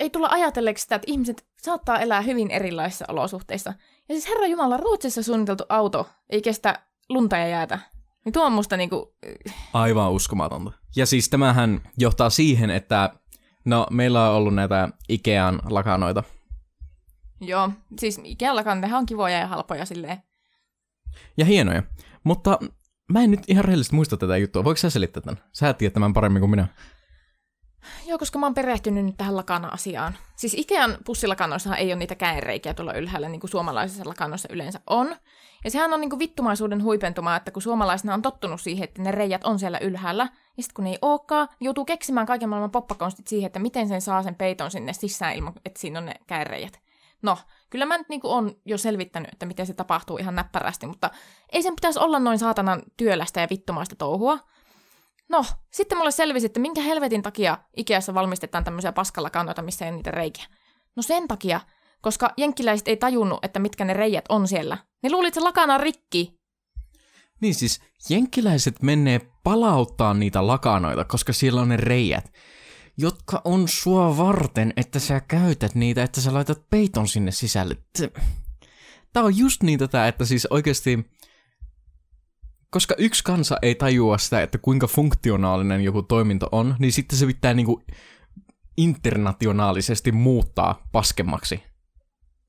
ei 0.00 0.10
tulla 0.10 0.28
ajatelleeksi 0.30 0.82
sitä, 0.82 0.94
että 0.94 1.10
ihmiset 1.10 1.46
saattaa 1.62 2.00
elää 2.00 2.20
hyvin 2.20 2.50
erilaisissa 2.50 3.04
olosuhteissa. 3.08 3.74
Ja 4.08 4.14
siis 4.14 4.28
herra 4.28 4.46
Jumala, 4.46 4.76
Ruotsissa 4.76 5.22
suunniteltu 5.22 5.64
auto 5.68 6.08
ei 6.30 6.42
kestä 6.42 6.82
lunta 7.08 7.36
ja 7.36 7.48
jäätä. 7.48 7.78
Niin 8.24 8.32
tuo 8.32 8.46
on 8.46 8.52
musta 8.52 8.76
niinku... 8.76 9.14
Aivan 9.72 10.12
uskomatonta. 10.12 10.72
Ja 10.96 11.06
siis 11.06 11.28
tämähän 11.28 11.80
johtaa 11.98 12.30
siihen, 12.30 12.70
että 12.70 13.14
no 13.64 13.86
meillä 13.90 14.30
on 14.30 14.36
ollut 14.36 14.54
näitä 14.54 14.88
Ikean 15.08 15.62
lakanoita. 15.64 16.24
Joo, 17.40 17.70
siis 17.98 18.20
Ikean 18.24 18.56
lakanat, 18.56 18.92
on 18.92 19.06
kivoja 19.06 19.38
ja 19.38 19.46
halpoja 19.46 19.84
silleen. 19.84 20.22
Ja 21.36 21.44
hienoja. 21.44 21.82
Mutta 22.24 22.58
mä 23.12 23.20
en 23.22 23.30
nyt 23.30 23.40
ihan 23.48 23.64
rehellisesti 23.64 23.96
muista 23.96 24.16
tätä 24.16 24.36
juttua. 24.36 24.64
Voiko 24.64 24.76
sä 24.76 24.90
selittää 24.90 25.22
tämän? 25.22 25.42
Sä 25.52 25.72
tiedät 25.72 25.94
tämän 25.94 26.12
paremmin 26.12 26.40
kuin 26.40 26.50
minä. 26.50 26.68
Joo, 28.06 28.18
koska 28.18 28.38
mä 28.38 28.46
oon 28.46 28.54
perehtynyt 28.54 29.04
nyt 29.04 29.16
tähän 29.16 29.36
lakana-asiaan. 29.36 30.18
Siis 30.36 30.54
Ikean 30.54 30.98
pussilakanoissahan 31.04 31.78
ei 31.78 31.86
ole 31.86 31.98
niitä 31.98 32.14
käänreikiä 32.14 32.74
tuolla 32.74 32.92
ylhäällä, 32.92 33.28
niin 33.28 33.40
kuin 33.40 33.50
suomalaisissa 33.50 34.08
lakanoissa 34.08 34.48
yleensä 34.52 34.80
on. 34.86 35.16
Ja 35.64 35.70
sehän 35.70 35.92
on 35.92 36.00
niin 36.00 36.10
kuin 36.10 36.18
vittumaisuuden 36.18 36.82
huipentumaa, 36.82 37.36
että 37.36 37.50
kun 37.50 37.62
suomalaisina 37.62 38.14
on 38.14 38.22
tottunut 38.22 38.60
siihen, 38.60 38.84
että 38.84 39.02
ne 39.02 39.10
reijät 39.10 39.44
on 39.44 39.58
siellä 39.58 39.78
ylhäällä, 39.78 40.22
ja 40.56 40.62
sitten 40.62 40.74
kun 40.74 40.84
ne 40.84 40.90
ei 40.90 40.98
olekaan, 41.02 41.48
joutuu 41.60 41.84
keksimään 41.84 42.26
kaiken 42.26 42.48
maailman 42.48 42.70
poppakonstit 42.70 43.26
siihen, 43.26 43.46
että 43.46 43.58
miten 43.58 43.88
sen 43.88 44.00
saa 44.00 44.22
sen 44.22 44.34
peiton 44.34 44.70
sinne 44.70 44.92
sisään 44.92 45.34
ilman, 45.34 45.52
että 45.64 45.80
siinä 45.80 45.98
on 45.98 46.06
ne 46.06 46.14
käänreijät. 46.26 46.80
No, 47.22 47.38
kyllä 47.70 47.86
mä 47.86 47.98
nyt 47.98 48.08
niin 48.08 48.20
on 48.24 48.56
jo 48.64 48.78
selvittänyt, 48.78 49.32
että 49.32 49.46
miten 49.46 49.66
se 49.66 49.74
tapahtuu 49.74 50.18
ihan 50.18 50.34
näppärästi, 50.34 50.86
mutta 50.86 51.10
ei 51.52 51.62
sen 51.62 51.74
pitäisi 51.74 51.98
olla 51.98 52.18
noin 52.18 52.38
saatanan 52.38 52.82
työlästä 52.96 53.40
ja 53.40 53.46
vittumaista 53.50 53.96
touhua. 53.96 54.38
No, 55.28 55.44
sitten 55.70 55.98
mulle 55.98 56.10
selvisi, 56.10 56.46
että 56.46 56.60
minkä 56.60 56.80
helvetin 56.80 57.22
takia 57.22 57.58
Ikeassa 57.76 58.14
valmistetaan 58.14 58.64
tämmöisiä 58.64 58.92
paskalakannoita, 58.92 59.62
missä 59.62 59.84
ei 59.84 59.88
ole 59.88 59.96
niitä 59.96 60.10
reikiä. 60.10 60.44
No 60.96 61.02
sen 61.02 61.28
takia, 61.28 61.60
koska 62.02 62.32
jenkkiläiset 62.36 62.88
ei 62.88 62.96
tajunnut, 62.96 63.44
että 63.44 63.58
mitkä 63.58 63.84
ne 63.84 63.92
reijät 63.92 64.24
on 64.28 64.48
siellä. 64.48 64.78
Ne 65.02 65.10
luulit, 65.10 65.28
että 65.28 65.40
se 65.40 65.44
lakana 65.44 65.74
on 65.74 65.80
rikki. 65.80 66.40
Niin 67.40 67.54
siis, 67.54 67.80
jenkkiläiset 68.08 68.82
menee 68.82 69.20
palauttaa 69.44 70.14
niitä 70.14 70.46
lakanoita, 70.46 71.04
koska 71.04 71.32
siellä 71.32 71.60
on 71.60 71.68
ne 71.68 71.76
reijät, 71.76 72.32
jotka 72.96 73.42
on 73.44 73.68
sua 73.68 74.16
varten, 74.16 74.72
että 74.76 74.98
sä 74.98 75.20
käytät 75.20 75.74
niitä, 75.74 76.02
että 76.02 76.20
sä 76.20 76.34
laitat 76.34 76.70
peiton 76.70 77.08
sinne 77.08 77.30
sisälle. 77.30 77.76
Tää 79.12 79.22
on 79.22 79.38
just 79.38 79.62
niin 79.62 79.78
tätä, 79.78 80.08
että 80.08 80.24
siis 80.24 80.46
oikeasti 80.50 81.04
koska 82.70 82.94
yksi 82.98 83.24
kansa 83.24 83.56
ei 83.62 83.74
tajua 83.74 84.18
sitä, 84.18 84.42
että 84.42 84.58
kuinka 84.58 84.86
funktionaalinen 84.86 85.80
joku 85.80 86.02
toiminto 86.02 86.48
on, 86.52 86.76
niin 86.78 86.92
sitten 86.92 87.18
se 87.18 87.26
pitää 87.26 87.54
niinku 87.54 87.82
internationaalisesti 88.76 90.12
muuttaa 90.12 90.88
paskemmaksi. 90.92 91.62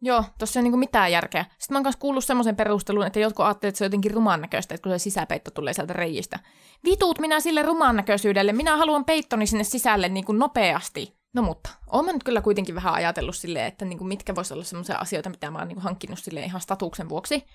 Joo, 0.05 0.23
tossa 0.39 0.59
ei 0.59 0.61
ole 0.61 0.63
niinku 0.63 0.77
mitään 0.77 1.11
järkeä. 1.11 1.43
Sitten 1.43 1.75
mä 1.75 1.77
oon 1.77 1.83
myös 1.83 1.95
kuullut 1.95 2.25
semmoisen 2.25 2.55
perustelun, 2.55 3.07
että 3.07 3.19
jotkut 3.19 3.45
ajattelevat, 3.45 3.71
että 3.71 3.77
se 3.77 3.83
on 3.83 3.85
jotenkin 3.85 4.13
ruman 4.13 4.41
näköistä, 4.41 4.75
että 4.75 4.83
kun 4.83 4.99
se 4.99 5.03
sisäpeitto 5.03 5.51
tulee 5.51 5.73
sieltä 5.73 5.93
reijistä. 5.93 6.39
Vitut 6.85 7.19
minä 7.19 7.39
sille 7.39 7.61
ruman 7.61 7.95
näköisyydelle, 7.95 8.53
minä 8.53 8.77
haluan 8.77 9.05
peittoni 9.05 9.47
sinne 9.47 9.63
sisälle 9.63 10.09
niin 10.09 10.25
kuin 10.25 10.39
nopeasti. 10.39 11.17
No 11.33 11.41
mutta, 11.41 11.69
oon 11.87 12.05
mä 12.05 12.13
nyt 12.13 12.23
kyllä 12.23 12.41
kuitenkin 12.41 12.75
vähän 12.75 12.93
ajatellut 12.93 13.35
silleen, 13.35 13.65
että 13.65 13.85
niin 13.85 13.97
kuin 13.97 14.07
mitkä 14.07 14.35
vois 14.35 14.51
olla 14.51 14.63
semmoisia 14.63 14.97
asioita, 14.97 15.29
mitä 15.29 15.51
mä 15.51 15.59
oon 15.59 15.67
niin 15.67 15.75
kuin 15.75 15.83
hankkinut 15.83 16.19
sille 16.19 16.41
ihan 16.41 16.61
statuksen 16.61 17.09
vuoksi 17.09 17.45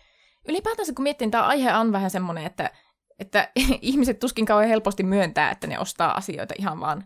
ylipäätänsä 0.48 0.92
kun 0.92 1.02
miettii, 1.02 1.30
tämä 1.30 1.46
aihe 1.46 1.74
on 1.74 1.92
vähän 1.92 2.10
semmoinen, 2.10 2.46
että, 2.46 2.70
että 3.18 3.50
ihmiset 3.80 4.18
tuskin 4.18 4.46
kauhean 4.46 4.68
helposti 4.68 5.02
myöntää, 5.02 5.50
että 5.50 5.66
ne 5.66 5.78
ostaa 5.78 6.16
asioita 6.16 6.54
ihan 6.58 6.80
vaan 6.80 7.04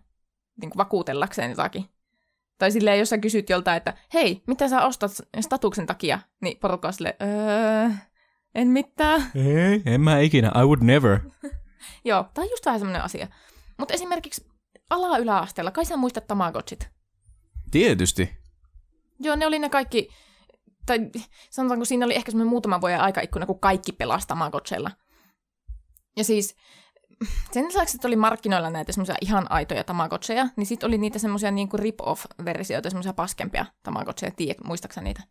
niin 0.61 0.71
kuin 0.71 0.79
vakuutellakseen 0.79 1.51
jotakin. 1.51 1.85
Tai 2.63 2.71
silleen, 2.71 2.99
jos 2.99 3.09
sä 3.11 3.19
kysyt 3.19 3.51
joltain, 3.51 3.77
että 3.77 3.95
hei, 4.15 4.43
mitä 4.47 4.69
sä 4.69 4.83
ostat 4.83 5.11
statuksen 5.41 5.87
takia, 5.87 6.19
niin 6.43 6.59
porukka 6.59 6.89
on 6.89 6.95
silleen, 6.95 7.15
öö, 7.23 7.91
en 8.55 8.69
mitään. 8.69 9.31
Ei, 9.35 9.83
en 9.87 10.01
mä 10.01 10.19
ikinä, 10.19 10.49
I 10.49 10.65
would 10.65 10.83
never. 10.83 11.19
Joo, 12.05 12.25
tämä 12.35 12.45
on 12.45 12.51
just 12.51 12.67
vähän 12.67 12.81
semmoinen 12.81 13.03
asia. 13.03 13.29
Mutta 13.79 13.95
esimerkiksi 13.95 14.47
ala-yläasteella, 14.91 15.71
kai 15.71 15.85
sä 15.85 15.97
muistat 15.97 16.27
Tamagotchit? 16.27 16.89
Tietysti. 17.71 18.31
Joo, 19.21 19.37
ne 19.37 19.47
oli 19.47 19.59
ne 19.59 19.69
kaikki 19.69 20.09
tai 20.87 21.11
sanotaanko 21.51 21.85
siinä 21.85 22.07
oli 22.07 22.15
ehkä 22.15 22.31
semmoinen 22.31 22.51
muutama 22.51 22.81
vuoden 22.81 23.01
aikaikkuna, 23.01 23.47
kun 23.47 23.61
kaikki 23.61 23.93
pelasi 23.93 24.29
Tamagotchilla. 24.29 24.91
Ja 26.17 26.25
siis 26.25 26.57
sen 27.53 27.65
lisäksi, 27.67 27.97
että 27.97 28.09
oli 28.09 28.17
markkinoilla 28.17 28.71
näitä 28.71 28.93
semmoisia 28.93 29.15
ihan 29.21 29.47
aitoja 29.51 29.85
Tamagotcheja, 29.85 30.49
niin 30.57 30.67
sitten 30.67 30.87
oli 30.87 30.99
niitä 30.99 31.19
semmoisia 31.19 31.51
niin 31.51 31.69
rip-off-versioita, 31.75 32.91
semmoisia 32.91 33.13
paskempia 33.13 33.67
Tamagotcheja. 33.83 34.33
Tiedät, 34.37 34.65
muistaaksä 34.65 35.01
niitä? 35.01 35.23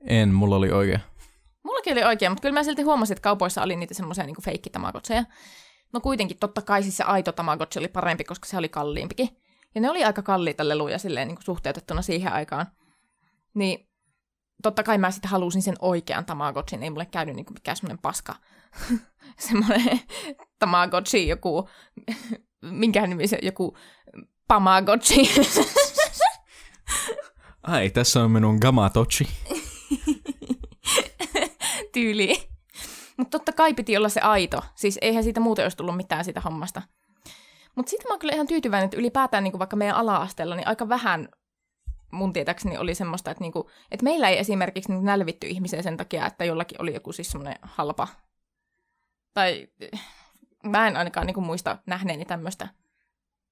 En, 0.00 0.34
mulla 0.34 0.56
oli 0.56 0.70
oikein. 0.70 1.00
Mullakin 1.64 1.92
oli 1.92 2.04
oikein, 2.04 2.32
mutta 2.32 2.42
kyllä 2.42 2.54
mä 2.54 2.62
silti 2.62 2.82
huomasin, 2.82 3.12
että 3.12 3.22
kaupoissa 3.22 3.62
oli 3.62 3.76
niitä 3.76 3.94
semmoisia 3.94 4.26
niin 4.26 4.42
feikki 4.42 4.70
Tamagotcheja. 4.70 5.24
No 5.92 6.00
kuitenkin, 6.00 6.38
totta 6.38 6.62
kai 6.62 6.82
siis 6.82 6.96
se 6.96 7.04
aito 7.04 7.32
Tamagotchi 7.32 7.78
oli 7.78 7.88
parempi, 7.88 8.24
koska 8.24 8.48
se 8.48 8.56
oli 8.56 8.68
kalliimpikin. 8.68 9.28
Ja 9.74 9.80
ne 9.80 9.90
oli 9.90 10.04
aika 10.04 10.22
kalliita 10.22 10.68
leluja 10.68 10.98
silleen 10.98 11.28
niin 11.28 11.36
kuin 11.36 11.44
suhteutettuna 11.44 12.02
siihen 12.02 12.32
aikaan. 12.32 12.66
Niin 13.54 13.85
totta 14.62 14.82
kai 14.82 14.98
mä 14.98 15.10
sitten 15.10 15.30
halusin 15.30 15.62
sen 15.62 15.74
oikean 15.78 16.24
Tamagotchin, 16.24 16.82
ei 16.82 16.90
mulle 16.90 17.06
käynyt 17.06 17.36
niin 17.36 17.46
mikään 17.54 17.76
semmoinen 17.76 17.98
paska, 17.98 18.34
semmoinen 19.48 20.00
Tamagotchi, 20.58 21.28
joku, 21.28 21.68
minkä 22.70 23.06
nimi 23.06 23.26
se, 23.26 23.38
joku 23.42 23.76
Pamagotchi. 24.48 25.30
Ai, 27.62 27.90
tässä 27.90 28.22
on 28.22 28.30
minun 28.30 28.58
Gamatochi. 28.60 29.28
Tyyli. 31.92 32.48
Mutta 33.16 33.38
totta 33.38 33.52
kai 33.52 33.74
piti 33.74 33.96
olla 33.96 34.08
se 34.08 34.20
aito. 34.20 34.62
Siis 34.74 34.98
eihän 35.02 35.24
siitä 35.24 35.40
muuten 35.40 35.64
olisi 35.64 35.76
tullut 35.76 35.96
mitään 35.96 36.24
siitä 36.24 36.40
hommasta. 36.40 36.82
Mutta 37.76 37.90
sitten 37.90 38.08
mä 38.08 38.12
oon 38.12 38.18
kyllä 38.18 38.34
ihan 38.34 38.46
tyytyväinen, 38.46 38.84
että 38.84 38.96
ylipäätään 38.96 39.44
niin 39.44 39.58
vaikka 39.58 39.76
meidän 39.76 39.96
ala-asteella, 39.96 40.56
niin 40.56 40.68
aika 40.68 40.88
vähän 40.88 41.28
mun 42.10 42.32
tietääkseni 42.32 42.78
oli 42.78 42.94
semmoista, 42.94 43.30
että, 43.30 43.44
niinku, 43.44 43.70
että 43.90 44.04
meillä 44.04 44.28
ei 44.28 44.38
esimerkiksi 44.38 44.90
niinku 44.90 45.06
nälvitty 45.06 45.46
ihmisiä 45.46 45.82
sen 45.82 45.96
takia, 45.96 46.26
että 46.26 46.44
jollakin 46.44 46.82
oli 46.82 46.94
joku 46.94 47.12
siis 47.12 47.30
semmoinen 47.30 47.56
halpa. 47.62 48.08
Tai 49.34 49.68
mä 50.62 50.86
en 50.86 50.96
ainakaan 50.96 51.26
niinku 51.26 51.40
muista 51.40 51.78
nähneeni 51.86 52.24
tämmöistä. 52.24 52.68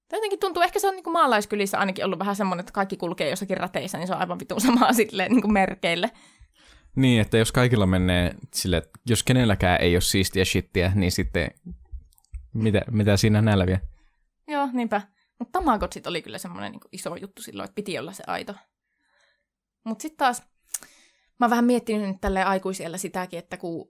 Tai 0.09 0.17
jotenkin 0.17 0.39
tuntuu, 0.39 0.63
ehkä 0.63 0.79
se 0.79 0.89
on 0.89 0.95
niinku 0.95 1.11
maalaiskylissä 1.11 1.79
ainakin 1.79 2.05
ollut 2.05 2.19
vähän 2.19 2.37
semmoinen, 2.37 2.61
että 2.61 2.73
kaikki 2.73 2.97
kulkee 2.97 3.31
jossakin 3.31 3.57
rateissa, 3.57 3.99
niin 3.99 4.07
se 4.07 4.15
on 4.15 4.21
aivan 4.21 4.39
vitun 4.39 4.61
samaa 4.61 4.93
silleen 5.03 5.33
niinku 5.33 5.49
merkeille. 5.49 6.11
Niin, 6.97 7.21
että 7.21 7.39
jos 7.39 7.53
kaikilla 7.53 7.87
menee 7.87 8.35
sille, 8.55 8.83
jos 9.07 9.23
kenelläkään 9.23 9.81
ei 9.81 9.95
ole 9.95 10.01
siistiä 10.01 10.45
shittiä, 10.45 10.93
niin 10.95 11.13
sitten 11.13 11.51
mitä, 12.55 12.83
mitä 12.91 13.17
siinä 13.17 13.43
nälviä. 13.43 13.81
Joo, 14.49 14.69
niinpä. 14.73 15.03
Mutta 15.45 15.59
Tamagotsit 15.59 16.07
oli 16.07 16.23
kyllä 16.23 16.39
semmoinen 16.39 16.73
niin 16.73 16.81
iso 16.93 17.17
juttu 17.17 17.43
silloin, 17.43 17.65
että 17.65 17.75
piti 17.75 17.99
olla 17.99 18.13
se 18.13 18.25
aito. 18.27 18.55
Mutta 19.85 20.03
sitten 20.03 20.17
taas, 20.17 20.43
mä 21.41 21.47
oon 21.47 21.51
vähän 21.51 21.65
miettinyt 21.65 22.09
nyt 22.09 22.21
tälle 22.21 22.45
aikuisella 22.45 22.99
sitäkin, 22.99 23.39
että 23.39 23.57
kun 23.57 23.89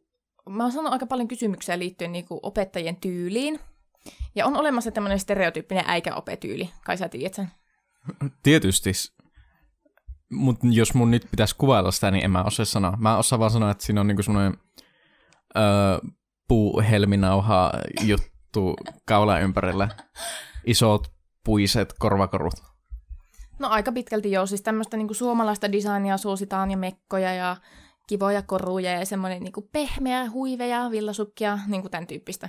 mä 0.49 0.63
oon 0.63 0.73
saanut 0.73 0.93
aika 0.93 1.07
paljon 1.07 1.29
kysymyksiä 1.29 1.79
liittyen 1.79 2.13
niin 2.13 2.25
kuin 2.25 2.41
opettajien 2.43 2.97
tyyliin. 2.97 3.61
Ja 4.35 4.47
on 4.47 4.57
olemassa 4.57 4.91
tämmöinen 4.91 5.19
stereotyyppinen 5.19 5.85
äikäopetyyli, 5.87 6.71
kai 6.85 6.97
sä 6.97 7.09
tiedät 7.09 7.35
sen. 7.35 7.51
Tietysti. 8.43 8.93
Mutta 10.31 10.67
jos 10.71 10.95
mun 10.95 11.11
nyt 11.11 11.27
pitäisi 11.31 11.57
kuvailla 11.59 11.91
sitä, 11.91 12.11
niin 12.11 12.25
en 12.25 12.31
mä 12.31 12.43
osaa 12.43 12.67
sanoa. 12.67 12.97
Mä 12.97 13.19
osaan 13.19 13.41
vaan 13.41 13.51
sanoa, 13.51 13.71
että 13.71 13.85
siinä 13.85 14.01
on 14.01 14.07
niinku 14.07 14.23
semmoinen 14.23 14.59
öö, 15.57 15.63
puuhelminauha 16.49 17.73
juttu 18.03 18.77
kaulan 19.07 19.43
ympärillä. 19.43 19.89
Isot 20.67 21.14
puiset 21.45 21.95
korvakorut. 21.99 22.55
No 23.59 23.69
aika 23.69 23.93
pitkälti 23.93 24.33
joo, 24.33 24.47
siis 24.47 24.63
tämmöistä 24.63 24.97
niinku 24.97 25.15
suomalaista 25.15 25.73
designia 25.73 26.17
suositaan 26.17 26.71
ja 26.71 26.77
mekkoja 26.77 27.35
ja 27.35 27.57
kivoja 28.09 28.43
koruja 28.43 28.91
ja 28.91 29.07
semmoinen 29.07 29.43
niinku 29.43 29.69
pehmeä 29.73 30.31
huiveja, 30.31 30.91
villasukkia, 30.91 31.59
niinku 31.67 31.89
tämän 31.89 32.07
tyyppistä. 32.07 32.49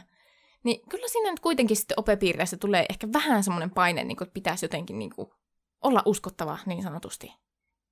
Niin 0.64 0.90
kyllä 0.90 1.08
siinä 1.08 1.32
nyt 1.32 1.40
kuitenkin 1.40 1.78
sitten 1.78 2.00
opepiireissä 2.00 2.58
tulee 2.58 2.86
ehkä 2.90 3.08
vähän 3.14 3.44
semmoinen 3.44 3.72
paine, 3.72 4.04
niinku, 4.04 4.24
että 4.24 4.34
pitäisi 4.34 4.66
jotenkin 4.66 5.00
niinku 5.00 5.34
olla 5.82 6.02
uskottava 6.06 6.58
niin 6.66 6.84
sanotusti. 6.84 7.34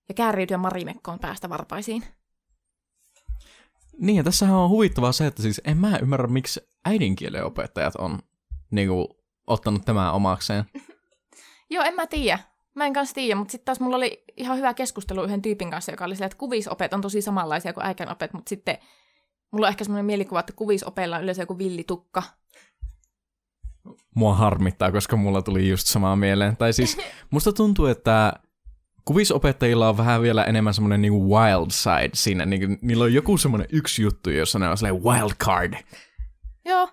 Ja 0.10 0.14
kääriytyä 0.16 0.58
marimekkoon 0.58 1.20
päästä 1.20 1.50
varpaisiin. 1.50 2.04
Niin, 3.98 4.16
ja 4.16 4.24
tässähän 4.24 4.56
on 4.56 4.70
huvittavaa 4.70 5.12
se, 5.12 5.28
että 5.28 5.42
siis 5.42 5.62
en 5.66 5.78
mä 5.78 5.98
ymmärrä, 5.98 6.28
miksi 6.28 6.62
äidinkielen 6.86 7.46
opettajat 7.46 7.96
on 7.96 8.20
niinku, 8.72 9.18
ottanut 9.48 9.86
tämän 9.86 10.14
omakseen. 10.14 10.66
Joo, 11.74 11.84
en 11.84 11.96
mä 11.96 12.08
tiedä. 12.08 12.40
Mä 12.76 12.86
en 12.86 12.94
kanssa 12.94 13.16
tiedä, 13.16 13.36
mutta 13.36 13.52
sitten 13.52 13.66
taas 13.66 13.80
mulla 13.80 13.96
oli 13.96 14.24
ihan 14.38 14.58
hyvä 14.58 14.74
keskustelu 14.74 15.24
yhden 15.24 15.42
tyypin 15.42 15.72
kanssa, 15.72 15.92
joka 15.92 16.06
oli 16.06 16.16
silleen, 16.16 16.28
että 16.28 16.38
kuvisopet 16.38 16.94
on 16.94 17.02
tosi 17.02 17.22
samanlaisia 17.22 17.74
kuin 17.74 17.86
äikänopet, 17.86 18.34
mutta 18.34 18.50
sitten 18.50 18.78
mulla 19.52 19.68
on 19.68 19.70
ehkä 19.70 19.84
semmoinen 19.84 20.06
mielikuva, 20.06 20.40
että 20.40 20.54
kuvisopeilla 20.56 21.16
on 21.16 21.24
yleensä 21.24 21.42
joku 21.42 21.58
villitukka. 21.58 22.24
Mua 24.16 24.36
harmittaa, 24.36 24.92
koska 24.92 25.16
mulla 25.16 25.42
tuli 25.42 25.70
just 25.70 25.88
samaa 25.88 26.16
mieleen. 26.16 26.58
Tai 26.58 26.74
siis 26.74 26.98
musta 27.32 27.54
tuntuu, 27.54 27.86
että 27.86 28.34
kuvisopettajilla 29.06 29.90
on 29.90 29.98
vähän 29.98 30.22
vielä 30.22 30.44
enemmän 30.44 30.74
semmoinen 30.74 31.02
niinku 31.02 31.36
wild 31.36 31.72
side 31.72 32.10
siinä. 32.14 32.46
Niinku, 32.46 32.78
niillä 32.82 33.04
on 33.04 33.14
joku 33.14 33.38
semmoinen 33.38 33.68
yksi 33.72 34.02
juttu, 34.02 34.30
jossa 34.30 34.60
ne 34.60 34.70
on 34.70 34.78
silleen 34.78 35.04
wild 35.04 35.34
card. 35.44 35.74
Joo, 36.66 36.90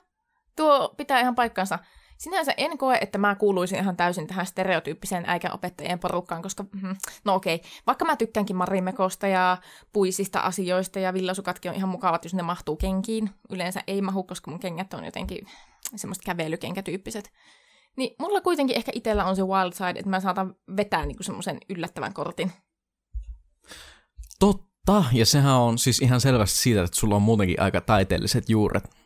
tuo 0.57 0.95
pitää 0.97 1.21
ihan 1.21 1.35
paikkansa. 1.35 1.79
Sinänsä 2.21 2.55
en 2.57 2.79
koe, 2.79 2.99
että 3.01 3.19
mä 3.19 3.35
kuuluisin 3.35 3.79
ihan 3.79 3.97
täysin 3.97 4.27
tähän 4.27 4.47
stereotyyppiseen 4.47 5.25
äikäopettajien 5.27 5.99
porukkaan, 5.99 6.43
koska, 6.43 6.65
mm, 6.83 6.97
no 7.25 7.35
okei, 7.35 7.63
vaikka 7.87 8.05
mä 8.05 8.17
tykkäänkin 8.17 8.57
marimekosta 8.57 9.27
ja 9.27 9.59
puisista 9.93 10.41
asioista 10.41 10.99
ja 10.99 11.15
villasukatkin 11.15 11.71
on 11.71 11.77
ihan 11.77 11.89
mukavat, 11.89 12.25
jos 12.25 12.35
ne 12.35 12.43
mahtuu 12.43 12.77
kenkiin. 12.77 13.31
Yleensä 13.51 13.81
ei 13.87 14.03
mahu, 14.03 14.23
koska 14.23 14.51
mun 14.51 14.61
kengät 14.61 14.95
on 14.95 15.05
jotenkin 15.05 15.47
semmoista 15.97 16.23
kävelykenkätyyppiset. 16.27 17.33
Niin 17.97 18.17
mulla 18.19 18.41
kuitenkin 18.41 18.77
ehkä 18.77 18.93
itsellä 18.95 19.25
on 19.25 19.37
se 19.37 19.43
wild 19.43 19.73
side, 19.73 19.99
että 19.99 20.11
mä 20.11 20.21
saatan 20.21 20.55
vetää 20.77 21.07
niinku 21.07 21.23
semmoisen 21.23 21.59
yllättävän 21.69 22.15
kortin. 22.15 22.53
Totta, 24.39 25.05
ja 25.13 25.27
sehän 25.27 25.55
on 25.55 25.79
siis 25.79 26.01
ihan 26.01 26.21
selvästi 26.21 26.59
siitä, 26.59 26.83
että 26.83 26.97
sulla 26.97 27.17
on 27.17 27.23
muutenkin 27.23 27.61
aika 27.61 27.81
taiteelliset 27.81 28.49
juuret. 28.49 29.00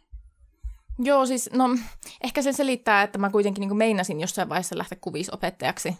Joo, 0.98 1.26
siis 1.26 1.50
no 1.52 1.68
ehkä 2.24 2.42
se 2.42 2.52
selittää, 2.52 3.02
että 3.02 3.18
mä 3.18 3.30
kuitenkin 3.30 3.60
niin 3.60 3.76
meinasin 3.76 4.20
jossain 4.20 4.48
vaiheessa 4.48 4.78
lähteä 4.78 4.98
kuvisopettajaksi. 5.00 5.96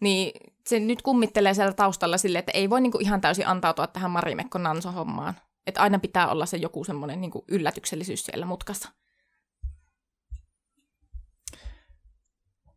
Niin 0.00 0.32
se 0.66 0.80
nyt 0.80 1.02
kummittelee 1.02 1.54
siellä 1.54 1.72
taustalla 1.72 2.18
sille, 2.18 2.38
että 2.38 2.52
ei 2.54 2.70
voi 2.70 2.80
niin 2.80 2.92
kuin 2.92 3.02
ihan 3.02 3.20
täysin 3.20 3.46
antautua 3.46 3.86
tähän 3.86 4.10
Marimekko 4.10 4.58
Nanso-hommaan. 4.58 5.34
Että 5.66 5.80
aina 5.80 5.98
pitää 5.98 6.28
olla 6.28 6.46
se 6.46 6.56
joku 6.56 6.84
semmoinen 6.84 7.20
niin 7.20 7.30
yllätyksellisyys 7.48 8.24
siellä 8.24 8.46
mutkassa. 8.46 8.88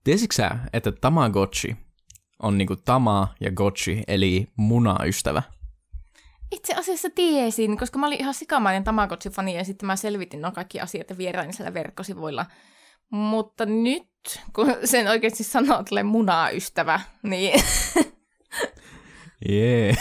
Tiesitkö 0.03 0.35
sä, 0.35 0.49
että 0.73 0.91
Tamagotchi 0.91 1.75
on 2.39 2.57
niinku 2.57 2.75
Tama 2.75 3.27
ja 3.39 3.51
Gotchi, 3.51 4.03
eli 4.07 4.47
munaystävä? 4.55 5.43
Itse 6.53 6.73
asiassa 6.73 7.09
tiesin, 7.09 7.77
koska 7.77 7.99
mä 7.99 8.07
olin 8.07 8.19
ihan 8.19 8.33
sikamainen 8.33 8.83
Tamagotchi-fani 8.83 9.57
ja 9.57 9.63
sitten 9.63 9.87
mä 9.87 9.95
selvitin 9.95 10.41
nuo 10.41 10.51
kaikki 10.51 10.79
asiat 10.79 11.09
ja 11.09 11.17
vierain 11.17 11.53
siellä 11.53 11.73
verkkosivuilla. 11.73 12.45
Mutta 13.09 13.65
nyt, 13.65 14.41
kun 14.53 14.75
sen 14.83 15.07
oikeasti 15.07 15.43
sanoo, 15.43 15.83
tulee 15.83 16.03
munaystävä, 16.03 16.99
niin... 17.23 17.63
Yeah. 19.49 19.97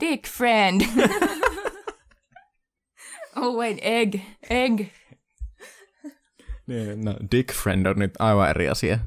Dick 0.00 0.26
friend. 0.26 0.80
oh 3.36 3.56
wait, 3.56 3.78
egg, 3.82 4.14
egg. 4.50 4.80
Niin, 6.66 7.04
no, 7.04 7.14
dick 7.30 7.52
friend 7.52 7.86
on 7.86 7.98
nyt 7.98 8.14
aivan 8.18 8.50
eri 8.50 8.68
asia. 8.68 8.98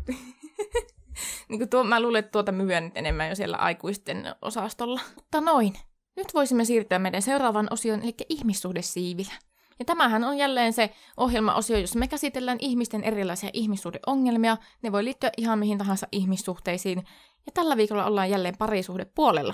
niin 1.49 1.59
kuin 1.59 1.69
tuo, 1.69 1.83
mä 1.83 2.01
luulen, 2.01 2.19
että 2.19 2.31
tuota 2.31 2.51
myyään 2.51 2.83
nyt 2.83 2.97
enemmän 2.97 3.29
jo 3.29 3.35
siellä 3.35 3.57
aikuisten 3.57 4.35
osastolla. 4.41 5.01
Mutta 5.15 5.41
noin. 5.41 5.73
Nyt 6.15 6.33
voisimme 6.33 6.65
siirtyä 6.65 6.99
meidän 6.99 7.21
seuraavan 7.21 7.67
osioon, 7.71 8.01
eli 8.01 8.13
ihmissuhdesiivillä. 8.29 9.33
Ja 9.79 9.85
tämähän 9.85 10.23
on 10.23 10.37
jälleen 10.37 10.73
se 10.73 10.93
ohjelmaosio, 11.17 11.77
jossa 11.77 11.99
me 11.99 12.07
käsitellään 12.07 12.57
ihmisten 12.61 13.03
erilaisia 13.03 13.49
ihmissuhdeongelmia. 13.53 14.57
Ne 14.81 14.91
voi 14.91 15.03
liittyä 15.03 15.29
ihan 15.37 15.59
mihin 15.59 15.77
tahansa 15.77 16.07
ihmissuhteisiin. 16.11 16.97
Ja 17.45 17.51
tällä 17.53 17.77
viikolla 17.77 18.05
ollaan 18.05 18.29
jälleen 18.29 18.57
parisuhde 18.57 19.05
puolella. 19.05 19.53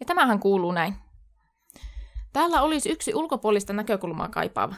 Ja 0.00 0.06
tämähän 0.06 0.40
kuuluu 0.40 0.72
näin. 0.72 0.94
Täällä 2.32 2.62
olisi 2.62 2.90
yksi 2.90 3.14
ulkopuolista 3.14 3.72
näkökulmaa 3.72 4.28
kaipaava. 4.28 4.74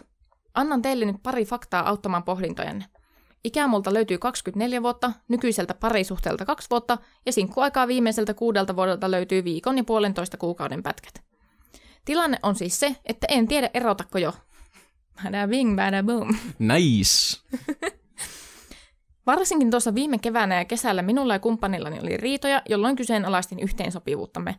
Annan 0.55 0.83
teille 0.83 1.05
nyt 1.05 1.23
pari 1.23 1.45
faktaa 1.45 1.89
auttamaan 1.89 2.23
pohdintojanne. 2.23 2.85
Ikämulta 3.45 3.95
löytyy 3.95 4.19
24 4.19 4.83
vuotta, 4.83 5.13
nykyiseltä 5.29 5.75
parisuhteelta 5.75 6.45
2 6.45 6.71
vuotta 6.71 6.99
ja 7.27 7.33
sinkkuaikaa 7.33 7.89
viimeiseltä 7.89 8.35
kuudelta 8.35 8.77
vuodelta 8.77 9.11
löytyy 9.11 9.45
viikon 9.45 9.77
ja 9.77 9.85
puolentoista 9.85 10.37
kuukauden 10.37 10.83
pätkät. 10.83 11.23
Tilanne 12.05 12.39
on 12.43 12.55
siis 12.55 12.81
se, 12.81 12.97
että 13.05 13.27
en 13.31 13.49
tiedä 13.49 13.71
erotako 13.75 14.19
jo. 14.19 14.33
Bada 15.25 15.49
bing, 15.49 15.77
bada 15.77 16.03
boom. 16.03 16.35
Nice. 16.59 17.39
Varsinkin 19.27 19.71
tuossa 19.71 19.95
viime 19.95 20.19
keväänä 20.19 20.55
ja 20.55 20.65
kesällä 20.65 21.03
minulla 21.03 21.33
ja 21.33 21.39
kumppanillani 21.39 22.01
oli 22.01 22.17
riitoja, 22.17 22.63
jolloin 22.69 22.97
kyseenalaistin 22.97 23.61
yhteensopivuuttamme. 23.61 24.57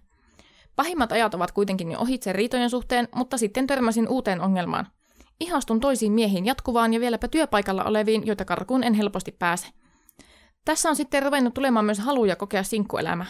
Pahimmat 0.75 1.11
ajat 1.11 1.33
ovat 1.33 1.51
kuitenkin 1.51 1.91
jo 1.91 1.99
ohitse 1.99 2.33
riitojen 2.33 2.69
suhteen, 2.69 3.07
mutta 3.15 3.37
sitten 3.37 3.67
törmäsin 3.67 4.07
uuteen 4.07 4.41
ongelmaan– 4.41 4.87
Ihastun 5.41 5.79
toisiin 5.79 6.11
miehiin 6.11 6.45
jatkuvaan 6.45 6.93
ja 6.93 6.99
vieläpä 6.99 7.27
työpaikalla 7.27 7.83
oleviin, 7.83 8.27
joita 8.27 8.45
karkuun 8.45 8.83
en 8.83 8.93
helposti 8.93 9.31
pääse. 9.31 9.67
Tässä 10.65 10.89
on 10.89 10.95
sitten 10.95 11.23
ruvennut 11.23 11.53
tulemaan 11.53 11.85
myös 11.85 11.99
haluja 11.99 12.35
kokea 12.35 12.63
sinkkuelämä. 12.63 13.25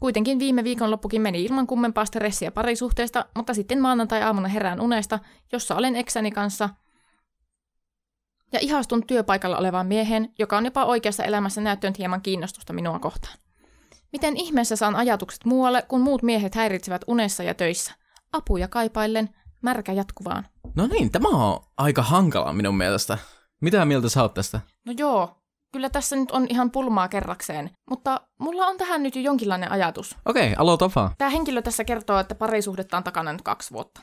Kuitenkin 0.00 0.38
viime 0.38 0.64
viikonloppukin 0.64 1.22
meni 1.22 1.44
ilman 1.44 1.66
kummempaa 1.66 2.04
stressiä 2.04 2.50
parisuhteesta, 2.50 3.24
mutta 3.36 3.54
sitten 3.54 3.80
maanantai-aamuna 3.80 4.48
herään 4.48 4.80
unesta, 4.80 5.18
jossa 5.52 5.76
olen 5.76 5.96
eksäni 5.96 6.30
kanssa 6.30 6.68
ja 8.52 8.58
ihastun 8.62 9.06
työpaikalla 9.06 9.58
olevaan 9.58 9.86
miehen, 9.86 10.32
joka 10.38 10.56
on 10.56 10.64
jopa 10.64 10.84
oikeassa 10.84 11.24
elämässä 11.24 11.60
näyttänyt 11.60 11.98
hieman 11.98 12.22
kiinnostusta 12.22 12.72
minua 12.72 12.98
kohtaan. 12.98 13.38
Miten 14.12 14.36
ihmeessä 14.36 14.76
saan 14.76 14.96
ajatukset 14.96 15.44
muualle, 15.44 15.82
kun 15.82 16.00
muut 16.00 16.22
miehet 16.22 16.54
häiritsevät 16.54 17.02
unessa 17.06 17.42
ja 17.42 17.54
töissä? 17.54 17.92
Apuja 18.32 18.68
kaipaillen, 18.68 19.28
märkä 19.62 19.92
jatkuvaan. 19.92 20.46
No 20.76 20.86
niin, 20.86 21.12
tämä 21.12 21.28
on 21.28 21.60
aika 21.76 22.02
hankala 22.02 22.52
minun 22.52 22.76
mielestä. 22.76 23.18
Mitä 23.60 23.84
mieltä 23.84 24.08
sä 24.08 24.22
oot 24.22 24.34
tästä? 24.34 24.60
No 24.86 24.94
joo, 24.98 25.36
kyllä 25.72 25.90
tässä 25.90 26.16
nyt 26.16 26.30
on 26.30 26.46
ihan 26.48 26.70
pulmaa 26.70 27.08
kerrakseen, 27.08 27.70
mutta 27.90 28.20
mulla 28.38 28.66
on 28.66 28.76
tähän 28.76 29.02
nyt 29.02 29.16
jo 29.16 29.22
jonkinlainen 29.22 29.72
ajatus. 29.72 30.16
Okei, 30.26 30.52
okay, 30.52 30.62
aloita 30.62 30.90
vaan. 30.96 31.10
Tämä 31.18 31.30
henkilö 31.30 31.62
tässä 31.62 31.84
kertoo, 31.84 32.18
että 32.18 32.34
parisuhdetta 32.34 32.96
on 32.96 33.04
takana 33.04 33.32
nyt 33.32 33.42
kaksi 33.42 33.70
vuotta. 33.70 34.00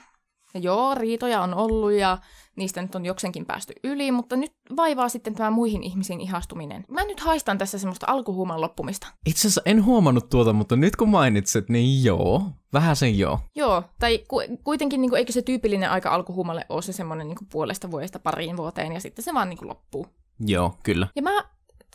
Ja 0.53 0.59
joo, 0.59 0.95
riitoja 0.95 1.41
on 1.41 1.53
ollut 1.53 1.91
ja 1.91 2.17
niistä 2.56 2.82
nyt 2.82 2.96
on 2.96 3.06
joksenkin 3.06 3.46
päästy 3.46 3.74
yli, 3.84 4.12
mutta 4.12 4.36
nyt 4.36 4.54
vaivaa 4.76 5.10
sitten 5.10 5.36
tämä 5.36 5.52
muihin 5.52 5.84
ihmisiin 5.84 6.22
ihastuminen. 6.22 6.86
Mä 6.88 7.04
nyt 7.04 7.20
haistan 7.20 7.58
tässä 7.58 7.78
semmoista 7.78 8.06
alkuhuuman 8.10 8.62
loppumista. 8.62 9.08
Itse 9.26 9.39
asiassa 9.39 9.62
en 9.66 9.86
huomannut 9.86 10.30
tuota, 10.30 10.54
mutta 10.54 10.76
nyt 10.76 10.96
kun 10.96 11.10
mainitset, 11.10 11.70
niin 11.70 12.04
joo, 12.04 12.44
vähän 12.74 12.96
sen 12.96 13.20
joo. 13.20 13.39
Joo, 13.56 13.84
tai 14.00 14.24
ku, 14.28 14.42
kuitenkin 14.63 15.02
niin 15.02 15.10
kuin, 15.10 15.18
eikö 15.18 15.32
se 15.32 15.42
tyypillinen 15.42 15.89
aika 15.89 16.10
alkuhuumalle 16.10 16.66
ole 16.70 16.82
se 16.82 16.94
semmoinen 16.94 17.28
niin 17.28 17.38
puolesta 17.52 17.92
vuodesta 17.92 18.20
pariin 18.20 18.58
vuoteen 18.58 18.94
ja 18.94 19.00
sitten 19.00 19.26
se 19.26 19.34
vaan 19.34 19.50
niin 19.50 19.58
kuin, 19.58 19.70
loppuu. 19.70 20.08
Joo, 20.39 20.78
kyllä. 20.84 21.08
Ja 21.16 21.22
mä 21.22 21.44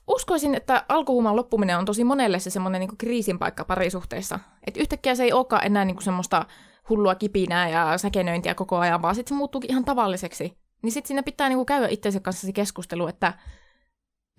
uskoisin, 0.08 0.54
että 0.54 0.84
alkuhuuman 0.88 1.36
loppuminen 1.36 1.78
on 1.78 1.84
tosi 1.84 2.04
monelle 2.04 2.38
se 2.38 2.50
semmoinen 2.50 2.80
niin 2.80 2.96
kriisin 2.98 3.38
paikka 3.38 3.64
parisuhteessa. 3.64 4.38
Että 4.66 4.80
yhtäkkiä 4.80 5.14
se 5.14 5.24
ei 5.24 5.32
olekaan 5.32 5.66
enää 5.66 5.84
niin 5.84 5.96
kuin 5.96 6.04
semmoista 6.04 6.46
hullua 6.88 7.14
kipinää 7.14 7.68
ja 7.68 7.98
säkenöintiä 7.98 8.54
koko 8.54 8.78
ajan, 8.78 9.02
vaan 9.02 9.14
sitten 9.14 9.28
se 9.28 9.38
muuttuukin 9.38 9.70
ihan 9.70 9.84
tavalliseksi. 9.84 10.58
niin 10.82 10.92
sitten 10.92 11.08
siinä 11.08 11.22
pitää 11.22 11.48
niinku 11.48 11.64
käydä 11.64 11.88
itsensä 11.88 12.20
kanssa 12.20 12.46
se 12.46 12.52
keskustelu, 12.52 13.06
että, 13.06 13.34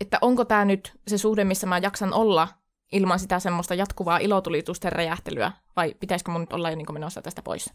että 0.01 0.17
onko 0.21 0.45
tämä 0.45 0.65
nyt 0.65 0.99
se 1.07 1.17
suhde, 1.17 1.43
missä 1.43 1.67
mä 1.67 1.77
jaksan 1.77 2.13
olla 2.13 2.47
ilman 2.91 3.19
sitä 3.19 3.39
semmoista 3.39 3.75
jatkuvaa 3.75 4.17
ilotulitusten 4.17 4.91
räjähtelyä, 4.91 5.51
vai 5.75 5.93
pitäisikö 5.99 6.31
mun 6.31 6.41
nyt 6.41 6.53
olla 6.53 6.69
jo 6.69 6.75
niinku 6.75 6.93
menossa 6.93 7.21
tästä 7.21 7.41
pois? 7.41 7.73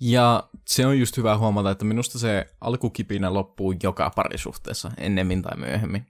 Ja 0.00 0.48
se 0.66 0.86
on 0.86 0.98
just 0.98 1.16
hyvä 1.16 1.38
huomata, 1.38 1.70
että 1.70 1.84
minusta 1.84 2.18
se 2.18 2.46
alkukipinä 2.60 3.34
loppuu 3.34 3.74
joka 3.82 4.10
parisuhteessa, 4.16 4.90
ennemmin 4.98 5.42
tai 5.42 5.56
myöhemmin. 5.56 6.06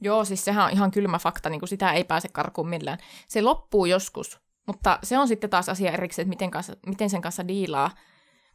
Joo, 0.00 0.24
siis 0.24 0.44
sehän 0.44 0.64
on 0.64 0.70
ihan 0.70 0.90
kylmä 0.90 1.18
fakta, 1.18 1.50
niin 1.50 1.60
kuin 1.60 1.68
sitä 1.68 1.92
ei 1.92 2.04
pääse 2.04 2.28
karkuun 2.28 2.68
millään. 2.68 2.98
Se 3.28 3.42
loppuu 3.42 3.86
joskus, 3.86 4.40
mutta 4.68 4.98
se 5.02 5.18
on 5.18 5.28
sitten 5.28 5.50
taas 5.50 5.68
asia 5.68 5.92
erikseen, 5.92 6.24
että 6.24 6.30
miten, 6.30 6.50
kanssa, 6.50 6.76
miten 6.86 7.10
sen 7.10 7.22
kanssa 7.22 7.48
diilaa. 7.48 7.90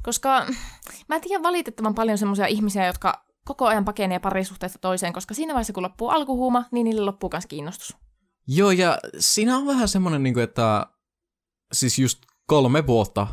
Koska 0.04 0.46
mä 1.10 1.16
en 1.16 1.22
tiedä 1.22 1.44
valitettavan 1.44 1.96
paljon 1.96 2.18
semmoisia 2.18 2.48
ihmisiä, 2.48 2.86
jotka 2.86 3.26
koko 3.46 3.66
ajan 3.68 3.86
pakenee 3.86 4.20
parisuhteesta 4.20 4.80
toiseen, 4.80 5.14
koska 5.14 5.34
siinä 5.34 5.54
vaiheessa 5.54 5.74
kun 5.74 5.84
loppuu 5.84 6.10
alkuhuuma, 6.10 6.66
niin 6.72 6.84
niille 6.84 7.02
loppuu 7.02 7.30
myös 7.34 7.46
kiinnostus. 7.46 7.98
Joo, 8.48 8.72
ja 8.72 8.98
siinä 9.20 9.58
on 9.58 9.68
vähän 9.68 9.88
semmoinen, 9.88 10.24
niin 10.24 10.34
kuin, 10.34 10.44
että 10.44 10.88
siis 11.74 12.00
just 12.00 12.20
kolme 12.48 12.88
vuotta 12.88 13.28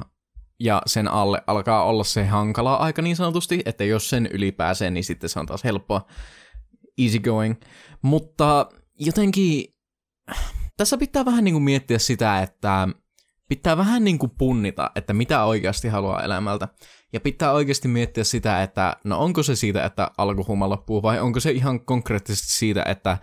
ja 0.60 0.82
sen 0.86 1.08
alle 1.08 1.42
alkaa 1.46 1.84
olla 1.84 2.04
se 2.04 2.26
hankala 2.26 2.74
aika 2.74 3.02
niin 3.02 3.16
sanotusti, 3.16 3.62
että 3.64 3.84
jos 3.84 4.10
sen 4.10 4.26
yli 4.26 4.52
pääsee, 4.52 4.90
niin 4.90 5.04
sitten 5.04 5.30
se 5.30 5.40
on 5.40 5.46
taas 5.46 5.64
helppoa, 5.64 6.06
easy 6.98 7.18
going. 7.18 7.54
Mutta 8.02 8.68
jotenkin 8.98 9.64
tässä 10.80 10.98
pitää 10.98 11.24
vähän 11.24 11.44
niin 11.44 11.54
kuin 11.54 11.62
miettiä 11.62 11.98
sitä, 11.98 12.42
että 12.42 12.88
pitää 13.48 13.76
vähän 13.76 14.04
niin 14.04 14.18
kuin 14.18 14.32
punnita, 14.38 14.90
että 14.94 15.12
mitä 15.12 15.44
oikeasti 15.44 15.88
haluaa 15.88 16.22
elämältä. 16.22 16.68
Ja 17.12 17.20
pitää 17.20 17.52
oikeasti 17.52 17.88
miettiä 17.88 18.24
sitä, 18.24 18.62
että 18.62 18.96
no 19.04 19.18
onko 19.18 19.42
se 19.42 19.56
siitä, 19.56 19.84
että 19.84 20.10
alkuhuma 20.18 20.68
loppuu, 20.68 21.02
vai 21.02 21.20
onko 21.20 21.40
se 21.40 21.50
ihan 21.50 21.84
konkreettisesti 21.84 22.52
siitä, 22.52 22.82
että 22.82 23.18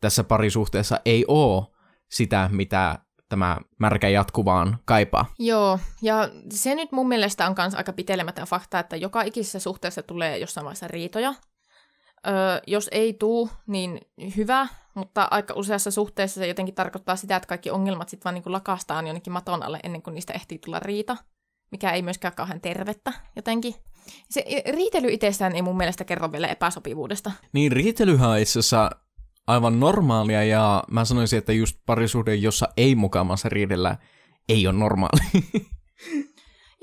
tässä 0.00 0.24
parisuhteessa 0.24 1.00
ei 1.04 1.24
ole 1.28 1.66
sitä, 2.10 2.50
mitä 2.52 2.98
tämä 3.28 3.58
märkä 3.78 4.08
jatkuvaan 4.08 4.78
kaipaa. 4.84 5.26
Joo, 5.38 5.78
ja 6.02 6.28
se 6.50 6.74
nyt 6.74 6.92
mun 6.92 7.08
mielestä 7.08 7.46
on 7.46 7.54
myös 7.58 7.74
aika 7.74 7.92
pitelemätön 7.92 8.46
fakta, 8.46 8.78
että 8.78 8.96
joka 8.96 9.22
ikisessä 9.22 9.58
suhteessa 9.58 10.02
tulee 10.02 10.38
jossain 10.38 10.64
vaiheessa 10.64 10.88
riitoja. 10.88 11.34
Öö, 12.26 12.32
jos 12.66 12.88
ei 12.92 13.12
tuu, 13.12 13.50
niin 13.66 14.00
hyvä, 14.36 14.66
mutta 14.94 15.28
aika 15.30 15.54
useassa 15.54 15.90
suhteessa 15.90 16.40
se 16.40 16.46
jotenkin 16.46 16.74
tarkoittaa 16.74 17.16
sitä, 17.16 17.36
että 17.36 17.46
kaikki 17.46 17.70
ongelmat 17.70 18.08
sitten 18.08 18.24
vaan 18.24 18.34
niin 18.34 18.52
lakastaan 18.52 19.06
jonnekin 19.06 19.32
maton 19.32 19.62
alle 19.62 19.80
ennen 19.82 20.02
kuin 20.02 20.14
niistä 20.14 20.32
ehtii 20.32 20.58
tulla 20.58 20.80
riita, 20.80 21.16
mikä 21.70 21.90
ei 21.90 22.02
myöskään 22.02 22.34
kauhean 22.34 22.60
tervettä 22.60 23.12
jotenkin. 23.36 23.74
Se 24.30 24.44
riitely 24.70 25.08
itsessään 25.10 25.54
ei 25.54 25.62
mun 25.62 25.76
mielestä 25.76 26.04
kerro 26.04 26.32
vielä 26.32 26.48
epäsopivuudesta. 26.48 27.32
Niin, 27.52 27.72
riitelyhän 27.72 28.30
on 28.30 28.38
itse 28.38 28.60
aivan 29.46 29.80
normaalia 29.80 30.44
ja 30.44 30.84
mä 30.90 31.04
sanoisin, 31.04 31.38
että 31.38 31.52
just 31.52 31.78
parisuhde, 31.86 32.34
jossa 32.34 32.68
ei 32.76 32.94
mukaamassa 32.94 33.48
riidellä, 33.48 33.96
ei 34.48 34.66
ole 34.66 34.78
normaali. 34.78 35.20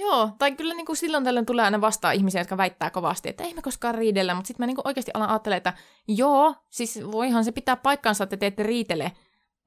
Joo, 0.07 0.31
tai 0.39 0.51
kyllä 0.51 0.73
niin 0.73 0.85
kuin 0.85 0.95
silloin 0.95 1.23
tällöin 1.23 1.45
tulee 1.45 1.65
aina 1.65 1.81
vastaan 1.81 2.15
ihmisiä, 2.15 2.41
jotka 2.41 2.57
väittää 2.57 2.89
kovasti, 2.89 3.29
että 3.29 3.43
ei 3.43 3.53
me 3.53 3.61
koskaan 3.61 3.95
riidellä, 3.95 4.33
mutta 4.33 4.47
sitten 4.47 4.63
mä 4.63 4.67
niin 4.67 4.75
kuin 4.75 4.87
oikeasti 4.87 5.11
alan 5.13 5.29
ajattelemaan, 5.29 5.57
että 5.57 5.73
joo, 6.07 6.55
siis 6.69 6.99
voihan 7.11 7.43
se 7.43 7.51
pitää 7.51 7.75
paikkansa, 7.75 8.23
että 8.23 8.37
te 8.37 8.45
ette 8.45 8.63
riitele, 8.63 9.11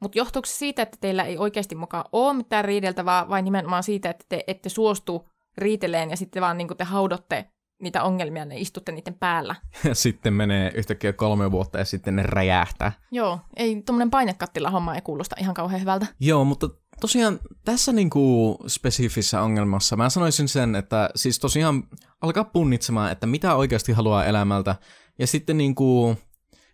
mutta 0.01 0.19
johtuuko 0.19 0.47
se 0.47 0.53
siitä, 0.53 0.83
että 0.83 0.99
teillä 1.01 1.25
ei 1.25 1.39
oikeasti 1.39 1.75
mukaan 1.75 2.05
ole 2.13 2.33
mitään 2.33 2.65
riideltävää, 2.65 3.29
vai 3.29 3.43
nimenomaan 3.43 3.83
siitä, 3.83 4.11
että 4.11 4.25
te 4.29 4.45
ette 4.47 4.69
suostu 4.69 5.29
riiteleen 5.59 6.11
ja 6.11 6.17
sitten 6.17 6.43
vaan 6.43 6.59
niin 6.59 6.69
kuin 6.69 6.79
te 6.79 6.85
haudotte 6.85 7.51
niitä 7.83 8.03
ongelmia, 8.03 8.45
ne 8.45 8.59
istutte 8.59 8.93
niiden 8.93 9.15
päällä. 9.15 9.55
Ja 9.85 9.95
sitten 9.95 10.33
menee 10.33 10.73
yhtäkkiä 10.75 11.13
kolme 11.13 11.51
vuotta 11.51 11.79
ja 11.79 11.85
sitten 11.85 12.17
ne 12.17 12.23
räjähtää. 12.23 12.93
Joo, 13.11 13.39
ei 13.57 13.83
tuommoinen 13.87 14.11
painekattila 14.11 14.71
homma 14.71 14.95
ei 14.95 15.01
kuulosta 15.01 15.37
ihan 15.39 15.55
kauhean 15.55 15.81
hyvältä. 15.81 16.07
Joo, 16.21 16.45
mutta 16.45 16.69
tosiaan 17.01 17.41
tässä 17.65 17.93
niinku 17.93 18.57
spesifissä 18.67 19.43
ongelmassa 19.43 19.97
mä 19.97 20.11
sanoisin 20.11 20.49
sen, 20.49 20.75
että 20.75 21.11
siis 21.17 21.39
tosiaan 21.39 21.83
alkaa 22.21 22.45
punnitsemaan, 22.45 23.13
että 23.13 23.27
mitä 23.27 23.55
oikeasti 23.55 23.93
haluaa 23.93 24.25
elämältä. 24.25 24.77
Ja 25.19 25.27
sitten 25.27 25.59
niinku, 25.59 26.17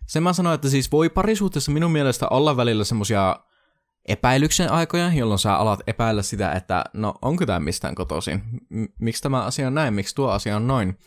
sen 0.07 0.23
mä 0.23 0.33
sanoin, 0.33 0.55
että 0.55 0.69
siis 0.69 0.91
voi 0.91 1.09
parisuhteessa 1.09 1.71
minun 1.71 1.91
mielestä 1.91 2.27
olla 2.29 2.57
välillä 2.57 2.83
semmosia 2.83 3.39
epäilyksen 4.07 4.71
aikoja, 4.71 5.13
jolloin 5.13 5.39
sä 5.39 5.55
alat 5.55 5.79
epäillä 5.87 6.21
sitä, 6.21 6.51
että 6.51 6.83
no 6.93 7.13
onko 7.21 7.45
tämä 7.45 7.59
mistään 7.59 7.95
kotoisin, 7.95 8.43
miksi 8.99 9.23
tämä 9.23 9.43
asia 9.43 9.67
on 9.67 9.73
näin, 9.73 9.93
miksi 9.93 10.15
tuo 10.15 10.29
asia 10.29 10.55
on 10.55 10.67
noin. 10.67 10.97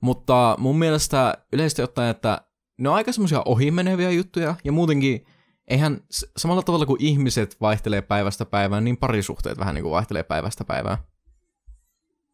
Mutta 0.00 0.56
mun 0.58 0.78
mielestä 0.78 1.34
yleisesti 1.52 1.82
ottaen, 1.82 2.10
että 2.10 2.40
ne 2.78 2.88
on 2.88 2.94
aika 2.94 3.12
semmoisia 3.12 3.42
ohimeneviä 3.44 4.10
juttuja, 4.10 4.54
ja 4.64 4.72
muutenkin 4.72 5.26
eihän 5.68 6.00
samalla 6.36 6.62
tavalla 6.62 6.86
kuin 6.86 7.02
ihmiset 7.02 7.56
vaihtelee 7.60 8.02
päivästä 8.02 8.44
päivään, 8.44 8.84
niin 8.84 8.96
parisuhteet 8.96 9.58
vähän 9.58 9.74
niin 9.74 9.82
kuin 9.82 9.92
vaihtelee 9.92 10.22
päivästä 10.22 10.64
päivään. 10.64 10.98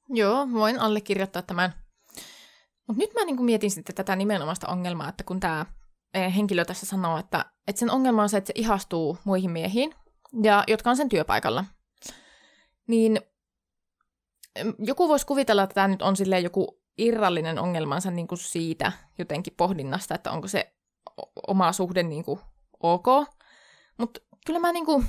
Joo, 0.09 0.49
voin 0.53 0.81
allekirjoittaa 0.81 1.43
tämän. 1.43 1.75
Mutta 2.89 3.03
nyt 3.03 3.15
mä 3.15 3.25
niin 3.25 3.37
kuin 3.37 3.45
mietin 3.45 3.71
sitten 3.71 3.95
tätä 3.95 4.17
nimenomaista 4.17 4.69
ongelmaa, 4.69 5.09
että 5.09 5.25
kun 5.25 5.41
tämä 5.41 5.67
eh, 6.15 6.35
henkilö 6.37 6.65
tässä 6.65 6.87
sanoo, 6.87 7.19
että, 7.19 7.45
että 7.69 7.81
sen 7.81 7.91
ongelma 7.91 8.23
on 8.23 8.29
se, 8.29 8.37
että 8.37 8.49
se 8.49 8.53
ihastuu 8.57 9.19
muihin 9.25 9.51
miehiin, 9.51 9.95
ja 10.43 10.65
jotka 10.69 10.91
on 10.91 10.97
sen 10.97 11.09
työpaikalla. 11.09 11.65
Niin 12.87 13.21
joku 14.79 15.09
voisi 15.09 15.27
kuvitella, 15.27 15.63
että 15.63 15.75
tämä 15.75 15.89
nyt 15.89 16.03
on 16.03 16.17
silleen 16.17 16.45
joku 16.45 16.81
irrallinen 16.99 17.59
ongelmansa 17.59 18.11
niin 18.11 18.29
kuin 18.29 18.39
siitä 18.39 18.93
jotenkin 19.19 19.55
pohdinnasta, 19.57 20.15
että 20.15 20.31
onko 20.31 20.49
se 20.49 20.75
oma 21.47 21.73
suhde 21.73 22.03
niin 22.03 22.25
kuin 22.25 22.41
ok. 22.93 23.07
Mutta 23.99 24.21
kyllä 24.47 24.59
mä 24.59 24.73
niin 24.73 24.87
kuin, 24.87 25.07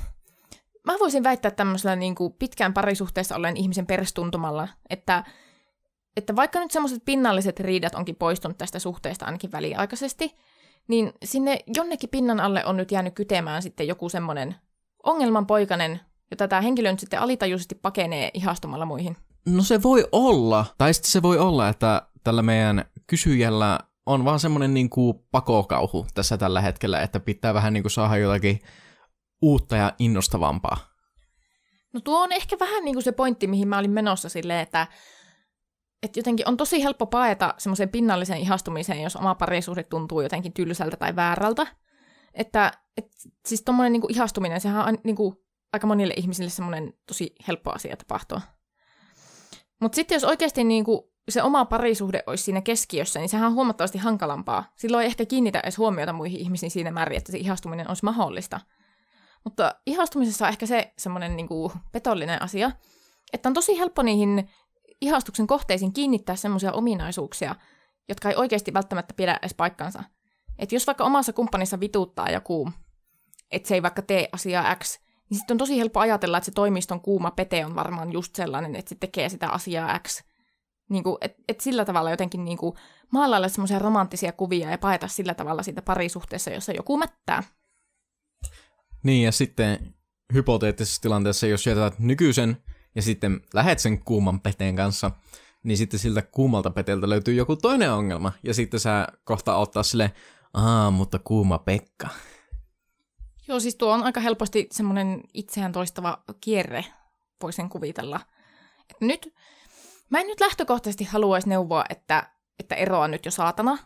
mä 0.84 0.94
voisin 1.00 1.24
väittää 1.24 1.50
tämmöisellä 1.50 1.96
niin 1.96 2.14
kuin 2.14 2.32
pitkään 2.32 2.74
parisuhteessa 2.74 3.36
olleen 3.36 3.56
ihmisen 3.56 3.86
perstuntumalla, 3.86 4.68
että, 4.90 5.24
että 6.16 6.36
vaikka 6.36 6.60
nyt 6.60 6.70
semmoiset 6.70 7.02
pinnalliset 7.04 7.60
riidat 7.60 7.94
onkin 7.94 8.16
poistunut 8.16 8.58
tästä 8.58 8.78
suhteesta 8.78 9.26
ainakin 9.26 9.52
väliaikaisesti, 9.52 10.36
niin 10.88 11.12
sinne 11.24 11.58
jonnekin 11.76 12.10
pinnan 12.10 12.40
alle 12.40 12.64
on 12.64 12.76
nyt 12.76 12.92
jäänyt 12.92 13.14
kytemään 13.14 13.62
sitten 13.62 13.88
joku 13.88 14.08
semmoinen 14.08 14.54
ongelmanpoikainen, 15.04 16.00
jota 16.30 16.48
tämä 16.48 16.62
henkilö 16.62 16.90
nyt 16.90 17.00
sitten 17.00 17.20
alitajuisesti 17.20 17.74
pakenee 17.74 18.30
ihastumalla 18.34 18.86
muihin. 18.86 19.16
No 19.46 19.62
se 19.62 19.82
voi 19.82 20.08
olla, 20.12 20.66
tai 20.78 20.94
sitten 20.94 21.10
se 21.10 21.22
voi 21.22 21.38
olla, 21.38 21.68
että 21.68 22.02
tällä 22.24 22.42
meidän 22.42 22.84
kysyjällä 23.06 23.78
on 24.06 24.24
vaan 24.24 24.40
semmoinen 24.40 24.74
niin 24.74 24.90
kuin 24.90 25.14
pakokauhu 25.30 26.06
tässä 26.14 26.38
tällä 26.38 26.60
hetkellä, 26.60 27.00
että 27.00 27.20
pitää 27.20 27.54
vähän 27.54 27.72
niin 27.72 27.82
kuin 27.82 27.90
saada 27.90 28.16
jotakin 28.16 28.60
uutta 29.42 29.76
ja 29.76 29.92
innostavampaa. 29.98 30.76
No 31.92 32.00
tuo 32.00 32.22
on 32.22 32.32
ehkä 32.32 32.58
vähän 32.60 32.84
niin 32.84 32.94
kuin 32.94 33.04
se 33.04 33.12
pointti, 33.12 33.46
mihin 33.46 33.68
mä 33.68 33.78
olin 33.78 33.90
menossa 33.90 34.28
silleen, 34.28 34.60
että, 34.60 34.86
että 36.02 36.18
jotenkin 36.18 36.48
on 36.48 36.56
tosi 36.56 36.82
helppo 36.82 37.06
paeta 37.06 37.54
semmoiseen 37.58 37.88
pinnalliseen 37.88 38.40
ihastumiseen, 38.40 39.02
jos 39.02 39.16
oma 39.16 39.34
parisuhde 39.34 39.82
tuntuu 39.82 40.20
jotenkin 40.20 40.52
tylsältä 40.52 40.96
tai 40.96 41.16
väärältä. 41.16 41.66
Että 42.34 42.72
et, 42.96 43.06
siis 43.46 43.62
tuommoinen 43.62 43.92
niinku 43.92 44.08
ihastuminen, 44.10 44.60
sehän 44.60 44.88
on 44.88 44.98
niinku 45.04 45.44
aika 45.72 45.86
monille 45.86 46.14
ihmisille 46.16 46.50
semmoinen 46.50 46.92
tosi 47.06 47.34
helppo 47.48 47.70
asia 47.74 47.96
tapahtua. 47.96 48.40
Mutta 49.80 49.96
sitten 49.96 50.16
jos 50.16 50.24
oikeasti 50.24 50.64
niinku 50.64 51.15
se 51.28 51.42
oma 51.42 51.64
parisuhde 51.64 52.22
olisi 52.26 52.44
siinä 52.44 52.60
keskiössä, 52.60 53.18
niin 53.18 53.28
sehän 53.28 53.46
on 53.46 53.54
huomattavasti 53.54 53.98
hankalampaa. 53.98 54.72
Silloin 54.76 55.02
ei 55.02 55.06
ehkä 55.06 55.26
kiinnitä 55.26 55.60
edes 55.60 55.78
huomiota 55.78 56.12
muihin 56.12 56.40
ihmisiin 56.40 56.70
siinä 56.70 56.90
määrin, 56.90 57.18
että 57.18 57.32
se 57.32 57.38
ihastuminen 57.38 57.88
olisi 57.88 58.04
mahdollista. 58.04 58.60
Mutta 59.44 59.74
ihastumisessa 59.86 60.44
on 60.44 60.48
ehkä 60.48 60.66
se 60.66 60.92
semmoinen 60.98 61.36
niinku 61.36 61.72
petollinen 61.92 62.42
asia, 62.42 62.70
että 63.32 63.48
on 63.48 63.54
tosi 63.54 63.78
helppo 63.78 64.02
niihin 64.02 64.48
ihastuksen 65.00 65.46
kohteisiin 65.46 65.92
kiinnittää 65.92 66.36
semmoisia 66.36 66.72
ominaisuuksia, 66.72 67.54
jotka 68.08 68.30
ei 68.30 68.36
oikeasti 68.36 68.74
välttämättä 68.74 69.14
pidä 69.14 69.38
edes 69.42 69.54
paikkansa. 69.54 70.04
Että 70.58 70.74
jos 70.74 70.86
vaikka 70.86 71.04
omassa 71.04 71.32
kumppanissa 71.32 71.80
vituuttaa 71.80 72.30
joku 72.30 72.68
että 73.50 73.68
se 73.68 73.74
ei 73.74 73.82
vaikka 73.82 74.02
tee 74.02 74.28
asiaa 74.32 74.76
X, 74.76 74.98
niin 75.30 75.38
sitten 75.38 75.54
on 75.54 75.58
tosi 75.58 75.78
helppo 75.78 76.00
ajatella, 76.00 76.38
että 76.38 76.44
se 76.44 76.52
toimiston 76.52 77.00
kuuma 77.00 77.30
pete 77.30 77.66
on 77.66 77.74
varmaan 77.74 78.12
just 78.12 78.34
sellainen, 78.34 78.76
että 78.76 78.88
se 78.88 78.94
tekee 78.94 79.28
sitä 79.28 79.48
asiaa 79.48 79.98
X. 79.98 80.24
Niin 80.88 81.04
kuin, 81.04 81.16
et, 81.20 81.34
et 81.48 81.60
sillä 81.60 81.84
tavalla 81.84 82.10
jotenkin 82.10 82.44
niin 82.44 82.58
kuin 82.58 82.76
maalailla 83.10 83.48
semmoisia 83.48 83.78
romanttisia 83.78 84.32
kuvia 84.32 84.70
ja 84.70 84.78
paeta 84.78 85.08
sillä 85.08 85.34
tavalla 85.34 85.62
siitä 85.62 85.82
parisuhteessa, 85.82 86.50
jossa 86.50 86.72
joku 86.72 86.96
mättää. 86.96 87.42
Niin, 89.02 89.24
ja 89.24 89.32
sitten 89.32 89.94
hypoteettisessa 90.34 91.02
tilanteessa, 91.02 91.46
jos 91.46 91.66
jätät 91.66 91.98
nykyisen 91.98 92.56
ja 92.94 93.02
sitten 93.02 93.40
lähet 93.54 93.78
sen 93.78 94.04
kuuman 94.04 94.40
peteen 94.40 94.76
kanssa, 94.76 95.10
niin 95.62 95.76
sitten 95.76 96.00
siltä 96.00 96.22
kuumalta 96.22 96.70
peteeltä 96.70 97.08
löytyy 97.08 97.34
joku 97.34 97.56
toinen 97.56 97.92
ongelma, 97.92 98.32
ja 98.42 98.54
sitten 98.54 98.80
sä 98.80 99.06
kohta 99.24 99.56
ottaa 99.56 99.82
sille, 99.82 100.12
aa, 100.54 100.90
mutta 100.90 101.18
kuuma 101.18 101.58
Pekka. 101.58 102.08
Joo, 103.48 103.60
siis 103.60 103.74
tuo 103.74 103.92
on 103.92 104.02
aika 104.02 104.20
helposti 104.20 104.66
semmoinen 104.72 105.20
itseään 105.34 105.72
toistava 105.72 106.22
kierre, 106.40 106.84
voisin 107.42 107.68
kuvitella. 107.68 108.20
Et 108.90 109.00
nyt, 109.00 109.34
mä 110.10 110.20
en 110.20 110.26
nyt 110.26 110.40
lähtökohtaisesti 110.40 111.04
haluaisi 111.04 111.48
neuvoa, 111.48 111.84
että 111.90 112.36
että 112.58 112.74
eroa 112.74 113.08
nyt 113.08 113.24
jo 113.24 113.30
saatana, 113.30 113.78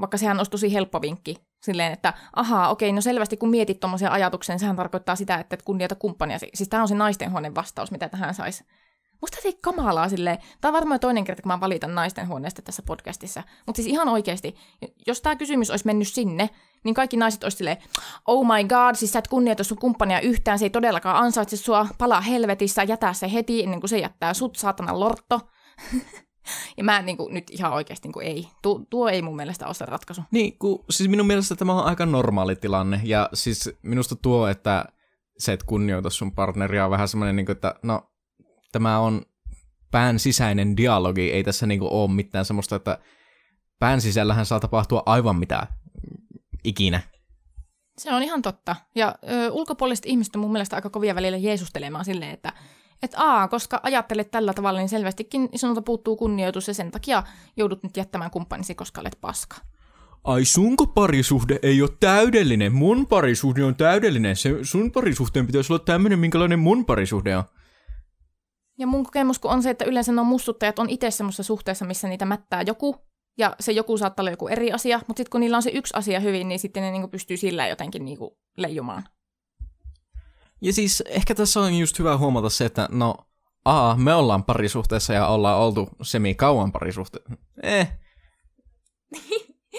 vaikka 0.00 0.16
sehän 0.16 0.38
olisi 0.38 0.50
tosi 0.50 0.72
helppo 0.72 1.00
vinkki. 1.00 1.36
Silleen, 1.62 1.92
että 1.92 2.14
ahaa, 2.36 2.68
okei, 2.68 2.92
no 2.92 3.00
selvästi 3.00 3.36
kun 3.36 3.50
mietit 3.50 3.80
tuommoisia 3.80 4.10
ajatuksia, 4.10 4.52
niin 4.52 4.60
sehän 4.60 4.76
tarkoittaa 4.76 5.16
sitä, 5.16 5.34
että 5.34 5.54
et 5.54 5.62
kunnioita 5.62 5.94
kumppania. 5.94 6.38
Siis 6.38 6.68
tämä 6.68 6.82
on 6.82 6.88
se 6.88 6.94
naistenhuoneen 6.94 7.54
vastaus, 7.54 7.90
mitä 7.90 8.08
tähän 8.08 8.34
saisi. 8.34 8.64
Musta 9.20 9.38
se 9.42 9.48
ei 9.48 9.58
kamalaa 9.62 10.08
silleen. 10.08 10.38
Tämä 10.60 10.70
on 10.70 10.74
varmaan 10.74 11.00
toinen 11.00 11.24
kerta, 11.24 11.42
kun 11.42 11.52
mä 11.52 11.60
valitan 11.60 11.94
naistenhuoneesta 11.94 12.62
tässä 12.62 12.82
podcastissa. 12.86 13.42
Mutta 13.66 13.76
siis 13.82 13.92
ihan 13.92 14.08
oikeasti, 14.08 14.56
jos 15.06 15.20
tämä 15.20 15.36
kysymys 15.36 15.70
olisi 15.70 15.86
mennyt 15.86 16.08
sinne, 16.08 16.50
niin 16.84 16.94
kaikki 16.94 17.16
naiset 17.16 17.44
olisi 17.44 17.56
silleen, 17.56 17.76
oh 18.26 18.46
my 18.46 18.64
god, 18.64 18.94
siis 18.94 19.12
sä 19.12 19.18
et 19.18 19.28
kunnioita 19.28 19.64
sun 19.64 19.78
kumppania 19.78 20.20
yhtään, 20.20 20.58
se 20.58 20.64
ei 20.64 20.70
todellakaan 20.70 21.16
ansaitse 21.24 21.56
sua, 21.56 21.86
palaa 21.98 22.20
helvetissä, 22.20 22.82
jätä 22.82 23.12
se 23.12 23.32
heti 23.32 23.62
ennen 23.62 23.80
kuin 23.80 23.88
se 23.88 23.98
jättää 23.98 24.34
sut, 24.34 24.56
saatana 24.56 25.00
lorto. 25.00 25.40
ja 26.76 26.84
mä 26.84 27.02
niin 27.02 27.16
kuin, 27.16 27.34
nyt 27.34 27.50
ihan 27.50 27.72
oikeasti 27.72 28.08
niin 28.08 28.12
kuin, 28.12 28.26
ei. 28.26 28.48
Tuo, 28.62 28.84
tuo 28.90 29.08
ei 29.08 29.22
mun 29.22 29.36
mielestä 29.36 29.66
ole 29.66 29.74
se 29.74 29.86
ratkaisu. 29.86 30.22
Niin, 30.30 30.58
kun, 30.58 30.84
siis 30.90 31.10
minun 31.10 31.26
mielestä 31.26 31.56
tämä 31.56 31.74
on 31.74 31.84
aika 31.84 32.06
normaali 32.06 32.56
tilanne. 32.56 33.00
Ja 33.04 33.28
siis 33.34 33.70
minusta 33.82 34.16
tuo, 34.16 34.48
että 34.48 34.84
se, 35.38 35.52
et 35.52 35.62
kunnioita 35.62 36.10
sun 36.10 36.32
partneria 36.32 36.84
on 36.84 36.90
vähän 36.90 37.08
semmoinen, 37.08 37.36
niin 37.36 37.46
kuin, 37.46 37.56
että 37.56 37.74
no, 37.82 38.10
tämä 38.72 38.98
on 38.98 39.22
pään 39.90 40.18
sisäinen 40.18 40.76
dialogi. 40.76 41.32
Ei 41.32 41.44
tässä 41.44 41.66
niin 41.66 41.80
kuin, 41.80 41.92
ole 41.92 42.10
mitään 42.10 42.44
semmoista, 42.44 42.76
että 42.76 42.98
pään 43.78 44.00
sisällähän 44.00 44.46
saa 44.46 44.60
tapahtua 44.60 45.02
aivan 45.06 45.36
mitä 45.36 45.66
ikinä. 46.64 47.00
Se 47.98 48.14
on 48.14 48.22
ihan 48.22 48.42
totta. 48.42 48.76
Ja 48.94 49.14
ö, 49.30 49.50
ulkopuoliset 49.50 50.06
ihmiset 50.06 50.36
on 50.36 50.40
mun 50.40 50.52
mielestä 50.52 50.76
aika 50.76 50.90
kovia 50.90 51.14
välillä 51.14 51.36
jeesustelemaan 51.36 52.04
silleen, 52.04 52.30
että 52.30 52.52
et 53.02 53.14
aa, 53.16 53.48
koska 53.48 53.80
ajattelet 53.82 54.30
tällä 54.30 54.52
tavalla, 54.52 54.80
niin 54.80 54.88
selvästikin 54.88 55.48
sinulta 55.54 55.82
puuttuu 55.82 56.16
kunnioitus 56.16 56.68
ja 56.68 56.74
sen 56.74 56.90
takia 56.90 57.22
joudut 57.56 57.82
nyt 57.82 57.96
jättämään 57.96 58.30
kumppanisi, 58.30 58.74
koska 58.74 59.00
olet 59.00 59.18
paska. 59.20 59.56
Ai 60.24 60.44
sunko 60.44 60.86
parisuhde 60.86 61.58
ei 61.62 61.82
ole 61.82 61.90
täydellinen, 62.00 62.72
mun 62.74 63.06
parisuhde 63.06 63.64
on 63.64 63.74
täydellinen. 63.74 64.36
Se, 64.36 64.50
sun 64.62 64.92
parisuhteen 64.92 65.46
pitäisi 65.46 65.72
olla 65.72 65.82
tämmöinen, 65.84 66.18
minkälainen 66.18 66.58
mun 66.58 66.84
parisuhde 66.84 67.36
on. 67.36 67.44
Ja 68.78 68.86
mun 68.86 69.04
kokemus 69.04 69.38
kun 69.38 69.50
on 69.50 69.62
se, 69.62 69.70
että 69.70 69.84
yleensä 69.84 70.12
nuo 70.12 70.24
mussuttajat 70.24 70.78
on 70.78 70.90
itse 70.90 71.10
semmoisessa 71.10 71.42
suhteessa, 71.42 71.84
missä 71.84 72.08
niitä 72.08 72.24
mättää 72.24 72.62
joku, 72.62 72.96
ja 73.38 73.56
se 73.60 73.72
joku 73.72 73.98
saattaa 73.98 74.22
olla 74.22 74.30
joku 74.30 74.48
eri 74.48 74.72
asia, 74.72 75.00
mutta 75.06 75.20
sitten 75.20 75.30
kun 75.30 75.40
niillä 75.40 75.56
on 75.56 75.62
se 75.62 75.70
yksi 75.74 75.94
asia 75.96 76.20
hyvin, 76.20 76.48
niin 76.48 76.58
sitten 76.58 76.82
ne 76.82 76.90
niinku 76.90 77.08
pystyy 77.08 77.36
sillä 77.36 77.68
jotenkin 77.68 78.04
niinku 78.04 78.38
leijumaan. 78.56 79.04
Ja 80.60 80.72
siis 80.72 81.02
ehkä 81.06 81.34
tässä 81.34 81.60
on 81.60 81.74
just 81.74 81.98
hyvä 81.98 82.16
huomata 82.16 82.50
se, 82.50 82.64
että 82.64 82.88
no, 82.92 83.14
a, 83.64 83.94
me 83.96 84.14
ollaan 84.14 84.44
parisuhteessa 84.44 85.12
ja 85.12 85.26
ollaan 85.26 85.58
oltu 85.58 85.88
semi 86.02 86.34
kauan 86.34 86.72
parisuhteessa. 86.72 87.34
Eh. 87.62 87.92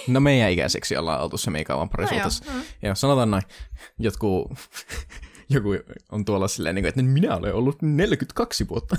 No 0.08 0.20
meidän 0.20 0.52
ikäiseksi 0.52 0.98
ollaan 0.98 1.22
oltu 1.22 1.38
semi 1.38 1.64
kauan 1.64 1.90
parisuhteessa. 1.90 2.46
No 2.46 2.52
joo. 2.52 2.60
Mm. 2.62 2.66
joo, 2.82 2.96
sanotaan 2.96 3.32
noin. 3.32 3.44
Jotkut 4.00 4.52
joku 5.50 5.70
on 6.12 6.26
tuolla 6.26 6.48
silleen, 6.48 6.76
niin 6.76 6.86
että 6.86 7.02
minä 7.02 7.36
olen 7.36 7.54
ollut 7.54 7.82
42 7.82 8.70
vuotta. 8.70 8.98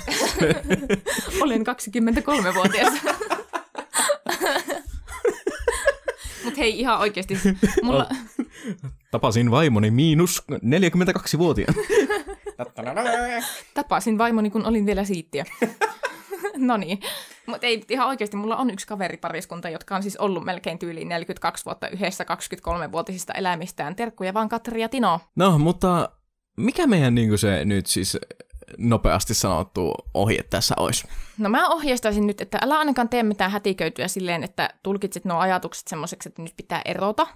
olen 1.43 1.61
23-vuotias. 1.61 2.93
Mutta 6.45 6.59
hei, 6.59 6.81
ihan 6.81 6.99
oikeasti. 6.99 7.39
Mulla... 7.83 8.09
Tapasin 9.13 9.51
vaimoni 9.51 9.91
miinus 9.91 10.45
42-vuotiaan. 10.53 11.75
Tapasin 13.75 14.19
vaimoni, 14.19 14.51
kun 14.51 14.67
olin 14.67 14.87
vielä 14.87 15.05
siittiä. 15.05 15.45
no 16.57 16.77
niin. 16.77 17.01
Mutta 17.47 17.67
ei 17.67 17.85
ihan 17.89 18.09
oikeasti, 18.09 18.37
mulla 18.37 18.57
on 18.57 18.71
yksi 18.71 18.87
kaveripariskunta, 18.87 19.69
jotka 19.69 19.97
on 19.97 20.03
siis 20.03 20.17
ollut 20.17 20.45
melkein 20.45 20.79
tyyliin 20.79 21.09
42 21.09 21.65
vuotta 21.65 21.89
yhdessä 21.89 22.25
23-vuotisista 22.25 23.33
elämistään. 23.33 23.97
Terkkuja 23.97 24.35
vaan 24.35 24.49
Katri 24.49 24.81
ja 24.81 24.89
Tino. 24.89 25.21
No, 25.37 25.59
mutta 25.59 26.11
mikä 26.57 26.87
meidän 26.87 27.15
niin 27.15 27.39
se 27.39 27.65
nyt 27.65 27.87
siis 27.87 28.19
nopeasti 28.79 29.35
sanottu 29.35 29.95
ohje 30.15 30.43
tässä 30.43 30.75
olisi? 30.79 31.09
No 31.39 31.49
mä 31.49 31.69
ohjeistaisin 31.69 32.27
nyt, 32.27 32.41
että 32.41 32.59
älä 32.63 32.79
ainakaan 32.79 33.09
tee 33.09 33.23
mitään 33.23 33.51
hätiköityä 33.51 34.09
silleen, 34.09 34.45
että 34.45 34.71
tulkitset 34.83 35.25
nuo 35.25 35.39
ajatukset 35.39 35.89
semmoiseksi, 35.89 36.29
että 36.29 36.43
nyt 36.43 36.57
pitää 36.57 36.83
erota, 36.85 37.27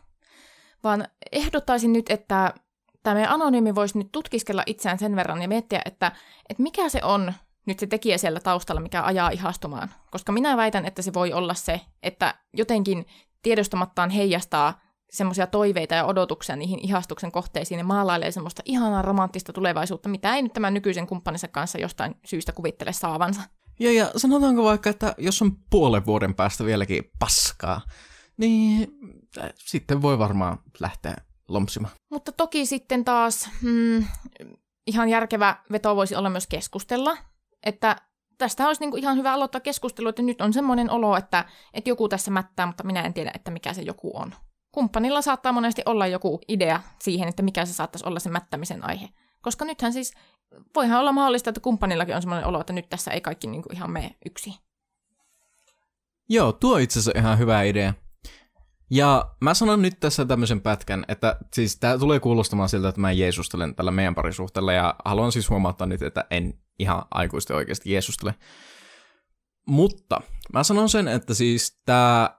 vaan 0.86 1.08
ehdottaisin 1.32 1.92
nyt, 1.92 2.10
että 2.10 2.54
tämä 3.02 3.14
meidän 3.14 3.32
anonyymi 3.32 3.74
voisi 3.74 3.98
nyt 3.98 4.08
tutkiskella 4.12 4.62
itseään 4.66 4.98
sen 4.98 5.16
verran 5.16 5.42
ja 5.42 5.48
miettiä, 5.48 5.82
että, 5.84 6.12
että 6.48 6.62
mikä 6.62 6.88
se 6.88 7.00
on 7.02 7.32
nyt 7.66 7.78
se 7.78 7.86
tekijä 7.86 8.18
siellä 8.18 8.40
taustalla, 8.40 8.80
mikä 8.80 9.02
ajaa 9.02 9.30
ihastumaan. 9.30 9.90
Koska 10.10 10.32
minä 10.32 10.56
väitän, 10.56 10.86
että 10.86 11.02
se 11.02 11.14
voi 11.14 11.32
olla 11.32 11.54
se, 11.54 11.80
että 12.02 12.34
jotenkin 12.52 13.06
tiedostamattaan 13.42 14.10
heijastaa 14.10 14.80
semmoisia 15.10 15.46
toiveita 15.46 15.94
ja 15.94 16.04
odotuksia 16.04 16.56
niihin 16.56 16.78
ihastuksen 16.82 17.32
kohteisiin 17.32 17.78
ja 17.78 17.84
maalailee 17.84 18.30
semmoista 18.30 18.62
ihanaa 18.64 19.02
romanttista 19.02 19.52
tulevaisuutta, 19.52 20.08
mitä 20.08 20.34
ei 20.34 20.42
nyt 20.42 20.52
tämän 20.52 20.74
nykyisen 20.74 21.06
kumppaninsa 21.06 21.48
kanssa 21.48 21.78
jostain 21.78 22.14
syystä 22.24 22.52
kuvittele 22.52 22.92
saavansa. 22.92 23.40
Ja, 23.80 23.92
ja 23.92 24.10
sanotaanko 24.16 24.64
vaikka, 24.64 24.90
että 24.90 25.14
jos 25.18 25.42
on 25.42 25.52
puolen 25.70 26.06
vuoden 26.06 26.34
päästä 26.34 26.64
vieläkin 26.64 27.04
paskaa, 27.18 27.80
niin 28.36 28.88
äh, 29.38 29.50
sitten 29.54 30.02
voi 30.02 30.18
varmaan 30.18 30.58
lähteä 30.80 31.14
lompsimaan. 31.48 31.94
Mutta 32.10 32.32
toki 32.32 32.66
sitten 32.66 33.04
taas 33.04 33.50
hmm, 33.62 34.04
ihan 34.86 35.08
järkevä 35.08 35.56
veto 35.72 35.96
voisi 35.96 36.16
olla 36.16 36.30
myös 36.30 36.46
keskustella, 36.46 37.16
että 37.62 37.96
tästä 38.38 38.66
olisi 38.66 38.80
niinku 38.80 38.96
ihan 38.96 39.16
hyvä 39.16 39.32
aloittaa 39.32 39.60
keskustelu, 39.60 40.08
että 40.08 40.22
nyt 40.22 40.40
on 40.40 40.52
semmoinen 40.52 40.90
olo, 40.90 41.16
että, 41.16 41.44
että 41.74 41.90
joku 41.90 42.08
tässä 42.08 42.30
mättää, 42.30 42.66
mutta 42.66 42.84
minä 42.84 43.02
en 43.02 43.14
tiedä, 43.14 43.30
että 43.34 43.50
mikä 43.50 43.72
se 43.72 43.82
joku 43.82 44.16
on 44.16 44.34
kumppanilla 44.76 45.22
saattaa 45.22 45.52
monesti 45.52 45.82
olla 45.86 46.06
joku 46.06 46.40
idea 46.48 46.82
siihen, 47.02 47.28
että 47.28 47.42
mikä 47.42 47.64
se 47.64 47.72
saattaisi 47.72 48.06
olla 48.06 48.20
se 48.20 48.30
mättämisen 48.30 48.84
aihe. 48.84 49.08
Koska 49.42 49.64
nythän 49.64 49.92
siis, 49.92 50.14
voihan 50.74 51.00
olla 51.00 51.12
mahdollista, 51.12 51.50
että 51.50 51.60
kumppanillakin 51.60 52.16
on 52.16 52.22
sellainen 52.22 52.48
olo, 52.48 52.60
että 52.60 52.72
nyt 52.72 52.88
tässä 52.88 53.10
ei 53.10 53.20
kaikki 53.20 53.46
niin 53.46 53.62
kuin 53.62 53.76
ihan 53.76 53.90
mene 53.90 54.16
yksi. 54.26 54.54
Joo, 56.28 56.52
tuo 56.52 56.78
itse 56.78 56.98
asiassa 56.98 57.18
ihan 57.18 57.38
hyvä 57.38 57.62
idea. 57.62 57.94
Ja 58.90 59.30
mä 59.40 59.54
sanon 59.54 59.82
nyt 59.82 60.00
tässä 60.00 60.24
tämmöisen 60.24 60.60
pätkän, 60.60 61.04
että 61.08 61.36
siis 61.54 61.78
tää 61.78 61.98
tulee 61.98 62.20
kuulostamaan 62.20 62.68
siltä, 62.68 62.88
että 62.88 63.00
mä 63.00 63.12
jeesustelen 63.12 63.74
tällä 63.74 63.90
meidän 63.90 64.14
parisuhteella, 64.14 64.72
ja 64.72 64.94
haluan 65.04 65.32
siis 65.32 65.50
huomauttaa 65.50 65.86
nyt, 65.86 66.02
että 66.02 66.24
en 66.30 66.54
ihan 66.78 67.02
aikuisesti 67.10 67.52
oikeasti 67.52 67.92
jeesustele. 67.92 68.34
Mutta 69.66 70.20
mä 70.52 70.64
sanon 70.64 70.88
sen, 70.88 71.08
että 71.08 71.34
siis 71.34 71.80
tämä 71.84 72.30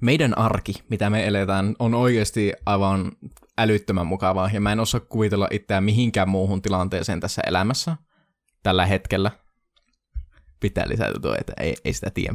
meidän 0.00 0.38
arki, 0.38 0.74
mitä 0.90 1.10
me 1.10 1.26
eletään, 1.26 1.76
on 1.78 1.94
oikeasti 1.94 2.52
aivan 2.66 3.12
älyttömän 3.58 4.06
mukavaa, 4.06 4.50
ja 4.52 4.60
mä 4.60 4.72
en 4.72 4.80
osaa 4.80 5.00
kuvitella 5.00 5.48
itseään 5.50 5.84
mihinkään 5.84 6.28
muuhun 6.28 6.62
tilanteeseen 6.62 7.20
tässä 7.20 7.42
elämässä 7.46 7.96
tällä 8.62 8.86
hetkellä. 8.86 9.30
Pitää 10.60 10.88
lisätä 10.88 11.20
tuo, 11.22 11.34
että 11.38 11.52
ei, 11.60 11.76
ei 11.84 11.92
sitä 11.92 12.10
tiedä. 12.10 12.34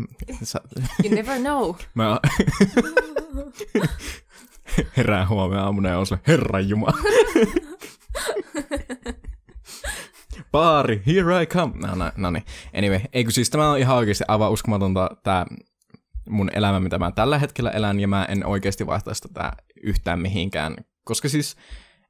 You 1.04 1.16
never 1.16 1.40
know. 1.40 1.76
Mä 1.96 2.20
herään 4.98 5.30
huomenna 5.30 5.64
aamuna 5.64 5.90
ja 5.90 6.00
on 6.00 6.06
sille, 6.06 6.22
Herran 6.28 6.70
Jumala. 6.70 6.98
Baari, 10.52 11.02
here 11.08 11.42
I 11.42 11.46
come. 11.46 11.74
No, 11.88 11.96
no, 11.96 12.12
no 12.18 12.32
niin. 12.32 12.46
Anyway, 12.78 13.00
eikö 13.14 13.32
siis 13.32 13.50
tämä 13.50 13.72
on 13.72 13.80
ihan 13.80 13.98
oikeasti 13.98 14.24
aivan 14.28 14.52
uskomatonta 14.52 15.10
tämä 15.24 15.46
mun 16.30 16.50
elämä, 16.54 16.80
mitä 16.80 17.00
mä 17.00 17.12
tällä 17.12 17.40
hetkellä 17.40 17.72
elän, 17.72 18.00
ja 18.00 18.08
mä 18.08 18.26
en 18.26 18.46
oikeasti 18.46 18.88
vaihtaisi 18.88 19.22
tätä 19.22 19.52
yhtään 19.84 20.20
mihinkään. 20.20 20.76
Koska 21.04 21.30
siis, 21.30 21.56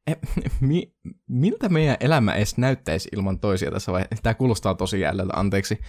e, 0.08 0.14
mi, 0.62 0.93
miltä 1.28 1.70
meidän 1.70 1.97
elämä 1.99 2.34
edes 2.34 2.58
näyttäisi 2.58 3.10
ilman 3.12 3.39
toisia 3.39 3.72
tässä 3.72 3.91
vaiheessa? 3.91 4.24
Tämä 4.24 4.34
kuulostaa 4.34 4.76
tosi 4.76 4.99
jäljellä, 4.99 5.34
anteeksi. 5.36 5.80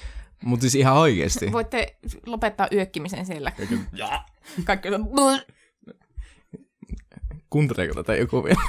Mutta 0.44 0.62
siis 0.62 0.74
ihan 0.74 0.96
oikeasti. 0.96 1.52
Voitte 1.52 1.96
lopettaa 2.26 2.68
yökkimisen 2.72 3.26
siellä. 3.26 3.52
Kaikki 4.64 4.88
on... 4.94 5.08
Kuunteleeko 7.50 7.94
tätä 7.94 8.16
joku 8.16 8.44
vielä? 8.44 8.62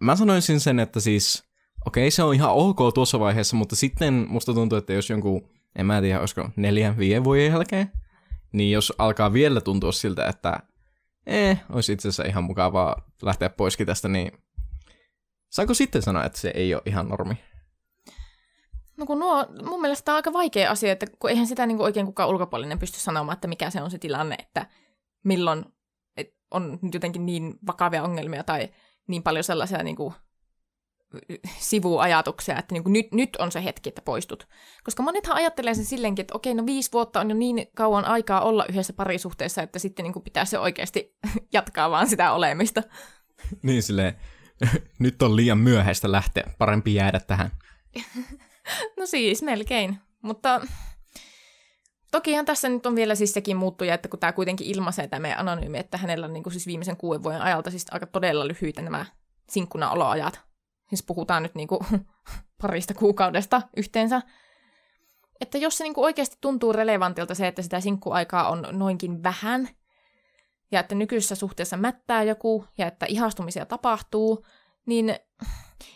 mä 0.00 0.16
sanoisin 0.16 0.60
sen, 0.60 0.78
että 0.80 1.00
siis, 1.00 1.44
okei, 1.86 2.02
okay, 2.02 2.10
se 2.10 2.22
on 2.22 2.34
ihan 2.34 2.50
ok 2.50 2.78
tuossa 2.94 3.20
vaiheessa, 3.20 3.56
mutta 3.56 3.76
sitten 3.76 4.26
musta 4.28 4.54
tuntuu, 4.54 4.78
että 4.78 4.92
jos 4.92 5.10
jonkun 5.10 5.48
en 5.76 5.86
mä 5.86 6.00
tiedä, 6.00 6.20
olisiko 6.20 6.50
neljän, 6.56 6.98
viiden 6.98 7.24
vuoden 7.24 7.52
jälkeen, 7.52 7.92
niin 8.52 8.70
jos 8.70 8.92
alkaa 8.98 9.32
vielä 9.32 9.60
tuntua 9.60 9.92
siltä, 9.92 10.28
että 10.28 10.60
eh, 11.26 11.62
olisi 11.70 11.92
itse 11.92 12.08
asiassa 12.08 12.24
ihan 12.24 12.44
mukavaa 12.44 13.10
lähteä 13.22 13.50
poiskin 13.50 13.86
tästä, 13.86 14.08
niin 14.08 14.32
saako 15.50 15.74
sitten 15.74 16.02
sanoa, 16.02 16.24
että 16.24 16.38
se 16.38 16.52
ei 16.54 16.74
ole 16.74 16.82
ihan 16.86 17.08
normi? 17.08 17.34
No 18.96 19.06
kun 19.06 19.18
nuo, 19.18 19.46
mun 19.64 19.80
mielestä 19.80 20.04
tämä 20.04 20.14
on 20.14 20.18
aika 20.18 20.32
vaikea 20.32 20.70
asia, 20.70 20.92
että 20.92 21.06
kun 21.18 21.30
eihän 21.30 21.46
sitä 21.46 21.66
niin 21.66 21.76
kuin 21.76 21.84
oikein 21.84 22.06
kukaan 22.06 22.28
ulkopuolinen 22.28 22.78
pysty 22.78 23.00
sanomaan, 23.00 23.34
että 23.34 23.48
mikä 23.48 23.70
se 23.70 23.82
on 23.82 23.90
se 23.90 23.98
tilanne, 23.98 24.36
että 24.38 24.66
milloin 25.24 25.64
on 26.50 26.78
jotenkin 26.92 27.26
niin 27.26 27.54
vakavia 27.66 28.02
ongelmia 28.02 28.44
tai 28.44 28.68
niin 29.06 29.22
paljon 29.22 29.44
sellaisia 29.44 29.82
niin 29.82 29.96
kuin 29.96 30.14
sivuajatuksia, 31.58 32.58
että 32.58 32.74
niin 32.74 32.82
kuin 32.82 32.92
nyt, 32.92 33.06
nyt 33.12 33.36
on 33.36 33.52
se 33.52 33.64
hetki, 33.64 33.88
että 33.88 34.02
poistut. 34.02 34.48
Koska 34.84 35.02
monethan 35.02 35.36
ajattelee 35.36 35.74
sen 35.74 35.84
silleenkin, 35.84 36.22
että 36.22 36.34
okei, 36.34 36.54
no 36.54 36.66
viisi 36.66 36.92
vuotta 36.92 37.20
on 37.20 37.30
jo 37.30 37.36
niin 37.36 37.66
kauan 37.74 38.04
aikaa 38.04 38.40
olla 38.40 38.66
yhdessä 38.68 38.92
parisuhteessa, 38.92 39.62
että 39.62 39.78
sitten 39.78 40.02
niin 40.02 40.12
kuin 40.12 40.22
pitää 40.22 40.44
se 40.44 40.58
oikeasti 40.58 41.16
jatkaa 41.52 41.90
vaan 41.90 42.08
sitä 42.08 42.32
olemista. 42.32 42.82
Niin 43.62 43.82
silleen, 43.82 44.16
nyt 44.98 45.22
on 45.22 45.36
liian 45.36 45.58
myöhäistä 45.58 46.12
lähteä, 46.12 46.50
parempi 46.58 46.94
jäädä 46.94 47.20
tähän. 47.20 47.50
No 48.96 49.06
siis, 49.06 49.42
melkein. 49.42 49.98
Mutta 50.22 50.60
tokihan 52.10 52.44
tässä 52.44 52.68
nyt 52.68 52.86
on 52.86 52.96
vielä 52.96 53.14
siis 53.14 53.32
sekin 53.32 53.56
muuttuja, 53.56 53.94
että 53.94 54.08
kun 54.08 54.18
tämä 54.18 54.32
kuitenkin 54.32 54.66
ilmaisee 54.66 55.08
tämä 55.08 55.20
meidän 55.20 55.38
anonyymi, 55.38 55.78
että 55.78 55.98
hänellä 55.98 56.26
on 56.26 56.32
niin 56.32 56.42
kuin 56.42 56.52
siis 56.52 56.66
viimeisen 56.66 56.96
kuuden 56.96 57.22
vuoden 57.22 57.42
ajalta 57.42 57.70
siis 57.70 57.86
aika 57.90 58.06
todella 58.06 58.48
lyhyitä 58.48 58.82
nämä 58.82 59.06
sinkkuna 59.48 59.90
oloajat. 59.90 60.40
Siis 60.88 61.02
puhutaan 61.02 61.42
nyt 61.42 61.54
niin 61.54 61.68
kuin 61.68 61.80
parista 62.62 62.94
kuukaudesta 62.94 63.62
yhteensä. 63.76 64.22
Että 65.40 65.58
jos 65.58 65.78
se 65.78 65.84
niin 65.84 65.94
kuin 65.94 66.04
oikeasti 66.04 66.36
tuntuu 66.40 66.72
relevantilta 66.72 67.34
se, 67.34 67.46
että 67.46 67.62
sitä 67.62 67.80
sinkkuaikaa 67.80 68.48
on 68.48 68.66
noinkin 68.70 69.22
vähän, 69.22 69.68
ja 70.72 70.80
että 70.80 70.94
nykyisessä 70.94 71.34
suhteessa 71.34 71.76
mättää 71.76 72.22
joku, 72.22 72.64
ja 72.78 72.86
että 72.86 73.06
ihastumisia 73.08 73.66
tapahtuu, 73.66 74.46
niin 74.86 75.16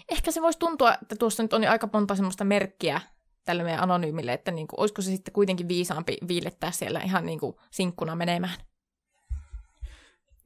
ehkä 0.09 0.31
se 0.31 0.43
voisi 0.43 0.59
tuntua, 0.59 0.95
että 1.03 1.17
tuossa 1.17 1.43
nyt 1.43 1.53
on 1.53 1.65
jo 1.65 1.71
aika 1.71 1.89
monta 1.93 2.15
semmoista 2.15 2.45
merkkiä 2.45 3.01
tälle 3.45 3.63
meidän 3.63 3.83
anonyymille, 3.83 4.33
että 4.33 4.51
niin 4.51 4.69
kuin, 4.69 4.81
olisiko 4.81 5.03
se 5.03 5.11
sitten 5.11 5.35
kuitenkin 5.35 5.69
viisaampi 5.69 6.17
viilettää 6.29 6.71
siellä 6.71 7.01
ihan 7.01 7.27
niin 7.27 7.41
kuin 7.41 7.57
sinkkuna 7.71 8.17
menemään. 8.17 8.59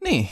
Niin. 0.05 0.29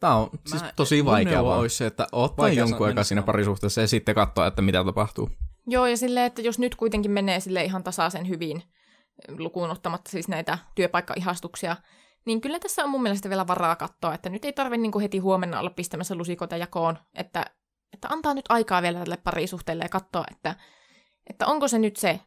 Tämä 0.00 0.14
on 0.16 0.30
siis 0.46 0.62
Mä- 0.62 0.72
tosi 0.76 1.04
vaikea 1.04 1.44
vaan. 1.44 1.58
olisi 1.58 1.76
se, 1.76 1.86
että 1.86 2.06
ottaa 2.12 2.44
Vaikea 2.44 2.58
jonkun 2.62 2.86
aikaa 2.86 3.04
siinä 3.04 3.22
parisuhteessa 3.22 3.80
ja 3.80 3.88
sitten 3.88 4.14
katsoa, 4.14 4.46
että 4.46 4.62
mitä 4.62 4.84
tapahtuu. 4.84 5.30
Joo, 5.66 5.86
ja 5.86 5.96
silleen, 5.96 6.26
että 6.26 6.42
jos 6.42 6.58
nyt 6.58 6.74
kuitenkin 6.74 7.10
menee 7.10 7.40
sille 7.40 7.64
ihan 7.64 7.84
tasaisen 7.84 8.28
hyvin, 8.28 8.62
lukuun 9.38 9.70
ottamatta 9.70 10.10
siis 10.10 10.28
näitä 10.28 10.58
työpaikkaihastuksia, 10.74 11.76
niin 12.26 12.40
kyllä 12.40 12.58
tässä 12.58 12.84
on 12.84 12.90
mun 12.90 13.02
mielestä 13.02 13.28
vielä 13.28 13.46
varaa 13.46 13.76
katsoa, 13.76 14.14
että 14.14 14.28
nyt 14.30 14.44
ei 14.44 14.52
tarvitse 14.52 14.82
niin 14.82 15.00
heti 15.00 15.18
huomenna 15.18 15.60
olla 15.60 15.70
pistämässä 15.70 16.14
lusikoita 16.14 16.56
jakoon, 16.56 16.98
että, 17.14 17.44
että 17.92 18.08
antaa 18.08 18.34
nyt 18.34 18.44
aikaa 18.48 18.82
vielä 18.82 18.98
tälle 18.98 19.16
parisuhteelle 19.16 19.84
ja 19.84 19.88
katsoa, 19.88 20.24
että, 20.30 20.54
että 21.30 21.46
onko 21.46 21.68
se 21.68 21.78
nyt 21.78 21.96
se, 21.96 22.20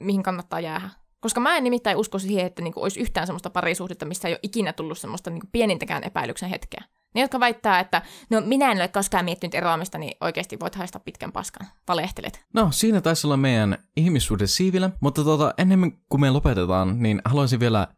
mihin 0.00 0.22
kannattaa 0.22 0.60
jäädä. 0.60 0.90
Koska 1.20 1.40
mä 1.40 1.56
en 1.56 1.64
nimittäin 1.64 1.96
usko 1.96 2.18
siihen, 2.18 2.46
että 2.46 2.62
niin 2.62 2.72
olisi 2.76 3.00
yhtään 3.00 3.26
semmoista 3.26 3.50
parisuhdetta, 3.50 4.06
missä 4.06 4.28
ei 4.28 4.34
ole 4.34 4.40
ikinä 4.42 4.72
tullut 4.72 4.98
semmoista 4.98 5.30
niin 5.30 5.42
pienintäkään 5.52 6.04
epäilyksen 6.04 6.48
hetkeä. 6.48 6.84
Ne, 7.14 7.20
jotka 7.20 7.40
väittää, 7.40 7.80
että 7.80 8.02
no 8.30 8.40
minä 8.40 8.72
en 8.72 8.78
ole 8.78 8.88
koskaan 8.88 9.24
miettinyt 9.24 9.54
eroamista, 9.54 9.98
niin 9.98 10.16
oikeasti 10.20 10.60
voit 10.60 10.74
haistaa 10.74 11.02
pitkän 11.04 11.32
paskan. 11.32 11.66
Valehtelet. 11.88 12.44
No, 12.54 12.68
siinä 12.72 13.00
taisi 13.00 13.26
olla 13.26 13.36
meidän 13.36 13.78
ihmissuhde 13.96 14.46
siivillä, 14.46 14.90
mutta 15.00 15.24
tota, 15.24 15.54
ennen 15.58 15.92
kuin 16.08 16.20
me 16.20 16.30
lopetetaan, 16.30 17.02
niin 17.02 17.22
haluaisin 17.24 17.60
vielä 17.60 17.88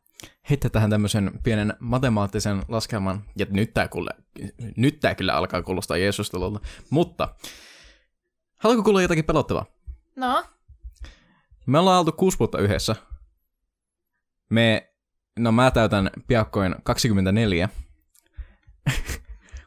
heittää 0.50 0.70
tähän 0.70 0.90
tämmöisen 0.90 1.30
pienen 1.42 1.74
matemaattisen 1.80 2.62
laskelman, 2.68 3.24
ja 3.36 3.46
nyt 3.50 3.74
tämä 3.74 3.88
kyllä, 3.88 4.10
nyt 4.76 5.00
tää 5.00 5.14
kyllä 5.14 5.34
alkaa 5.34 5.62
kuulostaa 5.62 5.96
Jeesustelulta, 5.96 6.60
mutta 6.90 7.34
haluatko 8.56 8.82
kuulla 8.82 9.02
jotakin 9.02 9.24
pelottavaa? 9.24 9.66
No, 10.16 10.44
Me 11.66 11.78
ollaan 11.78 11.98
oltu 11.98 12.12
kuusi 12.12 12.38
vuotta 12.38 12.58
yhdessä. 12.58 12.96
Me, 14.50 14.92
no 15.38 15.52
mä 15.52 15.70
täytän 15.70 16.10
piakkoin 16.26 16.74
24. 16.82 17.68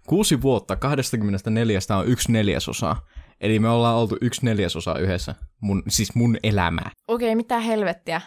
Kuusi 0.08 0.42
vuotta 0.42 0.76
24 0.76 1.80
on 1.98 2.08
yksi 2.08 2.32
neljäsosa. 2.32 2.96
Eli 3.42 3.60
me 3.60 3.70
ollaan 3.70 3.96
oltu 3.96 4.18
yksi 4.22 4.46
neljäsosa 4.46 5.00
yhdessä. 5.00 5.36
Mun, 5.62 5.84
siis 5.88 6.16
mun 6.16 6.38
elämää. 6.44 6.92
okei, 7.08 7.28
okay, 7.28 7.36
mitä 7.36 7.60
helvettiä. 7.60 8.22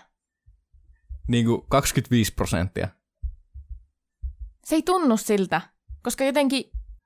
Niin 1.29 1.47
kuin 1.47 1.63
25 1.69 2.35
prosenttia. 2.35 2.89
Se 4.65 4.75
ei 4.75 4.83
tunnu 4.83 5.17
siltä, 5.17 5.61
koska 6.03 6.25
jotenkin, 6.25 6.65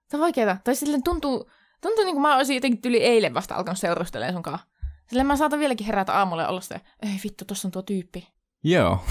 se 0.08 0.16
on 0.16 0.20
vaikeeta. 0.20 0.56
Tai 0.64 0.74
silleen 0.74 1.02
tuntuu, 1.02 1.50
tuntuu 1.80 2.04
niin 2.04 2.14
kuin 2.14 2.22
mä 2.22 2.36
olisin 2.36 2.54
jotenkin 2.54 2.82
tyli 2.82 3.02
eilen 3.02 3.34
vasta 3.34 3.54
alkanut 3.54 3.78
seurustelemaan 3.78 4.34
sun 4.34 4.42
kanssa. 4.42 4.66
Silleen 5.08 5.26
mä 5.26 5.36
saatan 5.36 5.58
vieläkin 5.58 5.86
herätä 5.86 6.12
aamulla 6.12 6.42
ja 6.42 6.48
olla 6.48 6.60
sitä, 6.60 6.80
ei 7.02 7.20
vittu, 7.24 7.44
tossa 7.44 7.68
on 7.68 7.72
tuo 7.72 7.82
tyyppi. 7.82 8.28
Joo. 8.64 9.04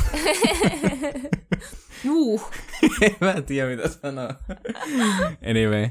Juu. 2.04 2.42
mä 3.22 3.32
en 3.32 3.44
tiedä 3.44 3.70
mitä 3.70 3.88
sanoa. 3.88 4.30
anyway. 5.50 5.90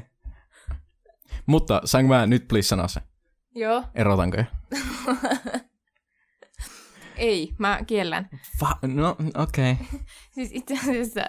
Mutta 1.45 1.81
saanko 1.85 2.13
mä 2.13 2.25
nyt 2.25 2.47
please 2.47 2.67
sanoa 2.67 2.87
se? 2.87 3.01
Joo. 3.55 3.83
Erotanko 3.95 4.37
jo? 4.37 4.43
Ei, 7.17 7.49
mä 7.57 7.79
kiellän. 7.87 8.29
Va- 8.61 8.79
no, 8.81 9.15
okei. 9.37 9.71
Okay. 9.71 9.85
Siis 10.35 10.49
itse 10.53 10.73
asiassa, 10.73 11.21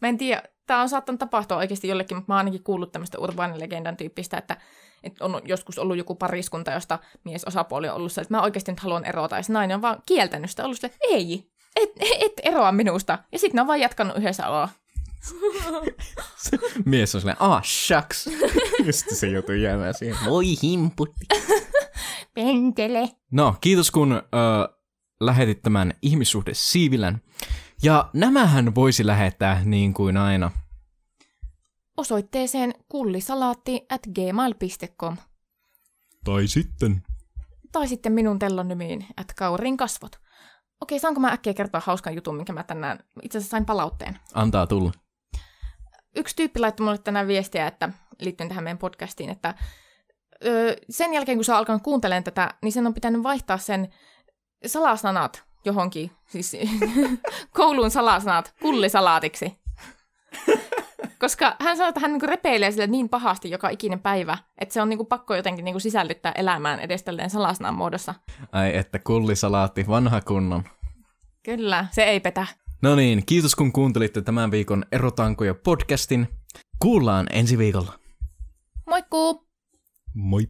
mä 0.00 0.08
en 0.08 0.18
tiedä, 0.18 0.42
tää 0.66 0.80
on 0.80 0.88
saattanut 0.88 1.18
tapahtua 1.18 1.56
oikeasti 1.56 1.88
jollekin, 1.88 2.16
mutta 2.16 2.32
mä 2.32 2.34
oon 2.34 2.38
ainakin 2.38 2.62
kuullut 2.62 2.92
tämmöistä 2.92 3.18
urbaanilegendan 3.18 3.96
tyyppistä, 3.96 4.38
että, 4.38 4.56
että 5.02 5.24
on 5.24 5.40
joskus 5.44 5.78
ollut 5.78 5.96
joku 5.96 6.14
pariskunta, 6.14 6.70
josta 6.70 6.98
mies 7.24 7.44
osapuoli 7.44 7.88
on 7.88 7.94
ollut 7.94 8.12
se, 8.12 8.20
että 8.20 8.34
mä 8.34 8.42
oikeasti 8.42 8.72
nyt 8.72 8.80
haluan 8.80 9.04
erota, 9.04 9.36
ja 9.36 9.42
se 9.42 9.52
nainen 9.52 9.74
on 9.74 9.82
vaan 9.82 10.02
kieltänyt 10.06 10.50
sitä, 10.50 10.64
ollut 10.64 10.80
se, 10.80 10.86
että 10.86 10.98
ei, 11.02 11.50
et, 11.76 11.90
et 12.20 12.32
eroa 12.42 12.72
minusta. 12.72 13.18
Ja 13.32 13.38
sitten 13.38 13.56
ne 13.56 13.60
on 13.60 13.66
vaan 13.66 13.80
jatkanut 13.80 14.16
yhdessä 14.16 14.48
oloa. 14.48 14.68
Mies 16.84 17.14
on 17.14 17.20
silleen, 17.20 17.36
ah, 17.40 17.62
shucks. 17.64 18.24
Sitten 18.90 19.16
se 19.16 19.28
joutuu 19.28 19.54
jäämään 19.54 19.94
siihen. 19.94 20.16
Voi 20.26 20.44
himputti. 20.62 21.26
Pentele. 22.34 23.08
No, 23.30 23.56
kiitos 23.60 23.90
kun 23.90 24.12
ö, 24.12 24.20
lähetit 25.20 25.62
tämän 25.62 25.94
ihmissuhde 26.02 26.50
siivilän. 26.54 27.20
Ja 27.82 28.10
nämähän 28.12 28.74
voisi 28.74 29.06
lähettää 29.06 29.62
niin 29.64 29.94
kuin 29.94 30.16
aina. 30.16 30.50
Osoitteeseen 31.96 32.74
kullisalaatti 32.88 33.86
at 33.90 34.00
gmail.com 34.14 35.16
Tai 36.24 36.46
sitten. 36.46 37.02
tai 37.72 37.88
sitten 37.88 38.12
minun 38.12 38.38
tellonymiin 38.38 39.06
at 39.16 39.32
kaurin 39.36 39.76
kasvot. 39.76 40.16
Okei, 40.80 40.98
saanko 40.98 41.20
mä 41.20 41.28
äkkiä 41.32 41.54
kertoa 41.54 41.82
hauskan 41.84 42.14
jutun, 42.14 42.36
minkä 42.36 42.52
mä 42.52 42.62
tänään 42.62 42.98
itse 43.22 43.38
asiassa 43.38 43.50
sain 43.50 43.64
palautteen? 43.66 44.18
Antaa 44.34 44.66
tulla. 44.66 44.92
Yksi 46.16 46.36
tyyppi 46.36 46.60
laittoi 46.60 46.84
mulle 46.84 46.98
tänään 46.98 47.28
viestiä, 47.28 47.66
että 47.66 47.88
liittyen 48.20 48.48
tähän 48.48 48.64
meidän 48.64 48.78
podcastiin, 48.78 49.30
että 49.30 49.54
ö, 50.44 50.76
sen 50.90 51.14
jälkeen 51.14 51.38
kun 51.38 51.44
sä 51.44 51.52
oot 51.52 51.58
alkanut 51.58 51.82
kuuntelemaan 51.82 52.24
tätä, 52.24 52.54
niin 52.62 52.72
sen 52.72 52.86
on 52.86 52.94
pitänyt 52.94 53.22
vaihtaa 53.22 53.58
sen 53.58 53.88
salasanat 54.66 55.44
johonkin, 55.64 56.10
siis 56.26 56.56
koulun 57.56 57.90
salasanat 57.90 58.54
kullisalaatiksi. 58.62 59.62
Koska 61.18 61.56
hän 61.60 61.76
sanoi, 61.76 61.88
että 61.88 62.00
hän 62.00 62.12
niinku 62.12 62.26
repeilee 62.26 62.70
sille 62.70 62.86
niin 62.86 63.08
pahasti 63.08 63.50
joka 63.50 63.68
ikinen 63.68 64.00
päivä, 64.00 64.38
että 64.58 64.72
se 64.72 64.82
on 64.82 64.88
niinku 64.88 65.04
pakko 65.04 65.34
jotenkin 65.34 65.64
niinku 65.64 65.80
sisällyttää 65.80 66.32
elämään 66.32 66.80
edes 66.80 67.02
tälleen 67.02 67.30
salasanan 67.30 67.74
muodossa. 67.74 68.14
Ai 68.52 68.76
että 68.76 68.98
kullisalaatti, 68.98 69.86
vanha 69.88 70.20
kunnon. 70.20 70.64
Kyllä, 71.42 71.86
se 71.90 72.02
ei 72.02 72.20
petä. 72.20 72.46
No 72.82 72.96
niin, 72.96 73.22
kiitos 73.26 73.54
kun 73.54 73.72
kuuntelitte 73.72 74.22
tämän 74.22 74.50
viikon 74.50 74.84
Erotankoja 74.92 75.54
podcastin. 75.54 76.28
Kuullaan 76.78 77.26
ensi 77.32 77.58
viikolla. 77.58 77.98
Moikkuu! 78.86 79.46
Moi. 80.14 80.40